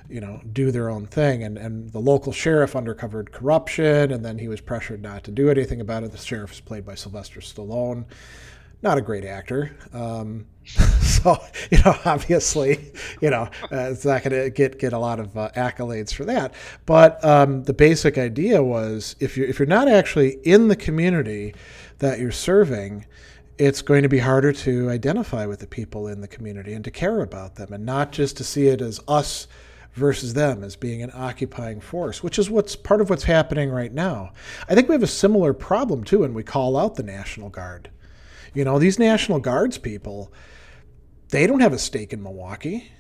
you 0.10 0.22
know, 0.22 0.42
do 0.54 0.72
their 0.72 0.90
own 0.90 1.06
thing. 1.06 1.44
And, 1.44 1.58
and 1.58 1.92
the 1.92 2.00
local 2.00 2.32
sheriff 2.32 2.74
undercovered 2.74 3.32
corruption, 3.32 4.12
and 4.12 4.24
then 4.24 4.38
he 4.38 4.48
was 4.48 4.62
pressured 4.62 5.02
not 5.02 5.24
to 5.26 5.32
do 5.32 5.50
anything 5.50 5.82
about 5.82 6.04
it. 6.04 6.12
The 6.12 6.18
sheriff 6.18 6.54
is 6.54 6.60
played 6.60 6.86
by 6.86 6.96
Sylvester 6.96 7.40
Stallone. 7.40 8.06
Not 8.82 8.98
a 8.98 9.02
great 9.02 9.26
actor. 9.26 9.76
Um, 9.94 10.46
so, 10.66 11.38
you 11.72 11.78
know, 11.84 11.98
obviously, 12.06 12.92
you 13.22 13.30
know, 13.30 13.50
uh, 13.72 13.90
it's 13.92 14.06
not 14.06 14.24
going 14.24 14.44
to 14.44 14.50
get, 14.50 14.80
get 14.80 14.94
a 14.94 15.00
lot 15.00 15.20
of 15.20 15.38
uh, 15.38 15.50
accolades 15.56 16.14
for 16.14 16.26
that. 16.26 16.54
But 16.86 17.24
um, 17.24 17.64
the 17.64 17.74
basic 17.74 18.18
idea 18.18 18.62
was 18.64 19.16
if 19.20 19.38
you're, 19.38 19.48
if 19.48 19.60
you're 19.60 19.68
not 19.68 19.88
actually 19.88 20.40
in 20.44 20.68
the 20.68 20.76
community 20.76 21.54
that 22.00 22.20
you're 22.20 22.32
serving, 22.32 23.06
it's 23.58 23.82
going 23.82 24.04
to 24.04 24.10
be 24.10 24.20
harder 24.20 24.52
to 24.52 24.90
identify 24.90 25.46
with 25.46 25.60
the 25.60 25.68
people 25.68 26.08
in 26.08 26.22
the 26.22 26.28
community 26.28 26.74
and 26.74 26.84
to 26.84 26.92
care 26.92 27.22
about 27.22 27.56
them 27.56 27.72
and 27.72 27.86
not 27.86 28.12
just 28.12 28.38
to 28.38 28.44
see 28.44 28.68
it 28.68 28.82
as 28.82 29.00
us 29.08 29.48
versus 29.94 30.34
them 30.34 30.64
as 30.64 30.76
being 30.76 31.02
an 31.02 31.12
occupying 31.14 31.80
force, 31.80 32.22
which 32.22 32.38
is 32.38 32.50
what's 32.50 32.76
part 32.76 33.00
of 33.00 33.10
what's 33.10 33.24
happening 33.24 33.70
right 33.70 33.94
now. 33.94 34.32
I 34.68 34.76
think 34.76 34.90
we 34.90 34.94
have 34.94 35.04
a 35.04 35.08
similar 35.08 35.54
problem 35.54 36.04
too 36.04 36.20
when 36.20 36.34
we 36.34 36.44
call 36.44 36.76
out 36.76 36.96
the 36.96 37.04
National 37.04 37.50
Guard. 37.50 37.90
You 38.56 38.64
know, 38.64 38.80
these 38.80 38.98
National 38.98 39.40
Guards 39.40 39.78
people, 39.78 40.34
they 41.30 41.46
don't 41.46 41.60
have 41.60 41.74
a 41.74 41.78
stake 41.78 42.14
in 42.14 42.24
Milwaukee 42.24 42.92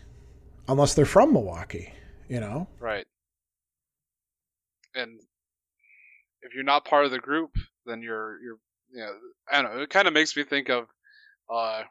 unless 0.67 0.93
they're 0.93 1.05
from 1.05 1.33
Milwaukee, 1.33 1.93
you 2.27 2.39
know? 2.39 2.67
Right. 2.79 3.05
And 4.93 5.19
if 6.41 6.53
you're 6.53 6.63
not 6.63 6.85
part 6.85 7.05
of 7.05 7.11
the 7.11 7.19
group, 7.19 7.51
then 7.85 8.01
you're 8.01 8.39
you're 8.41 8.57
you 8.91 8.99
know, 8.99 9.11
I 9.51 9.61
don't 9.61 9.75
know, 9.75 9.81
it 9.81 9.89
kind 9.89 10.07
of 10.07 10.13
makes 10.13 10.35
me 10.37 10.43
think 10.43 10.69
of 10.69 10.87
uh 11.51 11.83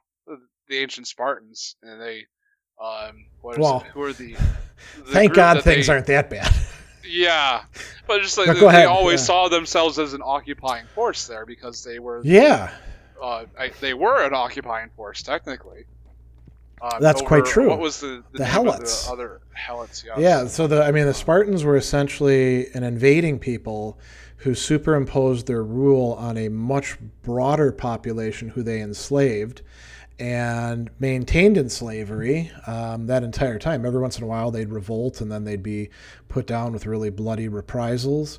the 0.68 0.78
ancient 0.78 1.06
Spartans 1.06 1.76
and 1.82 2.00
they 2.00 2.26
um, 2.80 3.26
what 3.40 3.56
is 3.56 3.60
well, 3.60 3.80
it? 3.86 3.92
Who 3.92 4.02
are 4.02 4.12
the? 4.12 4.32
the 4.96 5.12
thank 5.12 5.34
God 5.34 5.62
things 5.62 5.86
they, 5.86 5.92
aren't 5.92 6.06
that 6.06 6.30
bad. 6.30 6.52
Yeah, 7.06 7.64
but 8.06 8.22
just 8.22 8.38
like 8.38 8.46
no, 8.46 8.54
they, 8.54 8.72
they 8.72 8.84
always 8.84 9.20
yeah. 9.20 9.26
saw 9.26 9.48
themselves 9.48 9.98
as 9.98 10.14
an 10.14 10.22
occupying 10.24 10.86
force 10.94 11.26
there 11.26 11.44
because 11.44 11.84
they 11.84 11.98
were. 11.98 12.22
Yeah. 12.24 12.72
Uh, 13.22 13.44
I, 13.58 13.70
they 13.80 13.94
were 13.94 14.24
an 14.24 14.34
occupying 14.34 14.90
force 14.96 15.22
technically. 15.22 15.84
Um, 16.82 16.98
That's 17.00 17.20
over, 17.20 17.28
quite 17.28 17.44
true. 17.46 17.70
What 17.70 17.78
was 17.78 18.00
the, 18.00 18.22
the, 18.32 18.38
the 18.38 18.44
Helots? 18.44 19.06
The 19.06 19.12
other 19.12 19.40
Helots, 19.56 20.04
yeah. 20.04 20.18
Yeah. 20.18 20.46
So 20.46 20.66
the 20.66 20.84
I 20.84 20.90
mean 20.90 21.06
the 21.06 21.14
Spartans 21.14 21.64
were 21.64 21.76
essentially 21.76 22.70
an 22.74 22.82
invading 22.82 23.38
people 23.38 23.98
who 24.38 24.54
superimposed 24.54 25.46
their 25.46 25.64
rule 25.64 26.12
on 26.18 26.36
a 26.36 26.48
much 26.48 26.98
broader 27.22 27.72
population 27.72 28.50
who 28.50 28.62
they 28.62 28.82
enslaved 28.82 29.62
and 30.18 30.90
maintained 31.00 31.56
in 31.56 31.68
slavery 31.68 32.50
um, 32.66 33.06
that 33.06 33.24
entire 33.24 33.58
time. 33.58 33.84
Every 33.84 34.00
once 34.00 34.18
in 34.18 34.24
a 34.24 34.26
while, 34.26 34.50
they'd 34.50 34.70
revolt 34.70 35.20
and 35.20 35.32
then 35.32 35.44
they'd 35.44 35.62
be 35.62 35.90
put 36.28 36.46
down 36.46 36.72
with 36.72 36.86
really 36.86 37.10
bloody 37.10 37.48
reprisals. 37.48 38.38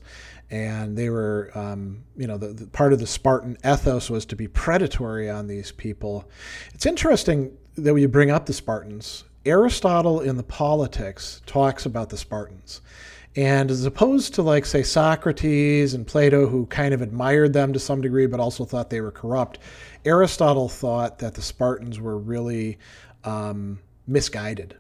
And 0.52 0.98
they 0.98 1.10
were, 1.10 1.52
um, 1.56 2.04
you 2.16 2.28
know, 2.28 2.38
the, 2.38 2.48
the, 2.48 2.68
part 2.68 2.94
of 2.94 3.00
the 3.00 3.08
Spartan 3.08 3.58
ethos 3.66 4.10
was 4.10 4.26
to 4.28 4.36
be 4.36 4.48
predatory 4.48 5.30
on 5.30 5.48
these 5.48 5.72
people. 5.72 6.30
It's 6.74 6.86
interesting 6.86 7.58
that 7.76 7.94
when 7.94 8.02
you 8.02 8.08
bring 8.08 8.32
up 8.32 8.46
the 8.46 8.54
Spartans. 8.54 9.24
Aristotle 9.46 10.22
in 10.22 10.38
the 10.38 10.44
Politics 10.44 11.42
talks 11.46 11.86
about 11.86 12.10
the 12.10 12.18
Spartans. 12.18 12.82
And 13.36 13.70
as 13.70 13.86
opposed 13.86 14.34
to, 14.36 14.42
like, 14.42 14.66
say, 14.66 14.82
Socrates 14.82 15.94
and 15.94 16.08
Plato, 16.08 16.48
who 16.48 16.66
kind 16.68 16.94
of 16.94 17.02
admired 17.02 17.52
them 17.52 17.74
to 17.74 17.80
some 17.80 18.00
degree, 18.00 18.28
but 18.28 18.40
also 18.40 18.64
thought 18.64 18.90
they 18.90 19.02
were 19.02 19.12
corrupt, 19.12 19.60
Aristotle 20.06 20.70
thought 20.70 21.20
that 21.20 21.36
the 21.36 21.42
Spartans 21.42 22.00
were 22.00 22.18
really 22.18 22.80
um, 23.26 23.80
misguided. 24.08 24.78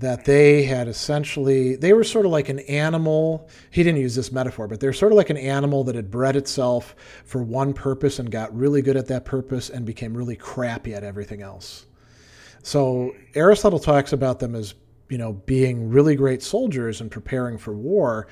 That 0.00 0.24
they 0.24 0.62
had 0.62 0.88
essentially, 0.88 1.76
they 1.76 1.92
were 1.92 2.04
sort 2.04 2.24
of 2.24 2.32
like 2.32 2.48
an 2.48 2.60
animal. 2.60 3.48
He 3.70 3.82
didn't 3.82 4.00
use 4.00 4.14
this 4.14 4.32
metaphor, 4.32 4.66
but 4.66 4.80
they're 4.80 4.94
sort 4.94 5.12
of 5.12 5.16
like 5.16 5.28
an 5.28 5.36
animal 5.36 5.84
that 5.84 5.94
had 5.94 6.10
bred 6.10 6.36
itself 6.36 6.96
for 7.24 7.42
one 7.42 7.74
purpose 7.74 8.18
and 8.18 8.30
got 8.30 8.56
really 8.56 8.80
good 8.80 8.96
at 8.96 9.08
that 9.08 9.26
purpose 9.26 9.68
and 9.68 9.84
became 9.84 10.16
really 10.16 10.36
crappy 10.36 10.94
at 10.94 11.04
everything 11.04 11.42
else. 11.42 11.84
So 12.62 13.14
Aristotle 13.34 13.78
talks 13.78 14.14
about 14.14 14.38
them 14.38 14.54
as, 14.54 14.74
you 15.10 15.18
know, 15.18 15.34
being 15.34 15.90
really 15.90 16.16
great 16.16 16.42
soldiers 16.42 17.02
and 17.02 17.10
preparing 17.10 17.58
for 17.58 17.74
war. 17.74 18.26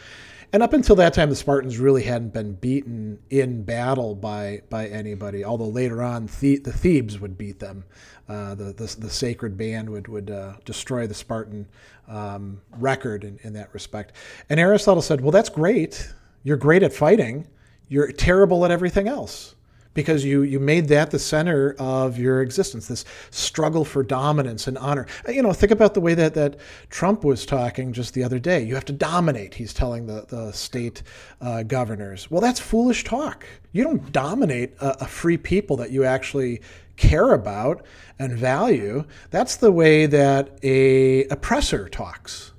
And 0.52 0.62
up 0.62 0.72
until 0.72 0.96
that 0.96 1.12
time, 1.14 1.28
the 1.28 1.36
Spartans 1.36 1.78
really 1.78 2.02
hadn't 2.02 2.32
been 2.32 2.54
beaten 2.54 3.18
in 3.30 3.64
battle 3.64 4.14
by 4.14 4.62
by 4.70 4.86
anybody. 4.86 5.44
Although 5.44 5.68
later 5.68 6.02
on, 6.02 6.28
the, 6.40 6.58
the 6.58 6.72
Thebes 6.72 7.18
would 7.18 7.36
beat 7.36 7.58
them. 7.58 7.84
Uh, 8.28 8.54
the, 8.54 8.64
the, 8.64 8.96
the 8.98 9.10
sacred 9.10 9.56
band 9.56 9.90
would 9.90 10.08
would 10.08 10.30
uh, 10.30 10.54
destroy 10.64 11.06
the 11.06 11.14
Spartan 11.14 11.66
um, 12.06 12.60
record 12.78 13.24
in, 13.24 13.38
in 13.42 13.52
that 13.54 13.72
respect. 13.74 14.14
And 14.48 14.58
Aristotle 14.58 15.02
said, 15.02 15.20
"Well, 15.20 15.32
that's 15.32 15.50
great. 15.50 16.12
You're 16.42 16.56
great 16.56 16.82
at 16.82 16.92
fighting. 16.92 17.46
You're 17.88 18.12
terrible 18.12 18.64
at 18.64 18.70
everything 18.70 19.08
else." 19.08 19.54
Because 19.98 20.24
you 20.24 20.42
you 20.42 20.60
made 20.60 20.86
that 20.86 21.10
the 21.10 21.18
center 21.18 21.74
of 21.76 22.20
your 22.20 22.40
existence 22.40 22.86
this 22.86 23.04
struggle 23.32 23.84
for 23.84 24.04
dominance 24.04 24.68
and 24.68 24.78
honor. 24.78 25.08
You 25.26 25.42
know 25.42 25.52
think 25.52 25.72
about 25.72 25.94
the 25.94 26.00
way 26.00 26.14
that 26.14 26.34
that 26.34 26.60
Trump 26.88 27.24
was 27.24 27.44
talking 27.44 27.92
just 27.92 28.14
the 28.14 28.22
other 28.22 28.38
day. 28.38 28.62
You 28.62 28.76
have 28.76 28.84
to 28.84 28.92
dominate 28.92 29.54
he's 29.54 29.74
telling 29.74 30.06
the 30.06 30.24
the 30.28 30.52
state 30.52 31.02
uh, 31.40 31.64
governors. 31.64 32.30
Well 32.30 32.40
that's 32.40 32.60
foolish 32.60 33.02
talk. 33.02 33.44
You 33.72 33.82
don't 33.82 34.12
dominate 34.12 34.74
a, 34.80 35.02
a 35.02 35.06
free 35.08 35.36
people 35.36 35.76
that 35.78 35.90
you 35.90 36.04
actually 36.04 36.60
care 36.94 37.32
about 37.32 37.84
and 38.20 38.34
value. 38.34 39.04
That's 39.30 39.56
the 39.56 39.72
way 39.72 40.06
that 40.06 40.60
a 40.62 41.24
oppressor 41.24 41.88
talks 41.88 42.52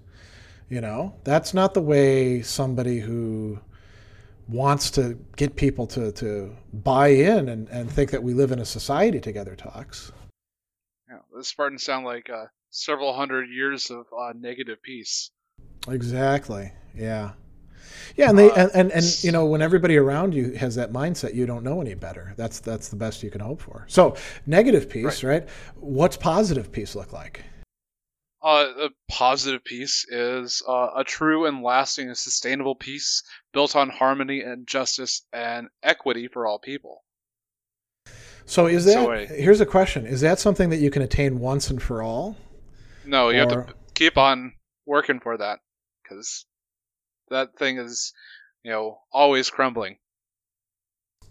you 0.71 0.81
know? 0.81 1.15
That's 1.23 1.51
not 1.51 1.73
the 1.73 1.81
way 1.81 2.43
somebody 2.43 2.99
who 2.99 3.59
wants 4.49 4.91
to 4.91 5.17
get 5.35 5.55
people 5.55 5.85
to, 5.87 6.11
to 6.13 6.55
buy 6.73 7.09
in 7.09 7.49
and, 7.49 7.69
and 7.69 7.89
think 7.89 8.11
that 8.11 8.23
we 8.23 8.33
live 8.33 8.51
in 8.51 8.59
a 8.59 8.65
society 8.65 9.19
together 9.19 9.55
talks. 9.55 10.11
Yeah, 11.09 11.19
the 11.35 11.43
Spartans 11.43 11.83
sound 11.83 12.05
like 12.05 12.29
uh, 12.29 12.45
several 12.69 13.13
hundred 13.13 13.49
years 13.49 13.89
of 13.91 14.05
uh, 14.17 14.33
negative 14.35 14.81
peace. 14.81 15.31
Exactly. 15.87 16.71
Yeah. 16.95 17.31
Yeah, 18.15 18.29
and 18.29 18.37
they 18.37 18.51
uh, 18.51 18.67
and, 18.67 18.71
and, 18.73 18.91
and 18.91 19.23
you 19.23 19.31
know 19.31 19.45
when 19.45 19.61
everybody 19.61 19.97
around 19.97 20.33
you 20.33 20.53
has 20.53 20.75
that 20.75 20.91
mindset, 20.91 21.33
you 21.33 21.45
don't 21.45 21.63
know 21.63 21.79
any 21.81 21.93
better. 21.93 22.33
That's 22.37 22.59
that's 22.59 22.89
the 22.89 22.95
best 22.95 23.23
you 23.23 23.29
can 23.29 23.41
hope 23.41 23.61
for. 23.61 23.85
So 23.87 24.15
negative 24.45 24.89
peace, 24.89 25.23
right? 25.23 25.41
right? 25.41 25.49
What's 25.75 26.17
positive 26.17 26.71
peace 26.71 26.95
look 26.95 27.13
like? 27.13 27.43
Uh, 28.41 28.67
a 28.83 28.89
positive 29.09 29.63
peace 29.65 30.05
is 30.09 30.63
uh, 30.67 30.91
a 30.95 31.03
true 31.03 31.45
and 31.45 31.61
lasting 31.61 32.07
and 32.07 32.17
sustainable 32.17 32.75
peace 32.75 33.21
built 33.51 33.75
on 33.75 33.89
harmony 33.89 34.41
and 34.41 34.65
justice 34.65 35.25
and 35.33 35.67
equity 35.83 36.29
for 36.29 36.47
all 36.47 36.57
people. 36.57 37.03
So, 38.45 38.65
is 38.67 38.85
that 38.85 38.93
so, 38.93 39.11
uh, 39.11 39.25
here's 39.27 39.59
a 39.59 39.65
question: 39.65 40.05
Is 40.05 40.21
that 40.21 40.39
something 40.39 40.69
that 40.69 40.77
you 40.77 40.89
can 40.89 41.01
attain 41.01 41.39
once 41.39 41.69
and 41.69 41.81
for 41.81 42.01
all? 42.01 42.37
No, 43.05 43.29
you 43.29 43.43
or... 43.43 43.49
have 43.49 43.67
to 43.67 43.73
keep 43.93 44.17
on 44.17 44.53
working 44.85 45.19
for 45.19 45.37
that 45.37 45.59
because 46.01 46.45
that 47.29 47.57
thing 47.57 47.77
is, 47.77 48.13
you 48.63 48.71
know, 48.71 48.99
always 49.11 49.49
crumbling. 49.49 49.97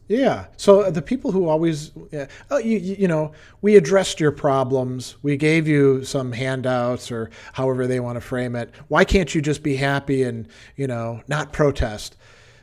Yeah. 0.09 0.47
So 0.57 0.81
uh, 0.81 0.91
the 0.91 1.03
people 1.03 1.33
who 1.33 1.49
always, 1.49 1.93
uh, 2.15 2.27
oh, 2.51 2.59
you, 2.59 2.79
you 2.79 3.09
know, 3.09 3.33
we 3.61 3.77
addressed 3.77 4.21
your 4.21 4.33
problems. 4.33 5.17
We 5.23 5.37
gave 5.37 5.69
you 5.69 6.03
some 6.05 6.33
handouts 6.33 7.13
or 7.13 7.31
however 7.53 7.87
they 7.87 8.01
want 8.01 8.17
to 8.17 8.21
frame 8.21 8.57
it. 8.57 8.73
Why 8.89 9.05
can't 9.05 9.35
you 9.35 9.43
just 9.43 9.63
be 9.63 9.77
happy 9.77 10.23
and, 10.23 10.49
you 10.77 10.87
know, 10.87 11.21
not 11.29 11.53
protest? 11.53 12.17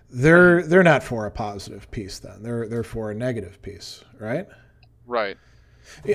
They're 0.10 0.64
they're 0.64 0.84
not 0.84 1.04
for 1.04 1.26
a 1.26 1.32
positive 1.32 1.90
peace 1.92 2.20
then. 2.20 2.42
They're 2.42 2.68
they're 2.68 2.84
for 2.84 3.12
a 3.12 3.16
negative 3.16 3.62
peace, 3.62 4.04
right? 4.20 4.48
Right. 5.06 5.38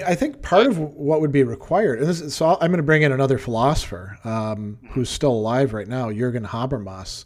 I 0.06 0.14
think 0.14 0.42
part 0.42 0.66
of 0.66 0.78
what 0.78 1.20
would 1.20 1.32
be 1.32 1.44
required, 1.44 2.00
and 2.00 2.08
this 2.08 2.20
is, 2.20 2.34
so 2.34 2.52
I'm 2.60 2.70
going 2.70 2.78
to 2.78 2.82
bring 2.82 3.02
in 3.02 3.12
another 3.12 3.38
philosopher 3.38 4.18
um, 4.24 4.78
who's 4.90 5.10
still 5.10 5.32
alive 5.32 5.74
right 5.74 5.86
now, 5.86 6.10
Jürgen 6.10 6.46
Habermas, 6.46 7.24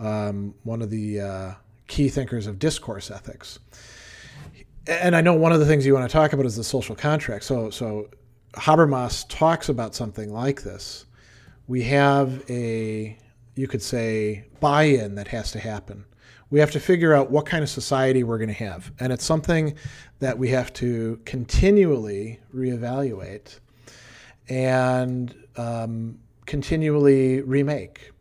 um, 0.00 0.54
one 0.64 0.82
of 0.82 0.90
the 0.90 1.20
uh, 1.20 1.54
key 1.86 2.08
thinkers 2.08 2.46
of 2.46 2.58
discourse 2.58 3.10
ethics. 3.10 3.58
And 4.86 5.16
I 5.16 5.20
know 5.20 5.34
one 5.34 5.52
of 5.52 5.60
the 5.60 5.66
things 5.66 5.86
you 5.86 5.94
want 5.94 6.08
to 6.08 6.12
talk 6.12 6.32
about 6.32 6.44
is 6.46 6.56
the 6.56 6.64
social 6.64 6.94
contract. 6.94 7.44
So, 7.44 7.70
so 7.70 8.08
Habermas 8.52 9.26
talks 9.28 9.68
about 9.68 9.94
something 9.94 10.32
like 10.32 10.62
this. 10.62 11.06
We 11.66 11.82
have 11.84 12.42
a, 12.50 13.18
you 13.54 13.66
could 13.66 13.82
say, 13.82 14.46
buy 14.60 14.84
in 14.84 15.14
that 15.14 15.28
has 15.28 15.52
to 15.52 15.58
happen. 15.58 16.04
We 16.50 16.60
have 16.60 16.70
to 16.72 16.80
figure 16.80 17.14
out 17.14 17.30
what 17.30 17.46
kind 17.46 17.62
of 17.62 17.70
society 17.70 18.22
we're 18.22 18.38
going 18.38 18.48
to 18.48 18.54
have. 18.54 18.92
And 19.00 19.12
it's 19.12 19.24
something 19.24 19.74
that 20.20 20.38
we 20.38 20.50
have 20.50 20.72
to 20.74 21.18
continually 21.24 22.40
reevaluate 22.54 23.58
and 24.48 25.34
um, 25.56 26.18
continually 26.46 27.40
remake 27.40 28.12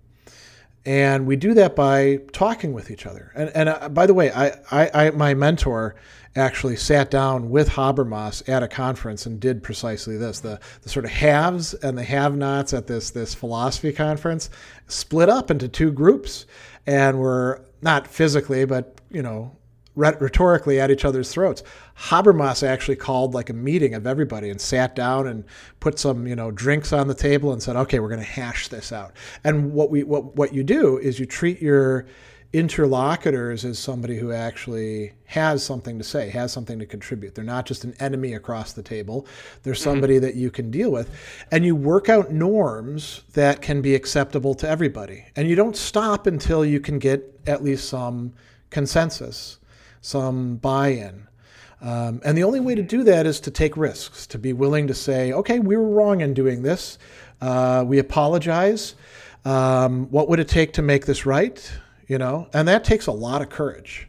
and 0.86 1.26
we 1.26 1.36
do 1.36 1.54
that 1.54 1.76
by 1.76 2.20
talking 2.32 2.74
with 2.74 2.92
each 2.92 3.06
other. 3.06 3.32
And, 3.36 3.50
and 3.56 3.70
uh, 3.70 3.90
by 3.90 4.06
the 4.06 4.14
way, 4.14 4.32
I, 4.32 4.48
I, 4.72 5.08
I, 5.08 5.12
my 5.12 5.34
mentor 5.34 5.96
actually 6.36 6.76
sat 6.76 7.12
down 7.12 7.50
with 7.50 7.70
Habermas 7.70 8.48
at 8.50 8.64
a 8.64 8.68
conference 8.68 9.26
and 9.26 9.40
did 9.40 9.62
precisely 9.62 10.18
this. 10.18 10.40
The, 10.40 10.60
the 10.82 10.90
sort 10.90 11.06
of 11.06 11.12
haves 11.12 11.74
and 11.76 11.98
the 11.98 12.04
have-nots 12.04 12.74
at 12.74 12.88
this 12.88 13.12
this 13.12 13.34
philosophy 13.34 13.94
conference 13.94 14.50
split 14.88 15.30
up 15.30 15.52
into 15.52 15.68
two 15.68 15.92
groups, 15.92 16.46
and 16.86 17.20
were 17.20 17.64
not 17.82 18.08
physically, 18.08 18.66
but 18.66 19.00
you 19.12 19.22
know, 19.22 19.56
rhetorically 19.96 20.80
at 20.80 20.92
each 20.92 21.06
other's 21.06 21.32
throats. 21.32 21.64
Habermas 21.98 22.68
actually 22.68 22.96
called 22.96 23.34
like 23.34 23.50
a 23.50 23.54
meeting 23.54 23.94
of 23.94 24.08
everybody 24.08 24.50
and 24.50 24.60
sat 24.60 24.96
down 24.96 25.28
and 25.28 25.44
put 25.80 26.00
some 26.00 26.26
you 26.26 26.36
know 26.36 26.52
drinks 26.52 26.92
on 26.92 27.08
the 27.08 27.14
table 27.14 27.54
and 27.54 27.62
said, 27.62 27.76
"Okay, 27.76 28.00
we're 28.00 28.10
going 28.10 28.20
to 28.20 28.26
hash 28.26 28.68
this 28.68 28.92
out." 28.92 29.14
And 29.44 29.74
what 29.74 29.90
we 29.90 30.04
what 30.04 30.36
what 30.36 30.54
you 30.54 30.64
do 30.64 30.98
is 30.98 31.20
you 31.20 31.26
treat 31.26 31.62
your 31.62 32.06
interlocutors 32.54 33.66
as 33.66 33.80
somebody 33.80 34.16
who 34.16 34.32
actually 34.32 35.12
has 35.26 35.64
something 35.64 35.98
to 35.98 36.04
say, 36.04 36.30
has 36.30 36.52
something 36.52 36.78
to 36.78 36.86
contribute. 36.86 37.34
They're 37.34 37.44
not 37.44 37.66
just 37.66 37.84
an 37.84 37.96
enemy 38.00 38.36
across 38.36 38.74
the 38.74 38.84
table. 38.84 39.26
They're 39.64 39.74
mm-hmm. 39.74 39.84
somebody 39.84 40.16
mm-hmm. 40.16 40.26
that 40.26 40.36
you 40.36 40.52
can 40.52 40.70
deal 40.70 40.92
with. 40.92 41.10
And 41.52 41.66
you 41.66 41.76
work 41.76 42.10
out 42.10 42.32
norms 42.32 43.24
that 43.34 43.64
can 43.64 43.82
be 43.82 43.96
acceptable 43.96 44.54
to 44.56 44.70
everybody. 44.70 45.26
And 45.36 45.48
you 45.48 45.56
don't 45.56 45.76
stop 45.76 46.28
until 46.28 46.64
you 46.64 46.80
can 46.80 47.00
get 47.00 47.40
at 47.48 47.64
least 47.64 47.90
some 47.90 48.34
consensus 48.70 49.58
some 50.04 50.58
buy 50.58 50.90
in. 50.90 51.28
Um, 51.82 52.22
and 52.24 52.38
the 52.38 52.44
only 52.44 52.60
way 52.60 52.76
to 52.76 52.84
do 52.84 53.04
that 53.04 53.26
is 53.26 53.40
to 53.42 53.52
take 53.52 53.76
risks, 53.76 54.28
to 54.28 54.38
be 54.38 54.54
willing 54.54 54.88
to 54.88 54.94
say, 54.94 55.34
okay, 55.34 55.60
we 55.60 55.76
were 55.76 55.90
wrong 55.90 56.22
in 56.22 56.34
doing 56.34 56.62
this. 56.62 57.00
Uh, 57.42 57.84
we 57.86 57.98
apologize. 57.98 58.96
Um, 59.44 60.10
what 60.12 60.30
would 60.30 60.40
it 60.40 60.48
take 60.48 60.74
to 60.74 60.82
make 60.82 61.06
this 61.06 61.26
right? 61.26 61.72
You 62.08 62.18
know, 62.18 62.48
and 62.54 62.68
that 62.68 62.84
takes 62.84 63.08
a 63.08 63.12
lot 63.12 63.42
of 63.42 63.50
courage 63.50 64.08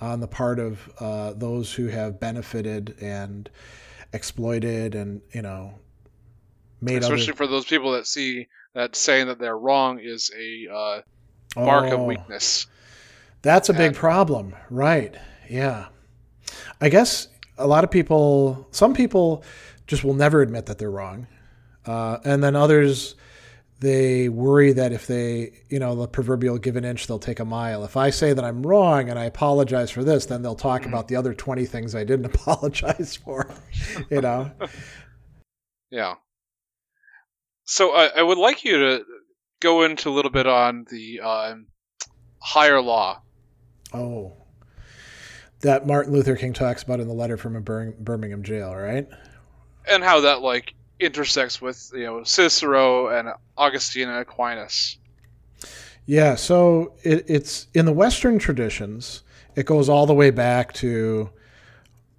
on 0.00 0.20
the 0.20 0.28
part 0.28 0.58
of 0.58 0.90
uh, 1.00 1.32
those 1.34 1.72
who 1.74 1.88
have 1.88 2.20
benefited 2.20 2.96
and 3.00 3.50
exploited 4.12 4.94
and 4.94 5.20
you 5.32 5.42
know 5.42 5.72
made 6.80 7.02
especially 7.02 7.24
other... 7.24 7.34
for 7.34 7.46
those 7.46 7.64
people 7.64 7.92
that 7.92 8.06
see 8.06 8.48
that 8.74 8.96
saying 8.96 9.26
that 9.26 9.38
they're 9.38 9.58
wrong 9.58 10.00
is 10.00 10.30
a 10.36 10.72
uh, 10.72 11.00
mark 11.56 11.86
oh, 11.86 12.00
of 12.00 12.06
weakness. 12.06 12.66
That's 13.42 13.68
a 13.68 13.72
big 13.74 13.94
problem, 13.94 14.54
right? 14.68 15.16
Yeah. 15.50 15.86
I 16.80 16.88
guess 16.88 17.26
a 17.58 17.66
lot 17.66 17.82
of 17.82 17.90
people, 17.90 18.68
some 18.70 18.94
people 18.94 19.42
just 19.88 20.04
will 20.04 20.14
never 20.14 20.42
admit 20.42 20.66
that 20.66 20.78
they're 20.78 20.90
wrong. 20.90 21.26
Uh, 21.84 22.18
and 22.24 22.42
then 22.42 22.54
others, 22.54 23.16
they 23.80 24.28
worry 24.28 24.72
that 24.72 24.92
if 24.92 25.08
they, 25.08 25.64
you 25.68 25.80
know, 25.80 25.96
the 25.96 26.06
proverbial 26.06 26.58
give 26.58 26.76
an 26.76 26.84
inch, 26.84 27.08
they'll 27.08 27.18
take 27.18 27.40
a 27.40 27.44
mile. 27.44 27.84
If 27.84 27.96
I 27.96 28.10
say 28.10 28.32
that 28.32 28.44
I'm 28.44 28.62
wrong 28.62 29.08
and 29.08 29.18
I 29.18 29.24
apologize 29.24 29.90
for 29.90 30.04
this, 30.04 30.26
then 30.26 30.42
they'll 30.42 30.54
talk 30.54 30.86
about 30.86 31.08
the 31.08 31.16
other 31.16 31.34
20 31.34 31.66
things 31.66 31.96
I 31.96 32.04
didn't 32.04 32.26
apologize 32.34 33.16
for, 33.16 33.52
you 34.08 34.20
know? 34.20 34.52
yeah. 35.90 36.14
So 37.64 37.90
I, 37.92 38.06
I, 38.18 38.22
would 38.22 38.38
like 38.38 38.64
you 38.64 38.78
to 38.78 39.04
go 39.60 39.82
into 39.82 40.10
a 40.10 40.12
little 40.12 40.30
bit 40.30 40.46
on 40.46 40.86
the 40.90 41.20
uh, 41.22 41.54
higher 42.40 42.80
law. 42.80 43.22
Oh, 43.92 44.39
that 45.60 45.86
Martin 45.86 46.12
Luther 46.12 46.36
King 46.36 46.52
talks 46.52 46.82
about 46.82 47.00
in 47.00 47.08
the 47.08 47.14
letter 47.14 47.36
from 47.36 47.56
a 47.56 47.60
Birmingham 47.60 48.42
jail, 48.42 48.74
right? 48.74 49.08
And 49.88 50.02
how 50.02 50.20
that 50.20 50.40
like 50.42 50.74
intersects 50.98 51.60
with 51.60 51.90
you 51.94 52.04
know 52.04 52.24
Cicero 52.24 53.08
and 53.08 53.28
Augustine 53.56 54.08
and 54.08 54.18
Aquinas. 54.18 54.98
Yeah, 56.06 56.34
so 56.34 56.94
it, 57.02 57.24
it's 57.28 57.66
in 57.74 57.86
the 57.86 57.92
Western 57.92 58.38
traditions. 58.38 59.22
It 59.54 59.66
goes 59.66 59.88
all 59.88 60.06
the 60.06 60.14
way 60.14 60.30
back 60.30 60.72
to 60.74 61.30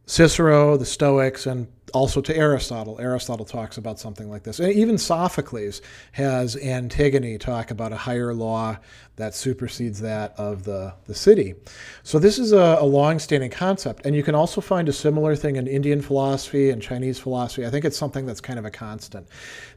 Cicero, 0.06 0.78
the 0.78 0.86
Stoics, 0.86 1.46
and 1.46 1.68
also 1.94 2.22
to 2.22 2.36
Aristotle. 2.36 3.00
Aristotle 3.00 3.46
talks 3.46 3.78
about 3.78 4.00
something 4.00 4.30
like 4.30 4.44
this. 4.44 4.60
And 4.60 4.72
even 4.74 4.98
Sophocles 4.98 5.82
has 6.14 6.56
Antigone 6.58 7.38
talk 7.38 7.72
about 7.72 7.92
a 7.92 7.98
higher 7.98 8.34
law 8.34 8.78
that 9.18 9.36
supersedes 9.36 10.00
that 10.02 10.34
of 10.38 10.64
the, 10.64 10.94
the 11.06 11.14
city. 11.14 11.56
So 12.04 12.18
this 12.18 12.40
is 12.40 12.52
a, 12.52 12.78
a 12.80 12.86
long-standing 12.86 13.52
concept. 13.52 14.06
And 14.06 14.16
you 14.16 14.24
can 14.24 14.36
also 14.36 14.62
find 14.62 14.90
a 14.90 14.94
similar 14.94 15.36
thing 15.36 15.58
in 15.58 15.68
Indian 15.68 16.02
philosophy 16.02 16.70
and 16.70 16.82
Chinese 16.82 17.20
philosophy. 17.20 17.66
I 17.66 17.70
think 17.70 17.86
it's 17.86 17.98
something 17.98 18.26
that's 18.26 18.42
kind 18.42 18.60
of 18.60 18.66
a 18.66 18.72
constant. 18.72 19.28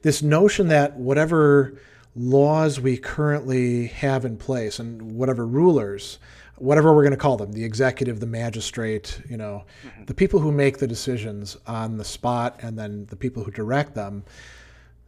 This 0.02 0.22
notion 0.22 0.68
that 0.68 0.96
whatever 0.96 1.80
laws 2.16 2.80
we 2.80 2.96
currently 2.96 3.88
have 3.88 4.24
in 4.24 4.36
place 4.36 4.78
and 4.78 5.12
whatever 5.12 5.44
rulers, 5.46 6.18
whatever 6.56 6.94
we're 6.94 7.02
going 7.02 7.12
to 7.12 7.16
call 7.16 7.36
them, 7.36 7.52
the 7.52 7.64
executive, 7.64 8.20
the 8.20 8.26
magistrate, 8.26 9.20
you 9.28 9.36
know, 9.36 9.64
mm-hmm. 9.86 10.04
the 10.04 10.14
people 10.14 10.40
who 10.40 10.52
make 10.52 10.78
the 10.78 10.86
decisions 10.86 11.56
on 11.66 11.96
the 11.96 12.04
spot 12.04 12.58
and 12.62 12.78
then 12.78 13.06
the 13.06 13.16
people 13.16 13.42
who 13.42 13.50
direct 13.50 13.94
them, 13.94 14.24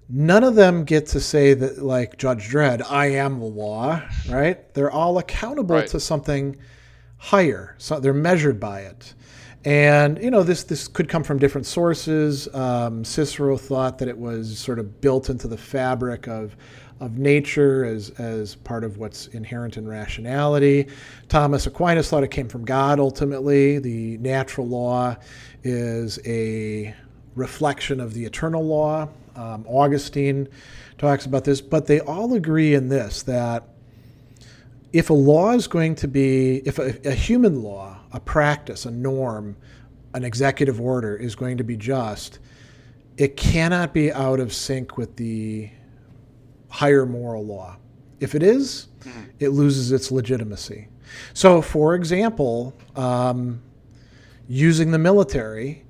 none 0.08 0.44
of 0.44 0.54
them 0.54 0.84
get 0.84 1.06
to 1.06 1.20
say 1.20 1.54
that, 1.54 1.78
like 1.78 2.16
Judge 2.16 2.48
Dredd, 2.48 2.82
I 2.90 3.06
am 3.06 3.38
the 3.38 3.46
law, 3.46 4.02
right? 4.28 4.72
They're 4.74 4.90
all 4.90 5.18
accountable 5.18 5.76
right. 5.76 5.88
to 5.88 6.00
something 6.00 6.56
higher. 7.18 7.74
So 7.78 8.00
they're 8.00 8.12
measured 8.12 8.60
by 8.60 8.80
it. 8.80 9.14
And 9.64 10.22
you 10.22 10.30
know 10.30 10.44
this 10.44 10.62
this 10.62 10.86
could 10.86 11.08
come 11.08 11.24
from 11.24 11.40
different 11.40 11.66
sources. 11.66 12.46
Um, 12.54 13.04
Cicero 13.04 13.56
thought 13.56 13.98
that 13.98 14.06
it 14.06 14.16
was 14.16 14.56
sort 14.56 14.78
of 14.78 15.00
built 15.00 15.28
into 15.28 15.48
the 15.48 15.58
fabric 15.58 16.28
of 16.28 16.56
of 17.00 17.18
nature 17.18 17.84
as 17.84 18.10
as 18.18 18.54
part 18.54 18.84
of 18.84 18.98
what's 18.98 19.26
inherent 19.28 19.76
in 19.76 19.86
rationality. 19.86 20.88
Thomas 21.28 21.66
Aquinas 21.66 22.08
thought 22.08 22.22
it 22.22 22.30
came 22.30 22.48
from 22.48 22.64
God. 22.64 22.98
Ultimately, 22.98 23.78
the 23.78 24.18
natural 24.18 24.66
law 24.66 25.16
is 25.62 26.18
a 26.24 26.94
reflection 27.34 28.00
of 28.00 28.14
the 28.14 28.24
eternal 28.24 28.64
law. 28.64 29.08
Um, 29.34 29.64
Augustine 29.68 30.48
talks 30.96 31.26
about 31.26 31.44
this, 31.44 31.60
but 31.60 31.86
they 31.86 32.00
all 32.00 32.34
agree 32.34 32.74
in 32.74 32.88
this 32.88 33.22
that 33.24 33.68
if 34.92 35.10
a 35.10 35.14
law 35.14 35.52
is 35.52 35.66
going 35.66 35.94
to 35.96 36.08
be, 36.08 36.62
if 36.64 36.78
a, 36.78 36.98
a 37.06 37.12
human 37.12 37.62
law 37.62 37.98
a 38.12 38.20
practice, 38.20 38.86
a 38.86 38.90
norm, 38.90 39.56
an 40.14 40.24
executive 40.24 40.80
order 40.80 41.14
is 41.14 41.34
going 41.34 41.58
to 41.58 41.64
be 41.64 41.76
just, 41.76 42.38
it 43.18 43.36
cannot 43.36 43.92
be 43.92 44.10
out 44.10 44.40
of 44.40 44.52
sync 44.52 44.96
with 44.96 45.16
the 45.16 45.68
higher 46.76 47.06
moral 47.06 47.44
law. 47.46 47.74
If 48.20 48.34
it 48.34 48.42
is, 48.42 48.88
mm-hmm. 49.00 49.22
it 49.40 49.48
loses 49.48 49.92
its 49.92 50.10
legitimacy. 50.10 50.88
So, 51.32 51.62
for 51.62 51.94
example, 51.94 52.74
um, 52.94 53.62
using 54.46 54.90
the 54.90 54.98
military 54.98 55.84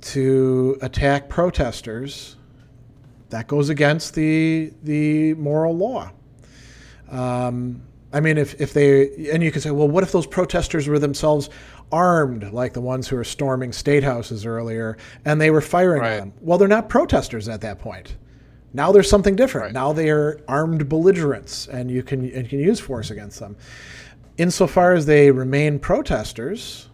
to 0.00 0.78
attack 0.80 1.28
protesters, 1.28 2.36
that 3.28 3.48
goes 3.48 3.68
against 3.68 4.14
the 4.14 4.72
the 4.82 5.34
moral 5.34 5.76
law. 5.76 6.10
Um, 7.10 7.82
I 8.12 8.20
mean, 8.20 8.38
if, 8.38 8.60
if 8.60 8.72
they, 8.72 9.30
and 9.30 9.42
you 9.42 9.52
can 9.52 9.60
say, 9.60 9.70
well, 9.70 9.88
what 9.88 10.02
if 10.02 10.10
those 10.10 10.26
protesters 10.26 10.88
were 10.88 10.98
themselves 10.98 11.50
armed, 11.92 12.52
like 12.52 12.72
the 12.72 12.80
ones 12.80 13.06
who 13.08 13.16
were 13.16 13.24
storming 13.24 13.72
state 13.72 14.02
houses 14.02 14.46
earlier, 14.46 14.96
and 15.24 15.40
they 15.40 15.50
were 15.50 15.60
firing 15.60 16.00
right. 16.00 16.16
them? 16.16 16.32
Well, 16.40 16.56
they're 16.58 16.66
not 16.66 16.88
protesters 16.88 17.48
at 17.48 17.60
that 17.60 17.78
point. 17.78 18.16
Now 18.72 18.92
there's 18.92 19.10
something 19.10 19.36
different. 19.36 19.66
Right. 19.66 19.74
Now 19.74 19.92
they 19.92 20.10
are 20.10 20.40
armed 20.46 20.88
belligerents, 20.88 21.66
and 21.66 21.90
you 21.90 22.02
can, 22.02 22.24
you 22.24 22.44
can 22.44 22.60
use 22.60 22.80
force 22.80 23.10
against 23.10 23.40
them. 23.40 23.56
Insofar 24.36 24.94
as 24.94 25.06
they 25.06 25.30
remain 25.30 25.78
protesters, 25.78 26.88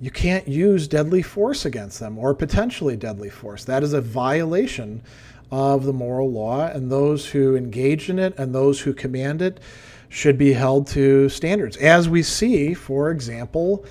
you 0.00 0.10
can't 0.10 0.46
use 0.48 0.88
deadly 0.88 1.22
force 1.22 1.64
against 1.64 2.00
them 2.00 2.18
or 2.18 2.34
potentially 2.34 2.96
deadly 2.96 3.30
force. 3.30 3.64
That 3.64 3.82
is 3.82 3.92
a 3.92 4.00
violation 4.00 5.02
of 5.50 5.84
the 5.84 5.92
moral 5.92 6.30
law, 6.30 6.66
and 6.66 6.90
those 6.90 7.26
who 7.26 7.56
engage 7.56 8.10
in 8.10 8.18
it 8.18 8.36
and 8.38 8.54
those 8.54 8.80
who 8.80 8.92
command 8.92 9.42
it 9.42 9.60
should 10.08 10.36
be 10.36 10.52
held 10.52 10.86
to 10.88 11.28
standards. 11.28 11.76
As 11.76 12.08
we 12.08 12.22
see, 12.22 12.74
for 12.74 13.10
example, 13.10 13.84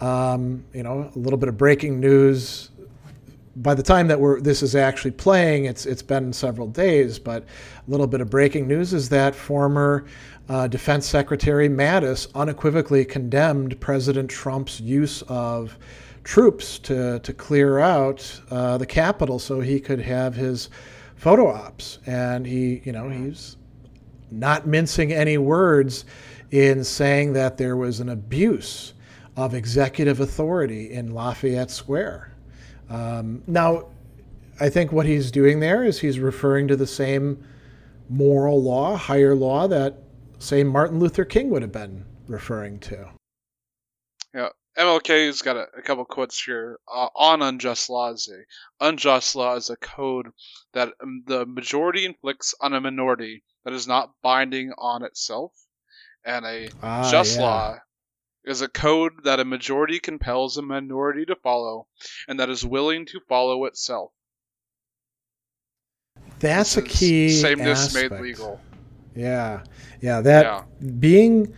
um, 0.00 0.64
you 0.74 0.82
know, 0.82 1.10
a 1.14 1.18
little 1.18 1.38
bit 1.38 1.48
of 1.48 1.56
breaking 1.56 2.00
news. 2.00 2.70
By 3.54 3.74
the 3.74 3.82
time 3.82 4.08
that 4.08 4.18
we're 4.18 4.40
this 4.40 4.62
is 4.62 4.74
actually 4.74 5.10
playing, 5.10 5.66
it's 5.66 5.84
it's 5.84 6.02
been 6.02 6.32
several 6.32 6.68
days, 6.68 7.18
but 7.18 7.42
a 7.42 7.90
little 7.90 8.06
bit 8.06 8.22
of 8.22 8.30
breaking 8.30 8.66
news 8.66 8.94
is 8.94 9.10
that 9.10 9.34
former 9.34 10.06
uh, 10.48 10.68
Defense 10.68 11.06
Secretary 11.06 11.68
Mattis 11.68 12.28
unequivocally 12.34 13.04
condemned 13.04 13.78
President 13.78 14.30
Trump's 14.30 14.80
use 14.80 15.22
of 15.28 15.78
troops 16.24 16.78
to 16.80 17.18
to 17.18 17.32
clear 17.34 17.78
out 17.78 18.40
uh, 18.50 18.78
the 18.78 18.86
Capitol 18.86 19.38
so 19.38 19.60
he 19.60 19.78
could 19.80 20.00
have 20.00 20.34
his 20.34 20.70
photo 21.16 21.46
ops, 21.52 21.98
and 22.06 22.46
he, 22.46 22.80
you 22.84 22.92
know, 22.92 23.08
he's 23.08 23.56
not 24.30 24.66
mincing 24.66 25.12
any 25.12 25.36
words 25.36 26.06
in 26.50 26.82
saying 26.82 27.34
that 27.34 27.58
there 27.58 27.76
was 27.76 28.00
an 28.00 28.08
abuse 28.08 28.94
of 29.36 29.54
executive 29.54 30.20
authority 30.20 30.90
in 30.90 31.12
Lafayette 31.12 31.70
Square. 31.70 32.31
Um, 32.92 33.42
now, 33.46 33.86
I 34.60 34.68
think 34.68 34.92
what 34.92 35.06
he's 35.06 35.30
doing 35.30 35.60
there 35.60 35.82
is 35.82 36.00
he's 36.00 36.18
referring 36.18 36.68
to 36.68 36.76
the 36.76 36.86
same 36.86 37.42
moral 38.10 38.62
law, 38.62 38.96
higher 38.96 39.34
law 39.34 39.66
that, 39.68 39.96
say, 40.38 40.62
Martin 40.62 40.98
Luther 40.98 41.24
King 41.24 41.48
would 41.50 41.62
have 41.62 41.72
been 41.72 42.04
referring 42.28 42.78
to. 42.80 43.08
Yeah, 44.34 44.50
MLK's 44.76 45.40
got 45.40 45.56
a, 45.56 45.68
a 45.76 45.80
couple 45.80 46.04
quotes 46.04 46.42
here 46.42 46.78
uh, 46.92 47.08
on 47.16 47.40
unjust 47.40 47.88
laws. 47.88 48.30
Unjust 48.80 49.34
law 49.36 49.56
is 49.56 49.70
a 49.70 49.76
code 49.76 50.28
that 50.74 50.92
um, 51.02 51.22
the 51.26 51.46
majority 51.46 52.04
inflicts 52.04 52.54
on 52.60 52.74
a 52.74 52.80
minority 52.80 53.42
that 53.64 53.72
is 53.72 53.88
not 53.88 54.12
binding 54.22 54.70
on 54.76 55.02
itself, 55.02 55.52
and 56.26 56.44
a 56.44 56.68
ah, 56.82 57.10
just 57.10 57.36
yeah. 57.36 57.42
law 57.42 57.78
is 58.44 58.62
a 58.62 58.68
code 58.68 59.24
that 59.24 59.40
a 59.40 59.44
majority 59.44 59.98
compels 59.98 60.56
a 60.56 60.62
minority 60.62 61.24
to 61.26 61.36
follow, 61.36 61.86
and 62.28 62.40
that 62.40 62.50
is 62.50 62.64
willing 62.64 63.06
to 63.06 63.20
follow 63.28 63.64
itself. 63.66 64.10
That's 66.40 66.74
this 66.74 66.84
a 66.84 66.88
key 66.88 67.30
sameness 67.30 67.86
aspect. 67.86 68.12
made 68.12 68.20
legal. 68.20 68.60
Yeah, 69.14 69.62
yeah. 70.00 70.20
That 70.20 70.44
yeah. 70.44 70.90
being 70.98 71.54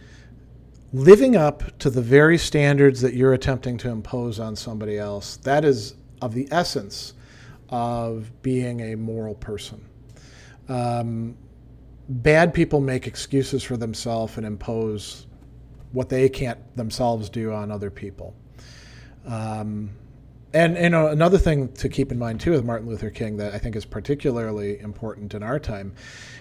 living 0.92 1.36
up 1.36 1.76
to 1.78 1.90
the 1.90 2.02
very 2.02 2.38
standards 2.38 3.00
that 3.00 3.14
you're 3.14 3.32
attempting 3.32 3.78
to 3.78 3.88
impose 3.88 4.38
on 4.38 4.54
somebody 4.54 4.98
else, 4.98 5.36
that 5.38 5.64
is 5.64 5.94
of 6.20 6.34
the 6.34 6.46
essence 6.50 7.14
of 7.70 8.30
being 8.42 8.80
a 8.80 8.94
moral 8.94 9.34
person. 9.34 9.84
Um, 10.68 11.36
bad 12.08 12.54
people 12.54 12.80
make 12.80 13.06
excuses 13.06 13.62
for 13.62 13.76
themselves 13.76 14.36
and 14.36 14.46
impose 14.46 15.26
what 15.94 16.08
they 16.08 16.28
can't 16.28 16.76
themselves 16.76 17.30
do 17.30 17.52
on 17.52 17.70
other 17.70 17.90
people. 17.90 18.34
Um, 19.26 19.90
and 20.52 20.76
you 20.76 20.88
know 20.88 21.08
another 21.08 21.36
thing 21.36 21.72
to 21.72 21.88
keep 21.88 22.12
in 22.12 22.18
mind 22.18 22.40
too 22.40 22.52
with 22.52 22.64
Martin 22.64 22.88
Luther 22.88 23.10
King 23.10 23.36
that 23.38 23.54
I 23.54 23.58
think 23.58 23.74
is 23.74 23.84
particularly 23.84 24.78
important 24.78 25.34
in 25.34 25.42
our 25.42 25.58
time, 25.58 25.94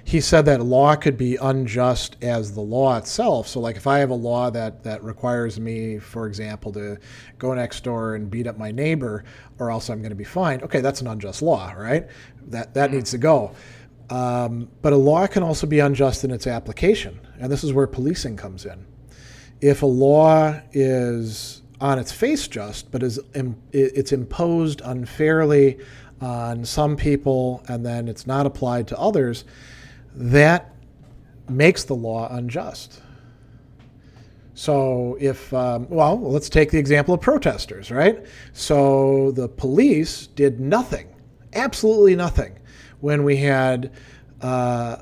he 0.03 0.21
said 0.21 0.45
that 0.45 0.61
law 0.61 0.95
could 0.95 1.17
be 1.17 1.35
unjust 1.37 2.17
as 2.21 2.53
the 2.53 2.61
law 2.61 2.97
itself. 2.97 3.47
So 3.47 3.59
like 3.59 3.75
if 3.75 3.87
I 3.87 3.97
have 3.97 4.11
a 4.11 4.15
law 4.15 4.51
that 4.51 4.83
that 4.83 5.03
requires 5.03 5.59
me, 5.59 5.97
for 5.97 6.27
example, 6.27 6.71
to 6.73 6.99
go 7.39 7.55
next 7.55 7.83
door 7.83 8.13
and 8.13 8.29
beat 8.29 8.45
up 8.45 8.55
my 8.55 8.69
neighbor, 8.69 9.23
or 9.57 9.71
else 9.71 9.89
I'm 9.89 9.99
going 9.99 10.11
to 10.11 10.15
be 10.15 10.23
fined. 10.23 10.61
Okay, 10.61 10.81
that's 10.81 11.01
an 11.01 11.07
unjust 11.07 11.41
law, 11.41 11.71
right? 11.71 12.07
That 12.49 12.75
that 12.75 12.91
needs 12.91 13.09
to 13.11 13.17
go. 13.17 13.55
Um, 14.11 14.69
but 14.83 14.93
a 14.93 14.97
law 14.97 15.25
can 15.25 15.41
also 15.41 15.65
be 15.65 15.79
unjust 15.79 16.23
in 16.23 16.29
its 16.29 16.45
application, 16.45 17.19
and 17.39 17.51
this 17.51 17.63
is 17.63 17.73
where 17.73 17.87
policing 17.87 18.37
comes 18.37 18.65
in. 18.65 18.85
If 19.63 19.81
a 19.81 19.85
law 19.85 20.59
is 20.73 21.61
on 21.79 21.97
its 21.97 22.11
face 22.11 22.49
just, 22.49 22.91
but 22.91 23.01
is 23.01 23.17
it's 23.71 24.11
imposed 24.11 24.81
unfairly 24.83 25.79
on 26.19 26.65
some 26.65 26.97
people 26.97 27.63
and 27.69 27.85
then 27.85 28.09
it's 28.09 28.27
not 28.27 28.45
applied 28.45 28.89
to 28.89 28.99
others, 28.99 29.45
that 30.15 30.75
makes 31.47 31.85
the 31.85 31.93
law 31.93 32.27
unjust. 32.29 33.01
So 34.53 35.15
if 35.21 35.53
um, 35.53 35.87
well, 35.89 36.19
let's 36.19 36.49
take 36.49 36.69
the 36.69 36.77
example 36.77 37.13
of 37.13 37.21
protesters, 37.21 37.89
right? 37.89 38.21
So 38.51 39.31
the 39.31 39.47
police 39.47 40.27
did 40.27 40.59
nothing, 40.59 41.07
absolutely 41.53 42.17
nothing, 42.17 42.59
when 42.99 43.23
we 43.23 43.37
had. 43.37 43.93
Uh, 44.41 44.97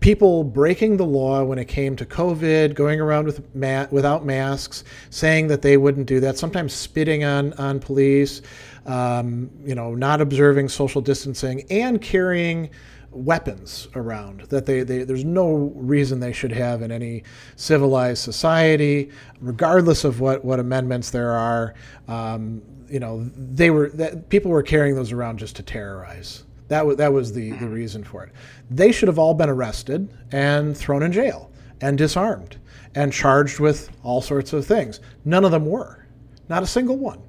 people 0.00 0.42
breaking 0.42 0.96
the 0.96 1.04
law 1.04 1.44
when 1.44 1.58
it 1.58 1.66
came 1.66 1.94
to 1.96 2.06
COVID, 2.06 2.74
going 2.74 3.00
around 3.00 3.26
with 3.26 3.54
ma- 3.54 3.86
without 3.90 4.24
masks, 4.24 4.84
saying 5.10 5.46
that 5.48 5.62
they 5.62 5.76
wouldn't 5.76 6.06
do 6.06 6.20
that, 6.20 6.38
sometimes 6.38 6.72
spitting 6.72 7.22
on 7.24 7.52
on 7.54 7.78
police, 7.78 8.42
um, 8.86 9.50
you 9.64 9.74
know, 9.74 9.94
not 9.94 10.20
observing 10.20 10.68
social 10.68 11.00
distancing, 11.00 11.64
and 11.70 12.00
carrying 12.00 12.70
weapons 13.12 13.88
around 13.96 14.42
that 14.42 14.66
they, 14.66 14.84
they 14.84 15.02
there's 15.02 15.24
no 15.24 15.72
reason 15.74 16.20
they 16.20 16.32
should 16.32 16.52
have 16.52 16.80
in 16.80 16.92
any 16.92 17.24
civilized 17.56 18.22
society 18.22 19.10
regardless 19.40 20.04
of 20.04 20.20
what 20.20 20.44
what 20.44 20.60
amendments 20.60 21.10
there 21.10 21.32
are. 21.32 21.74
Um, 22.08 22.62
you 22.88 22.98
know 22.98 23.24
they 23.36 23.70
were 23.70 23.88
that 23.90 24.28
people 24.28 24.50
were 24.50 24.62
carrying 24.62 24.94
those 24.94 25.12
around 25.12 25.38
just 25.38 25.56
to 25.56 25.62
terrorize 25.62 26.44
that 26.70 26.86
was 26.86 26.96
that 26.96 27.12
was 27.12 27.32
the 27.32 27.50
the 27.50 27.66
mm. 27.66 27.74
reason 27.74 28.04
for 28.04 28.24
it. 28.24 28.32
They 28.70 28.92
should 28.92 29.08
have 29.08 29.18
all 29.18 29.34
been 29.34 29.50
arrested 29.50 30.08
and 30.30 30.76
thrown 30.76 31.02
in 31.02 31.12
jail 31.12 31.50
and 31.80 31.98
disarmed 31.98 32.58
and 32.94 33.12
charged 33.12 33.58
with 33.58 33.90
all 34.04 34.22
sorts 34.22 34.52
of 34.52 34.64
things. 34.64 35.00
None 35.24 35.44
of 35.44 35.50
them 35.50 35.66
were. 35.66 36.06
Not 36.48 36.62
a 36.62 36.66
single 36.66 36.96
one. 36.96 37.20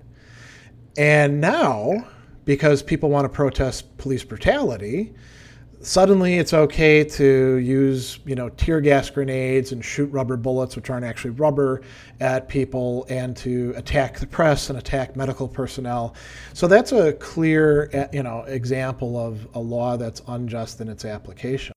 And 0.96 1.42
now, 1.42 2.08
because 2.46 2.84
people 2.84 3.10
want 3.10 3.26
to 3.26 3.30
protest 3.30 3.98
police 3.98 4.24
brutality, 4.24 5.14
suddenly 5.82 6.36
it's 6.36 6.54
okay 6.54 7.04
to 7.04 7.56
use 7.56 8.20
you 8.26 8.36
know 8.36 8.50
tear 8.50 8.80
gas 8.82 9.10
grenades 9.10 9.72
and 9.72 9.84
shoot 9.84 10.06
rubber 10.12 10.38
bullets 10.38 10.76
which 10.76 10.90
aren't 10.90 11.06
actually 11.06 11.32
rubber 11.32 11.82
at 12.20 12.48
people 12.48 13.06
and 13.10 13.36
to 13.36 13.74
attack 13.76 14.20
the 14.20 14.28
press 14.28 14.70
and 14.70 14.78
attack 14.78 15.16
medical 15.16 15.48
personnel 15.48 16.16
so 16.54 16.68
that's 16.68 16.92
a 16.92 17.14
clear 17.14 17.90
uh, 17.94 18.08
you 18.14 18.24
know 18.24 18.42
example 18.42 19.18
of 19.18 19.48
a 19.56 19.60
law 19.60 19.98
that's 19.98 20.22
unjust 20.28 20.80
in 20.82 20.88
its 20.88 21.06
application 21.06 21.74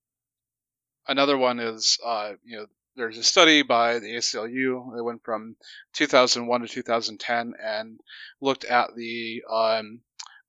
another 1.07 1.37
one 1.37 1.59
is 1.59 1.97
uh, 2.05 2.33
you 2.43 2.57
know 2.57 2.65
there's 2.95 3.17
a 3.17 3.23
study 3.23 3.61
by 3.61 3.99
the 3.99 4.15
ACLU 4.15 4.95
that 4.95 5.03
went 5.03 5.21
from 5.21 5.57
2001 5.93 6.61
to 6.61 6.67
2010 6.67 7.53
and 7.61 7.99
looked 8.39 8.63
at 8.63 8.95
the 8.95 9.43
um, 9.51 9.99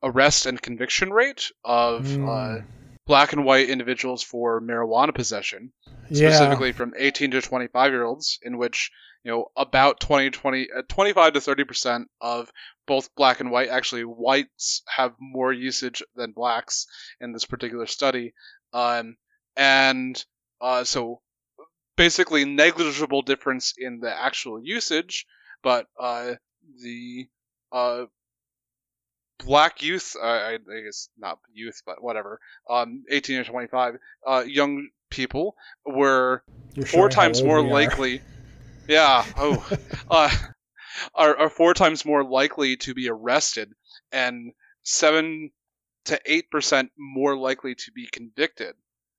arrest 0.01 0.47
and 0.47 0.63
conviction 0.63 1.11
rate 1.11 1.51
of 1.65 2.05
mm. 2.05 2.29
uh, 2.29 2.61
hmm 2.61 2.67
black 3.07 3.33
and 3.33 3.45
white 3.45 3.69
individuals 3.69 4.23
for 4.23 4.61
marijuana 4.61 5.15
possession, 5.15 5.73
specifically 6.07 6.69
yeah. 6.69 6.75
from 6.75 6.93
18 6.97 7.31
to 7.33 7.43
25 7.43 7.93
year 7.93 8.05
olds, 8.05 8.39
in 8.43 8.59
which 8.59 8.91
you 9.25 9.31
know 9.31 9.47
about 9.57 10.01
20, 10.01 10.31
20 10.31 10.69
uh, 10.77 10.83
25 10.89 11.33
to 11.35 11.41
30 11.41 11.65
percent 11.65 12.09
of 12.21 12.51
both 12.87 13.15
black 13.15 13.41
and 13.41 13.51
white. 13.51 13.69
Actually, 13.69 14.03
whites 14.03 14.83
have 14.89 15.15
more 15.19 15.53
usage 15.53 16.03
than 16.15 16.33
blacks 16.33 16.87
in 17.21 17.33
this 17.33 17.45
particular 17.45 17.87
study, 17.87 18.35
um, 18.73 19.17
and 19.57 20.25
uh, 20.61 20.85
so 20.85 21.21
basically 21.97 22.45
negligible 22.45 23.23
difference 23.23 23.75
in 23.79 24.01
the 24.01 24.15
actual 24.15 24.61
usage, 24.63 25.27
but 25.63 25.87
uh, 25.99 26.33
the 26.83 27.27
uh, 27.73 28.05
black 29.39 29.83
youth, 29.83 30.17
uh, 30.21 30.27
I, 30.27 30.53
I, 30.55 30.81
guess 30.85 31.09
not 31.19 31.39
youth, 31.53 31.83
but 31.87 32.03
whatever, 32.03 32.41
um, 32.69 33.05
18 33.11 33.41
or 33.41 33.45
25, 33.45 33.99
uh, 34.27 34.45
young 34.47 34.89
people 35.11 35.57
were 35.85 36.43
You're 36.75 36.87
four 36.87 37.09
times 37.09 37.43
more 37.43 37.63
likely. 37.63 38.23
Yeah. 38.89 39.25
Oh, 39.37 39.79
uh, 40.11 40.31
are, 41.15 41.37
are 41.37 41.51
four 41.51 41.75
times 41.75 42.05
more 42.05 42.25
likely 42.25 42.77
to 42.79 42.95
be 42.95 43.09
arrested 43.09 43.73
and 44.13 44.53
seven 44.83 45.51
to 46.07 46.21
eight 46.25 46.51
percent 46.51 46.91
more 46.97 47.37
likely 47.37 47.75
to 47.75 47.93
be 47.93 48.09
convicted, 48.11 48.75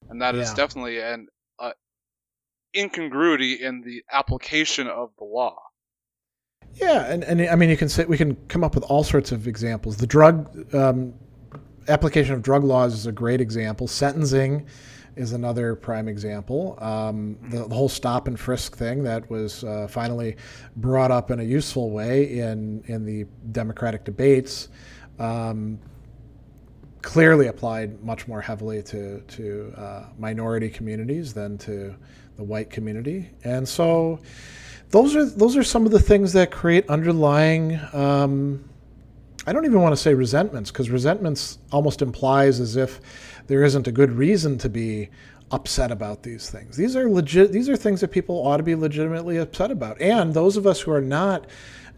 and 0.10 0.22
that 0.22 0.36
yeah. 0.36 0.42
is 0.42 0.54
definitely 0.54 1.00
an 1.00 1.28
uh, 1.60 1.72
incongruity 2.76 3.62
in 3.62 3.82
the 3.82 4.04
application 4.12 4.88
of 4.88 5.12
the 5.18 5.26
law. 5.26 5.58
Yeah, 6.80 7.12
and, 7.12 7.24
and 7.24 7.42
I 7.42 7.56
mean, 7.56 7.70
you 7.70 7.78
can 7.78 7.90
say 7.90 8.06
we 8.06 8.18
can 8.18 8.36
come 8.48 8.64
up 8.64 8.76
with 8.76 8.84
all 8.84 9.04
sorts 9.04 9.32
of 9.32 9.48
examples. 9.48 9.98
The 9.98 10.08
drug 10.08 10.74
um, 10.76 11.14
application 11.88 12.36
of 12.36 12.44
drug 12.44 12.64
laws 12.64 12.94
is 12.94 13.08
a 13.08 13.12
great 13.12 13.42
example. 13.42 13.88
Sentencing 13.88 14.68
is 15.16 15.34
another 15.34 15.76
prime 15.76 16.08
example. 16.08 16.78
Um, 16.80 17.38
the, 17.50 17.68
the, 17.68 17.74
whole 17.74 17.90
stop 17.90 18.28
and 18.28 18.40
frisk 18.40 18.78
thing 18.78 19.04
that 19.04 19.28
was 19.28 19.64
uh, 19.64 19.88
finally 19.90 20.38
brought 20.76 21.10
up 21.10 21.32
in 21.32 21.40
a 21.40 21.44
useful 21.44 21.90
way 21.90 22.38
in 22.38 22.84
in 22.86 23.06
the 23.06 23.26
democratic 23.52 24.04
debates. 24.04 24.70
Um, 25.18 25.80
clearly 27.02 27.48
applied 27.48 28.04
much 28.04 28.28
more 28.28 28.42
heavily 28.42 28.84
to 28.84 29.22
to 29.22 29.74
uh, 29.76 30.06
minority 30.20 30.70
communities 30.70 31.34
than 31.34 31.58
to 31.60 31.96
the 32.36 32.44
white 32.44 32.70
community, 32.70 33.32
and 33.44 33.68
so 33.68 34.20
those 34.90 35.16
are 35.16 35.26
those 35.26 35.58
are 35.58 35.64
some 35.64 35.86
of 35.86 35.92
the 35.92 36.00
things 36.00 36.34
that 36.34 36.52
create 36.52 36.90
underlying. 36.90 37.80
Um, 37.94 38.64
I 39.46 39.54
don't 39.54 39.66
even 39.66 39.82
want 39.82 39.94
to 39.94 40.02
say 40.02 40.14
resentments 40.14 40.72
because 40.72 40.90
resentments 40.90 41.58
almost 41.72 42.02
implies 42.02 42.60
as 42.60 42.76
if 42.76 43.00
there 43.48 43.64
isn't 43.64 43.88
a 43.88 43.92
good 43.92 44.12
reason 44.12 44.58
to 44.60 44.70
be 44.70 45.10
upset 45.52 45.92
about 45.92 46.24
these 46.24 46.50
things. 46.50 46.76
These 46.76 46.96
are 46.96 47.10
legit. 47.10 47.52
These 47.52 47.70
are 47.70 47.78
things 47.78 48.02
that 48.02 48.10
people 48.10 48.46
ought 48.46 48.58
to 48.58 48.64
be 48.64 48.76
legitimately 48.76 49.38
upset 49.38 49.72
about. 49.72 50.02
And 50.02 50.34
those 50.34 50.58
of 50.58 50.68
us 50.68 50.82
who 50.82 50.92
are 50.92 51.02
not 51.02 51.48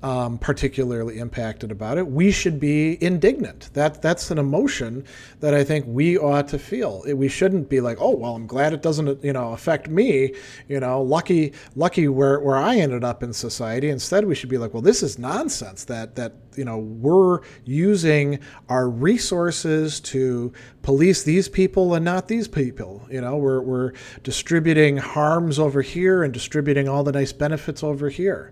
um, 0.02 0.38
particularly 0.38 1.20
impacted 1.20 1.72
about 1.72 1.98
it, 1.98 2.08
we 2.08 2.32
should 2.32 2.60
be 2.60 3.02
indignant. 3.04 3.70
That 3.74 4.02
that's 4.02 4.32
an 4.32 4.38
emotion 4.38 5.04
that 5.42 5.54
I 5.54 5.64
think 5.64 5.86
we 5.88 6.18
ought 6.18 6.48
to 6.50 6.60
feel. 6.60 7.04
We 7.06 7.28
shouldn't 7.28 7.70
be 7.70 7.82
like, 7.82 7.98
oh 8.00 8.16
well, 8.16 8.36
I'm 8.36 8.48
glad 8.48 8.74
it 8.74 8.82
doesn't 8.82 9.24
you 9.24 9.34
know 9.34 9.52
affect 9.52 9.90
me. 9.90 10.34
You 10.68 10.80
know, 10.80 11.02
lucky 11.02 11.54
lucky 11.76 12.08
where 12.08 12.40
where 12.40 12.56
I 12.56 12.78
ended 12.78 13.04
up 13.04 13.24
in 13.24 13.34
society. 13.34 13.90
Instead, 13.90 14.26
we 14.26 14.36
should 14.36 14.50
be 14.50 14.58
like, 14.58 14.74
well, 14.74 14.82
this 14.82 15.04
is 15.04 15.20
nonsense. 15.20 15.84
That 15.86 16.16
that 16.16 16.34
you 16.56 16.64
know 16.64 16.78
we're 16.78 17.42
using 17.66 18.40
our 18.70 18.90
resources 18.90 20.00
to 20.02 20.54
police 20.82 21.24
these 21.24 21.50
people 21.50 21.94
and 21.94 22.06
not 22.06 22.30
these 22.30 22.48
people. 22.48 23.06
You 23.12 23.20
know, 23.20 23.36
we're 23.36 23.62
we're 23.62 23.92
distributing 24.24 24.96
harms 24.96 25.60
over 25.60 25.82
here 25.82 26.24
and 26.24 26.34
distributing 26.34 26.88
all 26.88 27.04
the 27.04 27.12
nice 27.12 27.34
benefits 27.34 27.84
over 27.84 28.10
here. 28.10 28.52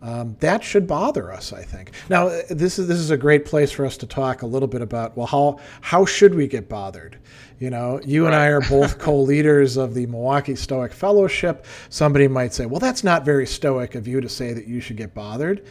Um, 0.00 0.36
that 0.40 0.62
should 0.62 0.86
bother 0.86 1.32
us, 1.32 1.52
I 1.52 1.62
think. 1.62 1.90
Now, 2.08 2.28
this 2.50 2.78
is 2.78 2.86
this 2.86 2.98
is 2.98 3.10
a 3.10 3.16
great 3.16 3.44
place 3.44 3.72
for 3.72 3.84
us 3.84 3.96
to 3.98 4.06
talk 4.06 4.42
a 4.42 4.46
little 4.46 4.68
bit 4.68 4.80
about 4.80 5.16
well, 5.16 5.26
how 5.26 5.58
how 5.80 6.04
should 6.04 6.34
we 6.34 6.46
get 6.46 6.68
bothered? 6.68 7.18
You 7.58 7.70
know, 7.70 8.00
you 8.04 8.24
right. 8.24 8.32
and 8.32 8.40
I 8.40 8.46
are 8.46 8.60
both 8.60 8.98
co-leaders 9.00 9.76
of 9.76 9.94
the 9.94 10.06
Milwaukee 10.06 10.54
Stoic 10.54 10.92
Fellowship. 10.92 11.66
Somebody 11.88 12.28
might 12.28 12.54
say, 12.54 12.66
well, 12.66 12.78
that's 12.78 13.02
not 13.02 13.24
very 13.24 13.46
stoic 13.46 13.96
of 13.96 14.06
you 14.06 14.20
to 14.20 14.28
say 14.28 14.52
that 14.52 14.68
you 14.68 14.80
should 14.80 14.96
get 14.96 15.14
bothered. 15.14 15.66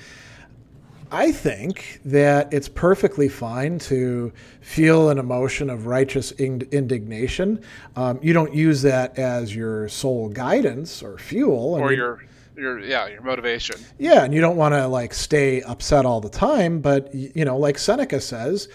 I 1.09 1.31
think 1.31 2.01
that 2.03 2.53
it's 2.53 2.67
perfectly 2.67 3.29
fine 3.29 3.79
to 3.79 4.33
feel 4.59 5.09
an 5.09 5.19
emotion 5.19 5.69
of 5.69 5.85
righteous 5.85 6.33
indignation. 6.33 7.61
Um, 7.95 8.19
you 8.21 8.33
don't 8.33 8.53
use 8.53 8.81
that 8.81 9.17
as 9.17 9.55
your 9.55 9.87
sole 9.87 10.27
guidance 10.27 11.01
or 11.01 11.17
fuel. 11.17 11.75
Or 11.75 11.93
your 11.93 12.25
your 12.57 12.79
yeah 12.79 13.07
your 13.07 13.21
motivation. 13.21 13.79
Yeah 13.97 14.23
and 14.23 14.33
you 14.33 14.41
don't 14.41 14.57
want 14.57 14.73
to 14.73 14.87
like 14.87 15.13
stay 15.13 15.61
upset 15.61 16.05
all 16.05 16.19
the 16.21 16.29
time 16.29 16.81
but 16.81 17.13
you 17.13 17.45
know 17.45 17.57
like 17.57 17.77
seneca 17.77 18.19
says 18.19 18.67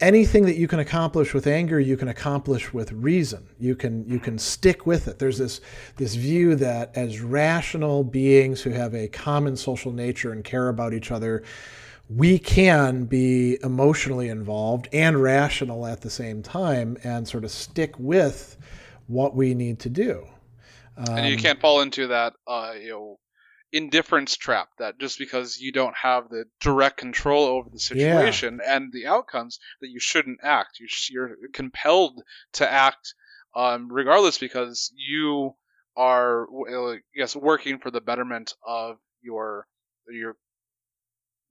anything 0.00 0.44
that 0.44 0.56
you 0.56 0.68
can 0.68 0.78
accomplish 0.78 1.32
with 1.32 1.46
anger 1.46 1.80
you 1.80 1.96
can 1.96 2.08
accomplish 2.08 2.72
with 2.72 2.92
reason. 2.92 3.48
You 3.58 3.74
can 3.74 4.06
you 4.08 4.18
can 4.18 4.38
stick 4.38 4.86
with 4.86 5.08
it. 5.08 5.18
There's 5.18 5.38
this 5.38 5.60
this 5.96 6.14
view 6.14 6.54
that 6.56 6.96
as 6.96 7.20
rational 7.20 8.04
beings 8.04 8.62
who 8.62 8.70
have 8.70 8.94
a 8.94 9.08
common 9.08 9.56
social 9.56 9.92
nature 9.92 10.32
and 10.32 10.44
care 10.44 10.68
about 10.68 10.94
each 10.94 11.10
other 11.10 11.42
we 12.08 12.38
can 12.38 13.04
be 13.04 13.58
emotionally 13.64 14.28
involved 14.28 14.88
and 14.92 15.20
rational 15.20 15.86
at 15.86 16.02
the 16.02 16.10
same 16.10 16.40
time 16.42 16.96
and 17.02 17.26
sort 17.26 17.42
of 17.42 17.50
stick 17.50 17.98
with 17.98 18.56
what 19.08 19.34
we 19.34 19.54
need 19.54 19.80
to 19.80 19.88
do 19.88 20.24
um, 20.96 21.16
and 21.16 21.26
you 21.26 21.34
um, 21.34 21.40
can't 21.40 21.60
fall 21.60 21.80
into 21.80 22.08
that, 22.08 22.34
uh, 22.46 22.72
you 22.80 22.90
know, 22.90 23.18
indifference 23.72 24.36
trap 24.36 24.68
that 24.78 24.98
just 24.98 25.18
because 25.18 25.58
you 25.60 25.72
don't 25.72 25.94
have 26.00 26.28
the 26.28 26.44
direct 26.60 26.96
control 26.96 27.44
over 27.44 27.68
the 27.70 27.78
situation 27.78 28.60
yeah. 28.62 28.76
and 28.76 28.92
the 28.92 29.06
outcomes 29.06 29.58
that 29.80 29.88
you 29.88 30.00
shouldn't 30.00 30.38
act. 30.42 30.78
You 30.80 31.20
are 31.20 31.36
compelled 31.52 32.22
to 32.54 32.70
act 32.70 33.14
um, 33.54 33.88
regardless 33.90 34.38
because 34.38 34.92
you 34.96 35.54
are, 35.96 36.46
yes, 37.14 37.34
working 37.34 37.78
for 37.78 37.90
the 37.90 38.00
betterment 38.00 38.54
of 38.66 38.98
your 39.22 39.66
your 40.08 40.36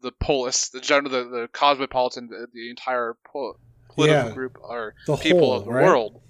the 0.02 0.12
polis, 0.12 0.70
the 0.70 0.80
general, 0.80 1.12
the, 1.12 1.24
the 1.24 1.50
cosmopolitan, 1.52 2.28
the, 2.28 2.48
the 2.54 2.70
entire 2.70 3.18
po- 3.26 3.58
political 3.90 4.30
yeah. 4.30 4.34
group 4.34 4.58
or 4.62 4.94
the 5.08 5.18
people 5.18 5.40
whole, 5.40 5.54
of 5.56 5.66
the 5.66 5.72
right? 5.72 5.86
world. 5.86 6.22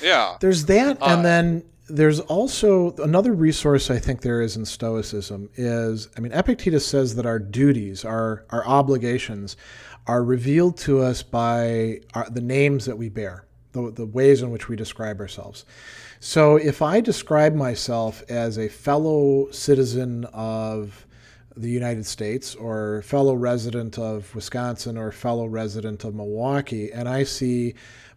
Yeah. 0.00 0.36
There's 0.40 0.66
that, 0.66 1.02
uh, 1.02 1.06
and 1.06 1.24
then 1.24 1.64
there's 1.88 2.20
also 2.20 2.92
another 2.96 3.32
resource 3.32 3.90
I 3.90 3.98
think 3.98 4.22
there 4.22 4.40
is 4.40 4.56
in 4.56 4.64
Stoicism 4.64 5.50
is 5.54 6.08
I 6.16 6.20
mean 6.20 6.32
Epictetus 6.32 6.86
says 6.86 7.14
that 7.16 7.26
our 7.26 7.38
duties, 7.38 8.04
our 8.04 8.44
our 8.50 8.66
obligations, 8.66 9.56
are 10.06 10.22
revealed 10.22 10.76
to 10.78 11.00
us 11.00 11.22
by 11.22 12.00
our, 12.14 12.28
the 12.30 12.40
names 12.40 12.86
that 12.86 12.96
we 12.96 13.08
bear, 13.08 13.44
the 13.72 13.90
the 13.90 14.06
ways 14.06 14.42
in 14.42 14.50
which 14.50 14.68
we 14.68 14.76
describe 14.76 15.20
ourselves. 15.20 15.64
So 16.20 16.56
if 16.56 16.80
I 16.80 17.00
describe 17.00 17.54
myself 17.54 18.22
as 18.30 18.56
a 18.56 18.68
fellow 18.68 19.50
citizen 19.50 20.24
of 20.32 21.06
the 21.56 21.70
United 21.70 22.06
States 22.06 22.54
or 22.54 23.02
fellow 23.02 23.34
resident 23.34 23.98
of 23.98 24.34
Wisconsin 24.34 24.96
or 24.96 25.12
fellow 25.12 25.46
resident 25.46 26.02
of 26.02 26.14
Milwaukee, 26.14 26.90
and 26.90 27.08
I 27.08 27.24
see 27.24 27.74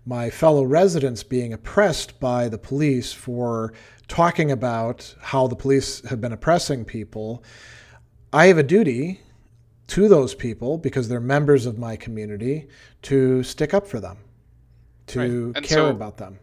my 0.08 0.30
fellow 0.30 0.64
residents 0.64 1.22
being 1.22 1.51
oppressed 1.51 2.18
by 2.22 2.47
the 2.47 2.58
police 2.58 3.12
for 3.12 3.74
talking 4.08 4.49
about 4.49 5.14
how 5.22 5.47
the 5.47 5.55
police 5.55 6.01
have 6.08 6.22
been 6.22 6.32
oppressing 6.32 6.86
people, 6.86 7.43
I 8.32 8.47
have 8.47 8.58
a 8.58 8.64
duty 8.64 9.20
to 9.88 10.08
those 10.08 10.34
people 10.34 10.78
because 10.78 11.10
they're 11.10 11.20
members 11.20 11.66
of 11.66 11.78
my 11.78 11.97
community 11.97 12.70
to 13.01 13.43
stick 13.43 13.74
up 13.74 13.86
for 13.86 13.99
them, 13.99 14.18
to 15.08 15.51
right. 15.51 15.64
care 15.64 15.80
so, 15.80 15.89
about 15.89 16.18
them. 16.18 16.39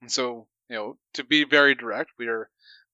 And 0.00 0.10
so, 0.10 0.46
you 0.70 0.76
know, 0.76 0.96
to 1.14 1.24
be 1.24 1.44
very 1.44 1.74
direct, 1.74 2.12
we 2.18 2.28
are 2.28 2.48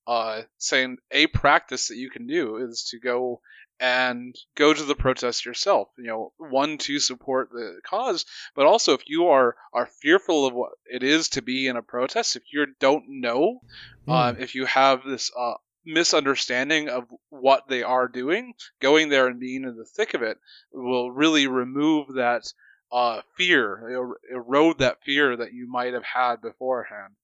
uh, 0.09 0.43
saying 0.59 0.99
a 1.13 1.29
practice 1.29 1.89
that 1.89 1.97
you 1.97 2.11
can 2.11 2.27
do 2.27 2.57
is 2.57 2.89
to 2.91 2.99
go 2.99 3.41
and 3.81 4.35
go 4.55 4.73
to 4.73 4.83
the 4.83 4.95
protest 4.95 5.45
yourself. 5.45 5.89
You 5.99 6.07
know, 6.07 6.33
one 6.39 6.79
to 6.79 6.99
support 6.99 7.51
the 7.51 7.81
cause, 7.85 8.25
but 8.55 8.67
also 8.67 8.95
if 8.95 9.03
you 9.07 9.29
are 9.29 9.57
are 9.73 9.87
fearful 9.87 10.47
of 10.47 10.55
what 10.55 10.73
it 10.87 11.03
is 11.03 11.31
to 11.31 11.43
be 11.43 11.67
in 11.67 11.77
a 11.77 11.83
protest, 11.83 12.37
if 12.37 12.43
you 12.53 12.67
don't 12.81 13.05
know, 13.09 13.61
mm. 14.07 14.13
uh, 14.13 14.35
if 14.39 14.55
you 14.55 14.67
have 14.67 15.03
this 15.05 15.31
uh, 15.37 15.55
misunderstanding 15.85 16.89
of 16.89 17.05
what 17.31 17.69
they 17.69 17.83
are 17.83 18.09
doing, 18.09 18.55
going 18.81 19.09
there 19.09 19.27
and 19.27 19.41
being 19.41 19.65
in 19.65 19.77
the 19.77 19.85
thick 19.85 20.15
of 20.15 20.23
it 20.23 20.39
will 20.73 21.11
really 21.11 21.47
remove 21.47 22.15
that 22.15 22.45
uh, 22.93 23.21
fear, 23.37 23.73
er- 23.73 24.21
erode 24.33 24.79
that 24.79 25.03
fear 25.05 25.37
that 25.37 25.53
you 25.53 25.69
might 25.69 25.95
have 25.95 26.05
had 26.05 26.41
beforehand. 26.41 27.15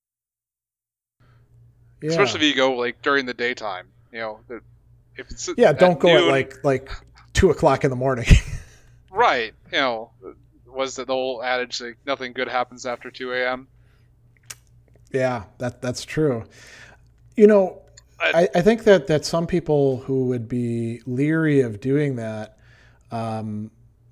Yeah. 2.02 2.10
Especially 2.10 2.40
if 2.40 2.46
you 2.46 2.54
go 2.54 2.72
like 2.76 3.02
during 3.02 3.26
the 3.26 3.34
daytime, 3.34 3.88
you 4.12 4.20
know. 4.20 4.40
Yeah, 5.56 5.72
don't 5.72 5.98
go 5.98 6.08
noon, 6.08 6.24
at 6.24 6.30
like 6.30 6.64
like 6.64 6.90
two 7.32 7.50
o'clock 7.50 7.84
in 7.84 7.90
the 7.90 7.96
morning. 7.96 8.26
right. 9.10 9.52
You 9.72 9.78
know, 9.78 10.10
was 10.66 10.96
the 10.96 11.06
old 11.06 11.44
adage 11.44 11.80
like 11.80 11.98
nothing 12.06 12.32
good 12.32 12.48
happens 12.48 12.86
after 12.86 13.10
two 13.10 13.32
a.m. 13.32 13.68
Yeah, 15.12 15.44
that 15.58 15.82
that's 15.82 16.04
true. 16.04 16.44
You 17.36 17.46
know, 17.46 17.82
I, 18.20 18.48
I 18.54 18.60
think 18.60 18.84
that 18.84 19.06
that 19.08 19.24
some 19.24 19.46
people 19.46 19.98
who 19.98 20.26
would 20.26 20.48
be 20.48 21.00
leery 21.06 21.60
of 21.60 21.80
doing 21.80 22.16
that 22.16 22.58
um, 23.10 23.70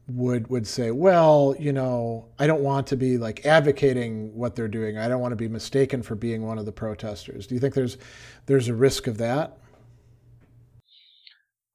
would 0.08 0.48
would 0.48 0.66
say, 0.66 0.90
well, 0.90 1.54
you 1.58 1.72
know, 1.72 2.26
I 2.38 2.46
don't 2.46 2.62
want 2.62 2.86
to 2.88 2.96
be 2.96 3.18
like 3.18 3.44
advocating 3.46 4.34
what 4.34 4.56
they're 4.56 4.68
doing. 4.68 4.98
I 4.98 5.08
don't 5.08 5.20
want 5.20 5.32
to 5.32 5.36
be 5.36 5.48
mistaken 5.48 6.02
for 6.02 6.14
being 6.14 6.46
one 6.46 6.58
of 6.58 6.66
the 6.66 6.72
protesters. 6.72 7.46
Do 7.46 7.54
you 7.54 7.60
think 7.60 7.74
there's 7.74 7.98
there's 8.46 8.68
a 8.68 8.74
risk 8.74 9.06
of 9.06 9.18
that? 9.18 9.58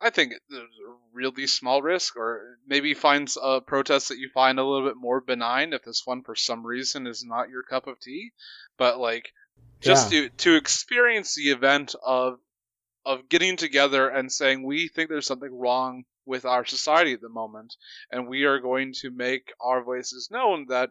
I 0.03 0.09
think 0.09 0.33
there's 0.49 0.63
a 0.63 0.95
really 1.13 1.47
small 1.47 1.81
risk, 1.81 2.17
or 2.17 2.59
maybe 2.67 2.93
find 2.93 3.29
a 3.41 3.61
protest 3.61 4.09
that 4.09 4.17
you 4.17 4.29
find 4.29 4.59
a 4.59 4.63
little 4.63 4.85
bit 4.85 4.97
more 4.97 5.21
benign 5.21 5.71
if 5.71 5.83
this 5.83 6.01
one 6.05 6.23
for 6.23 6.35
some 6.35 6.65
reason 6.65 7.07
is 7.07 7.23
not 7.23 7.49
your 7.49 7.63
cup 7.63 7.87
of 7.87 7.99
tea. 8.01 8.33
But 8.77 8.99
like 8.99 9.31
just 9.79 10.11
yeah. 10.11 10.23
to 10.23 10.29
to 10.29 10.55
experience 10.55 11.35
the 11.35 11.51
event 11.51 11.95
of 12.03 12.39
of 13.05 13.29
getting 13.29 13.55
together 13.55 14.09
and 14.09 14.31
saying 14.31 14.63
we 14.63 14.89
think 14.89 15.09
there's 15.09 15.27
something 15.27 15.57
wrong 15.57 16.03
with 16.25 16.45
our 16.45 16.65
society 16.65 17.13
at 17.13 17.21
the 17.21 17.29
moment 17.29 17.75
and 18.11 18.27
we 18.27 18.43
are 18.43 18.59
going 18.59 18.93
to 18.93 19.09
make 19.11 19.51
our 19.59 19.83
voices 19.83 20.29
known 20.31 20.65
that 20.69 20.89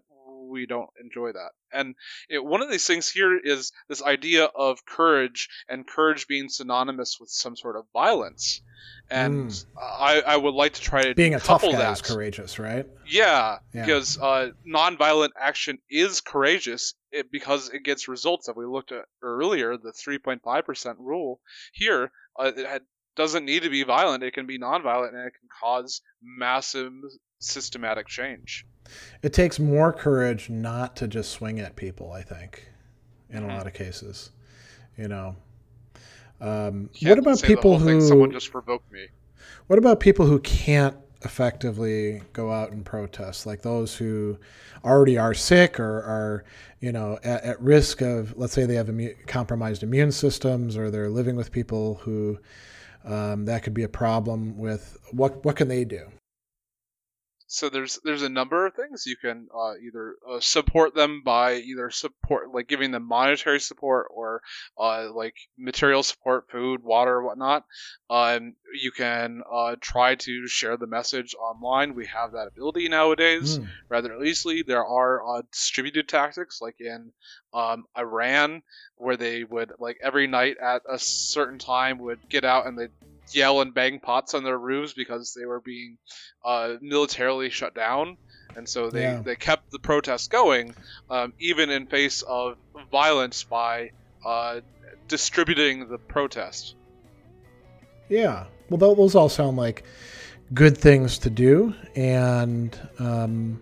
we 0.49 0.67
don't 0.67 0.91
enjoy 1.01 1.33
that 1.33 1.53
and 1.73 1.95
it, 2.29 2.45
one 2.45 2.63
of 2.63 2.71
these 2.71 2.87
things 2.87 3.11
here 3.11 3.39
is 3.39 3.73
this 3.89 4.03
idea 4.03 4.45
of 4.45 4.85
courage 4.85 5.49
and 5.69 5.87
courage 5.87 6.27
being 6.27 6.49
synonymous 6.49 7.19
with 7.21 7.31
some 7.31 7.57
sort 7.57 7.77
of 7.77 7.85
violence 7.93 8.61
and 9.11 9.51
mm. 9.51 9.65
I, 9.81 10.23
I 10.27 10.37
would 10.37 10.55
like 10.55 10.75
to 10.75 10.81
try 10.81 11.03
to 11.03 11.15
being 11.15 11.35
a 11.35 11.41
tough 11.41 11.63
guy 11.63 11.73
that. 11.73 11.93
is 11.93 12.03
courageous, 12.03 12.59
right? 12.59 12.87
Yeah, 13.07 13.59
yeah. 13.75 13.85
because 13.85 14.19
uh, 14.19 14.51
nonviolent 14.67 15.31
action 15.39 15.79
is 15.91 16.21
courageous 16.21 16.95
it, 17.11 17.31
because 17.31 17.69
it 17.69 17.85
gets 17.85 18.09
results. 18.09 18.47
That 18.47 18.57
we 18.57 18.65
looked 18.65 18.93
at 18.93 19.05
earlier, 19.23 19.77
the 19.77 19.93
3.5 19.93 20.65
percent 20.65 20.99
rule 20.99 21.41
here, 21.73 22.11
uh, 22.39 22.53
it 22.57 22.67
had, 22.67 22.83
doesn't 23.15 23.45
need 23.45 23.65
to 23.65 23.71
be 23.71 23.83
violent. 23.83 24.25
It 24.25 24.33
can 24.33 24.47
be 24.47 24.59
nonviolent, 24.59 25.09
and 25.09 25.27
it 25.27 25.35
can 25.39 25.49
cause 25.61 26.01
massive 26.23 26.93
systematic 27.39 28.07
change. 28.07 28.65
It 29.23 29.33
takes 29.33 29.59
more 29.59 29.93
courage 29.93 30.51
not 30.51 30.97
to 30.97 31.09
just 31.09 31.31
swing 31.31 31.61
at 31.61 31.77
people. 31.77 32.13
I 32.13 32.23
think, 32.23 32.69
in 33.31 33.43
a 33.43 33.49
lot 33.49 33.67
of 33.67 33.75
cases, 33.75 34.31
you 34.97 35.09
know. 35.09 35.37
Um, 36.41 36.91
what 37.03 37.19
about 37.19 37.43
people 37.43 37.79
who 37.79 38.01
someone 38.01 38.33
just 38.33 38.51
provoked 38.51 38.91
me? 38.93 39.07
What 39.69 39.79
about 39.79 40.01
people 40.01 40.27
who 40.27 40.41
can't 40.41 40.97
effectively 41.25 42.23
go 42.33 42.53
out 42.53 42.73
and 42.73 42.85
protest, 42.85 43.47
like 43.47 43.63
those 43.63 43.95
who 43.95 44.37
already 44.85 45.17
are 45.17 45.35
sick 45.35 45.79
or 45.79 45.99
are, 46.03 46.45
you 46.81 46.93
know, 46.93 47.19
at, 47.23 47.45
at 47.45 47.61
risk 47.61 48.01
of, 48.01 48.37
let's 48.37 48.53
say, 48.53 48.67
they 48.67 48.75
have 48.75 48.89
immune, 48.89 49.15
compromised 49.27 49.83
immune 49.83 50.13
systems, 50.13 50.77
or 50.77 50.91
they're 50.91 51.11
living 51.11 51.37
with 51.37 51.53
people 51.53 51.97
who 52.03 52.39
um, 53.05 53.45
that 53.47 53.63
could 53.63 53.75
be 53.75 53.83
a 53.83 53.89
problem 53.89 54.57
with. 54.59 54.97
What 55.13 55.45
what 55.45 55.57
can 55.57 55.69
they 55.69 55.85
do? 55.85 56.09
So 57.53 57.69
there's 57.69 58.01
there's 58.03 58.23
a 58.23 58.31
number 58.31 58.67
of 58.67 58.73
things 58.73 59.05
you 59.05 59.15
can 59.15 59.47
uh, 59.55 59.75
either 59.77 60.17
uh, 60.27 60.41
support 60.41 60.95
them 60.95 61.21
by 61.23 61.57
either 61.57 61.91
support 61.91 62.51
like 62.51 62.67
giving 62.67 62.93
them 62.93 63.07
monetary 63.07 63.61
support 63.61 64.07
or 64.11 64.41
uh, 64.79 65.13
like 65.13 65.35
material 65.59 66.03
support 66.03 66.51
food 66.51 66.83
water 66.83 67.23
whatnot. 67.23 67.67
Um, 68.09 68.55
you 68.81 68.91
can 68.91 69.43
uh, 69.53 69.77
try 69.83 70.15
to 70.15 70.49
share 70.49 70.79
the 70.79 70.87
message 70.87 71.35
online. 71.35 71.95
We 71.95 72.07
have 72.07 72.33
that 72.33 72.49
ability 72.49 72.89
nowadays. 72.89 73.59
Mm. 73.59 73.69
rather 73.91 74.23
easily 74.25 74.63
there 74.63 74.87
are 74.87 75.37
uh, 75.37 75.43
distributed 75.53 76.09
tactics 76.09 76.63
like 76.63 76.81
in 76.81 77.13
um, 77.53 77.85
iran 77.99 78.63
where 78.97 79.19
they 79.19 79.45
would 79.45 79.73
like 79.79 79.99
every 80.03 80.27
night 80.27 80.57
at 80.57 80.81
a 80.89 80.99
certain 80.99 81.59
time 81.59 81.99
would 81.99 82.27
get 82.31 82.45
out 82.45 82.67
and 82.67 82.79
they 82.79 82.89
yell 83.35 83.61
and 83.61 83.75
bang 83.75 84.01
pots 84.01 84.35
on 84.35 84.45
their 84.45 84.59
roofs 84.59 84.93
because 84.93 85.35
they 85.39 85.47
were 85.47 85.61
being 85.61 85.99
uh, 86.45 86.75
militarily 86.81 87.51
shut 87.51 87.75
down, 87.75 88.17
and 88.57 88.69
so 88.69 88.91
they, 88.91 89.03
yeah. 89.03 89.23
they 89.23 89.37
kept 89.37 89.71
the 89.71 89.79
protests 89.79 90.29
going, 90.29 90.75
um, 91.11 91.33
even 91.39 91.71
in 91.71 91.87
face 91.87 92.23
of 92.23 92.57
violence 92.91 93.45
by 93.45 93.91
uh, 94.25 94.61
distributing 95.09 95.89
the 95.89 95.99
protest. 95.99 96.75
Yeah, 98.09 98.47
well, 98.69 98.95
those 98.95 99.15
all 99.15 99.29
sound 99.29 99.57
like 99.57 99.85
good 100.55 100.77
things 100.77 101.19
to 101.19 101.31
do, 101.31 101.75
and 101.95 102.79
um, 102.99 103.61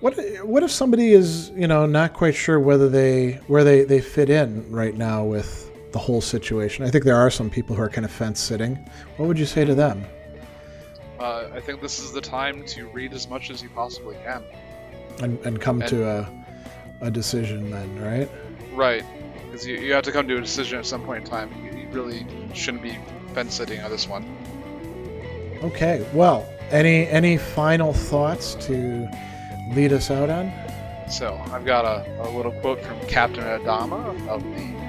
what 0.00 0.14
what 0.44 0.62
if 0.62 0.70
somebody 0.70 1.12
is 1.12 1.50
you 1.50 1.66
know 1.66 1.86
not 1.86 2.14
quite 2.14 2.34
sure 2.34 2.58
whether 2.58 2.88
they 2.88 3.32
where 3.46 3.64
they, 3.64 3.84
they 3.84 4.00
fit 4.00 4.30
in 4.30 4.70
right 4.70 4.94
now 4.94 5.24
with 5.24 5.69
the 5.92 5.98
whole 5.98 6.20
situation. 6.20 6.84
I 6.84 6.90
think 6.90 7.04
there 7.04 7.16
are 7.16 7.30
some 7.30 7.50
people 7.50 7.76
who 7.76 7.82
are 7.82 7.88
kind 7.88 8.04
of 8.04 8.10
fence 8.10 8.40
sitting. 8.40 8.76
What 9.16 9.26
would 9.26 9.38
you 9.38 9.46
say 9.46 9.64
to 9.64 9.74
them? 9.74 10.04
Uh, 11.18 11.48
I 11.52 11.60
think 11.60 11.82
this 11.82 11.98
is 11.98 12.12
the 12.12 12.20
time 12.20 12.64
to 12.66 12.88
read 12.88 13.12
as 13.12 13.28
much 13.28 13.50
as 13.50 13.62
you 13.62 13.68
possibly 13.70 14.16
can. 14.24 14.42
And, 15.22 15.38
and 15.44 15.60
come 15.60 15.80
and, 15.82 15.90
to 15.90 16.08
a, 16.08 16.44
a 17.02 17.10
decision 17.10 17.70
then, 17.70 18.00
right? 18.00 18.30
Right. 18.72 19.04
Because 19.46 19.66
you, 19.66 19.76
you 19.76 19.92
have 19.92 20.04
to 20.04 20.12
come 20.12 20.26
to 20.28 20.36
a 20.36 20.40
decision 20.40 20.78
at 20.78 20.86
some 20.86 21.04
point 21.04 21.24
in 21.24 21.30
time. 21.30 21.52
You, 21.62 21.80
you 21.80 21.88
really 21.88 22.26
shouldn't 22.54 22.82
be 22.82 22.96
fence 23.34 23.54
sitting 23.54 23.80
on 23.80 23.90
this 23.90 24.08
one. 24.08 24.24
Okay. 25.62 26.06
Well, 26.14 26.48
any 26.70 27.06
any 27.08 27.36
final 27.36 27.92
thoughts 27.92 28.54
to 28.66 29.08
lead 29.74 29.92
us 29.92 30.10
out 30.10 30.30
on? 30.30 30.52
So 31.10 31.38
I've 31.52 31.64
got 31.64 31.84
a, 31.84 32.22
a 32.22 32.30
little 32.30 32.52
quote 32.52 32.80
from 32.80 32.98
Captain 33.08 33.42
Adama 33.42 34.28
of 34.28 34.42
the 34.42 34.79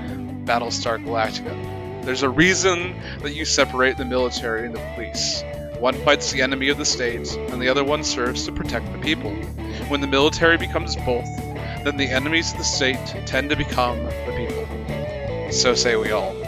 Battlestar 0.45 1.03
Galactica. 1.03 2.03
There's 2.03 2.23
a 2.23 2.29
reason 2.29 2.95
that 3.21 3.33
you 3.33 3.45
separate 3.45 3.97
the 3.97 4.05
military 4.05 4.65
and 4.65 4.75
the 4.75 4.91
police. 4.95 5.43
One 5.79 5.95
fights 6.05 6.31
the 6.31 6.41
enemy 6.41 6.69
of 6.69 6.77
the 6.77 6.85
state, 6.85 7.31
and 7.35 7.61
the 7.61 7.69
other 7.69 7.83
one 7.83 8.03
serves 8.03 8.45
to 8.45 8.51
protect 8.51 8.91
the 8.91 8.99
people. 8.99 9.31
When 9.87 10.01
the 10.01 10.07
military 10.07 10.57
becomes 10.57 10.95
both, 10.97 11.25
then 11.83 11.97
the 11.97 12.07
enemies 12.07 12.51
of 12.51 12.59
the 12.59 12.63
state 12.63 12.99
tend 13.25 13.49
to 13.49 13.55
become 13.55 14.03
the 14.03 14.33
people. 14.35 15.51
So 15.51 15.75
say 15.75 15.95
we 15.95 16.11
all. 16.11 16.40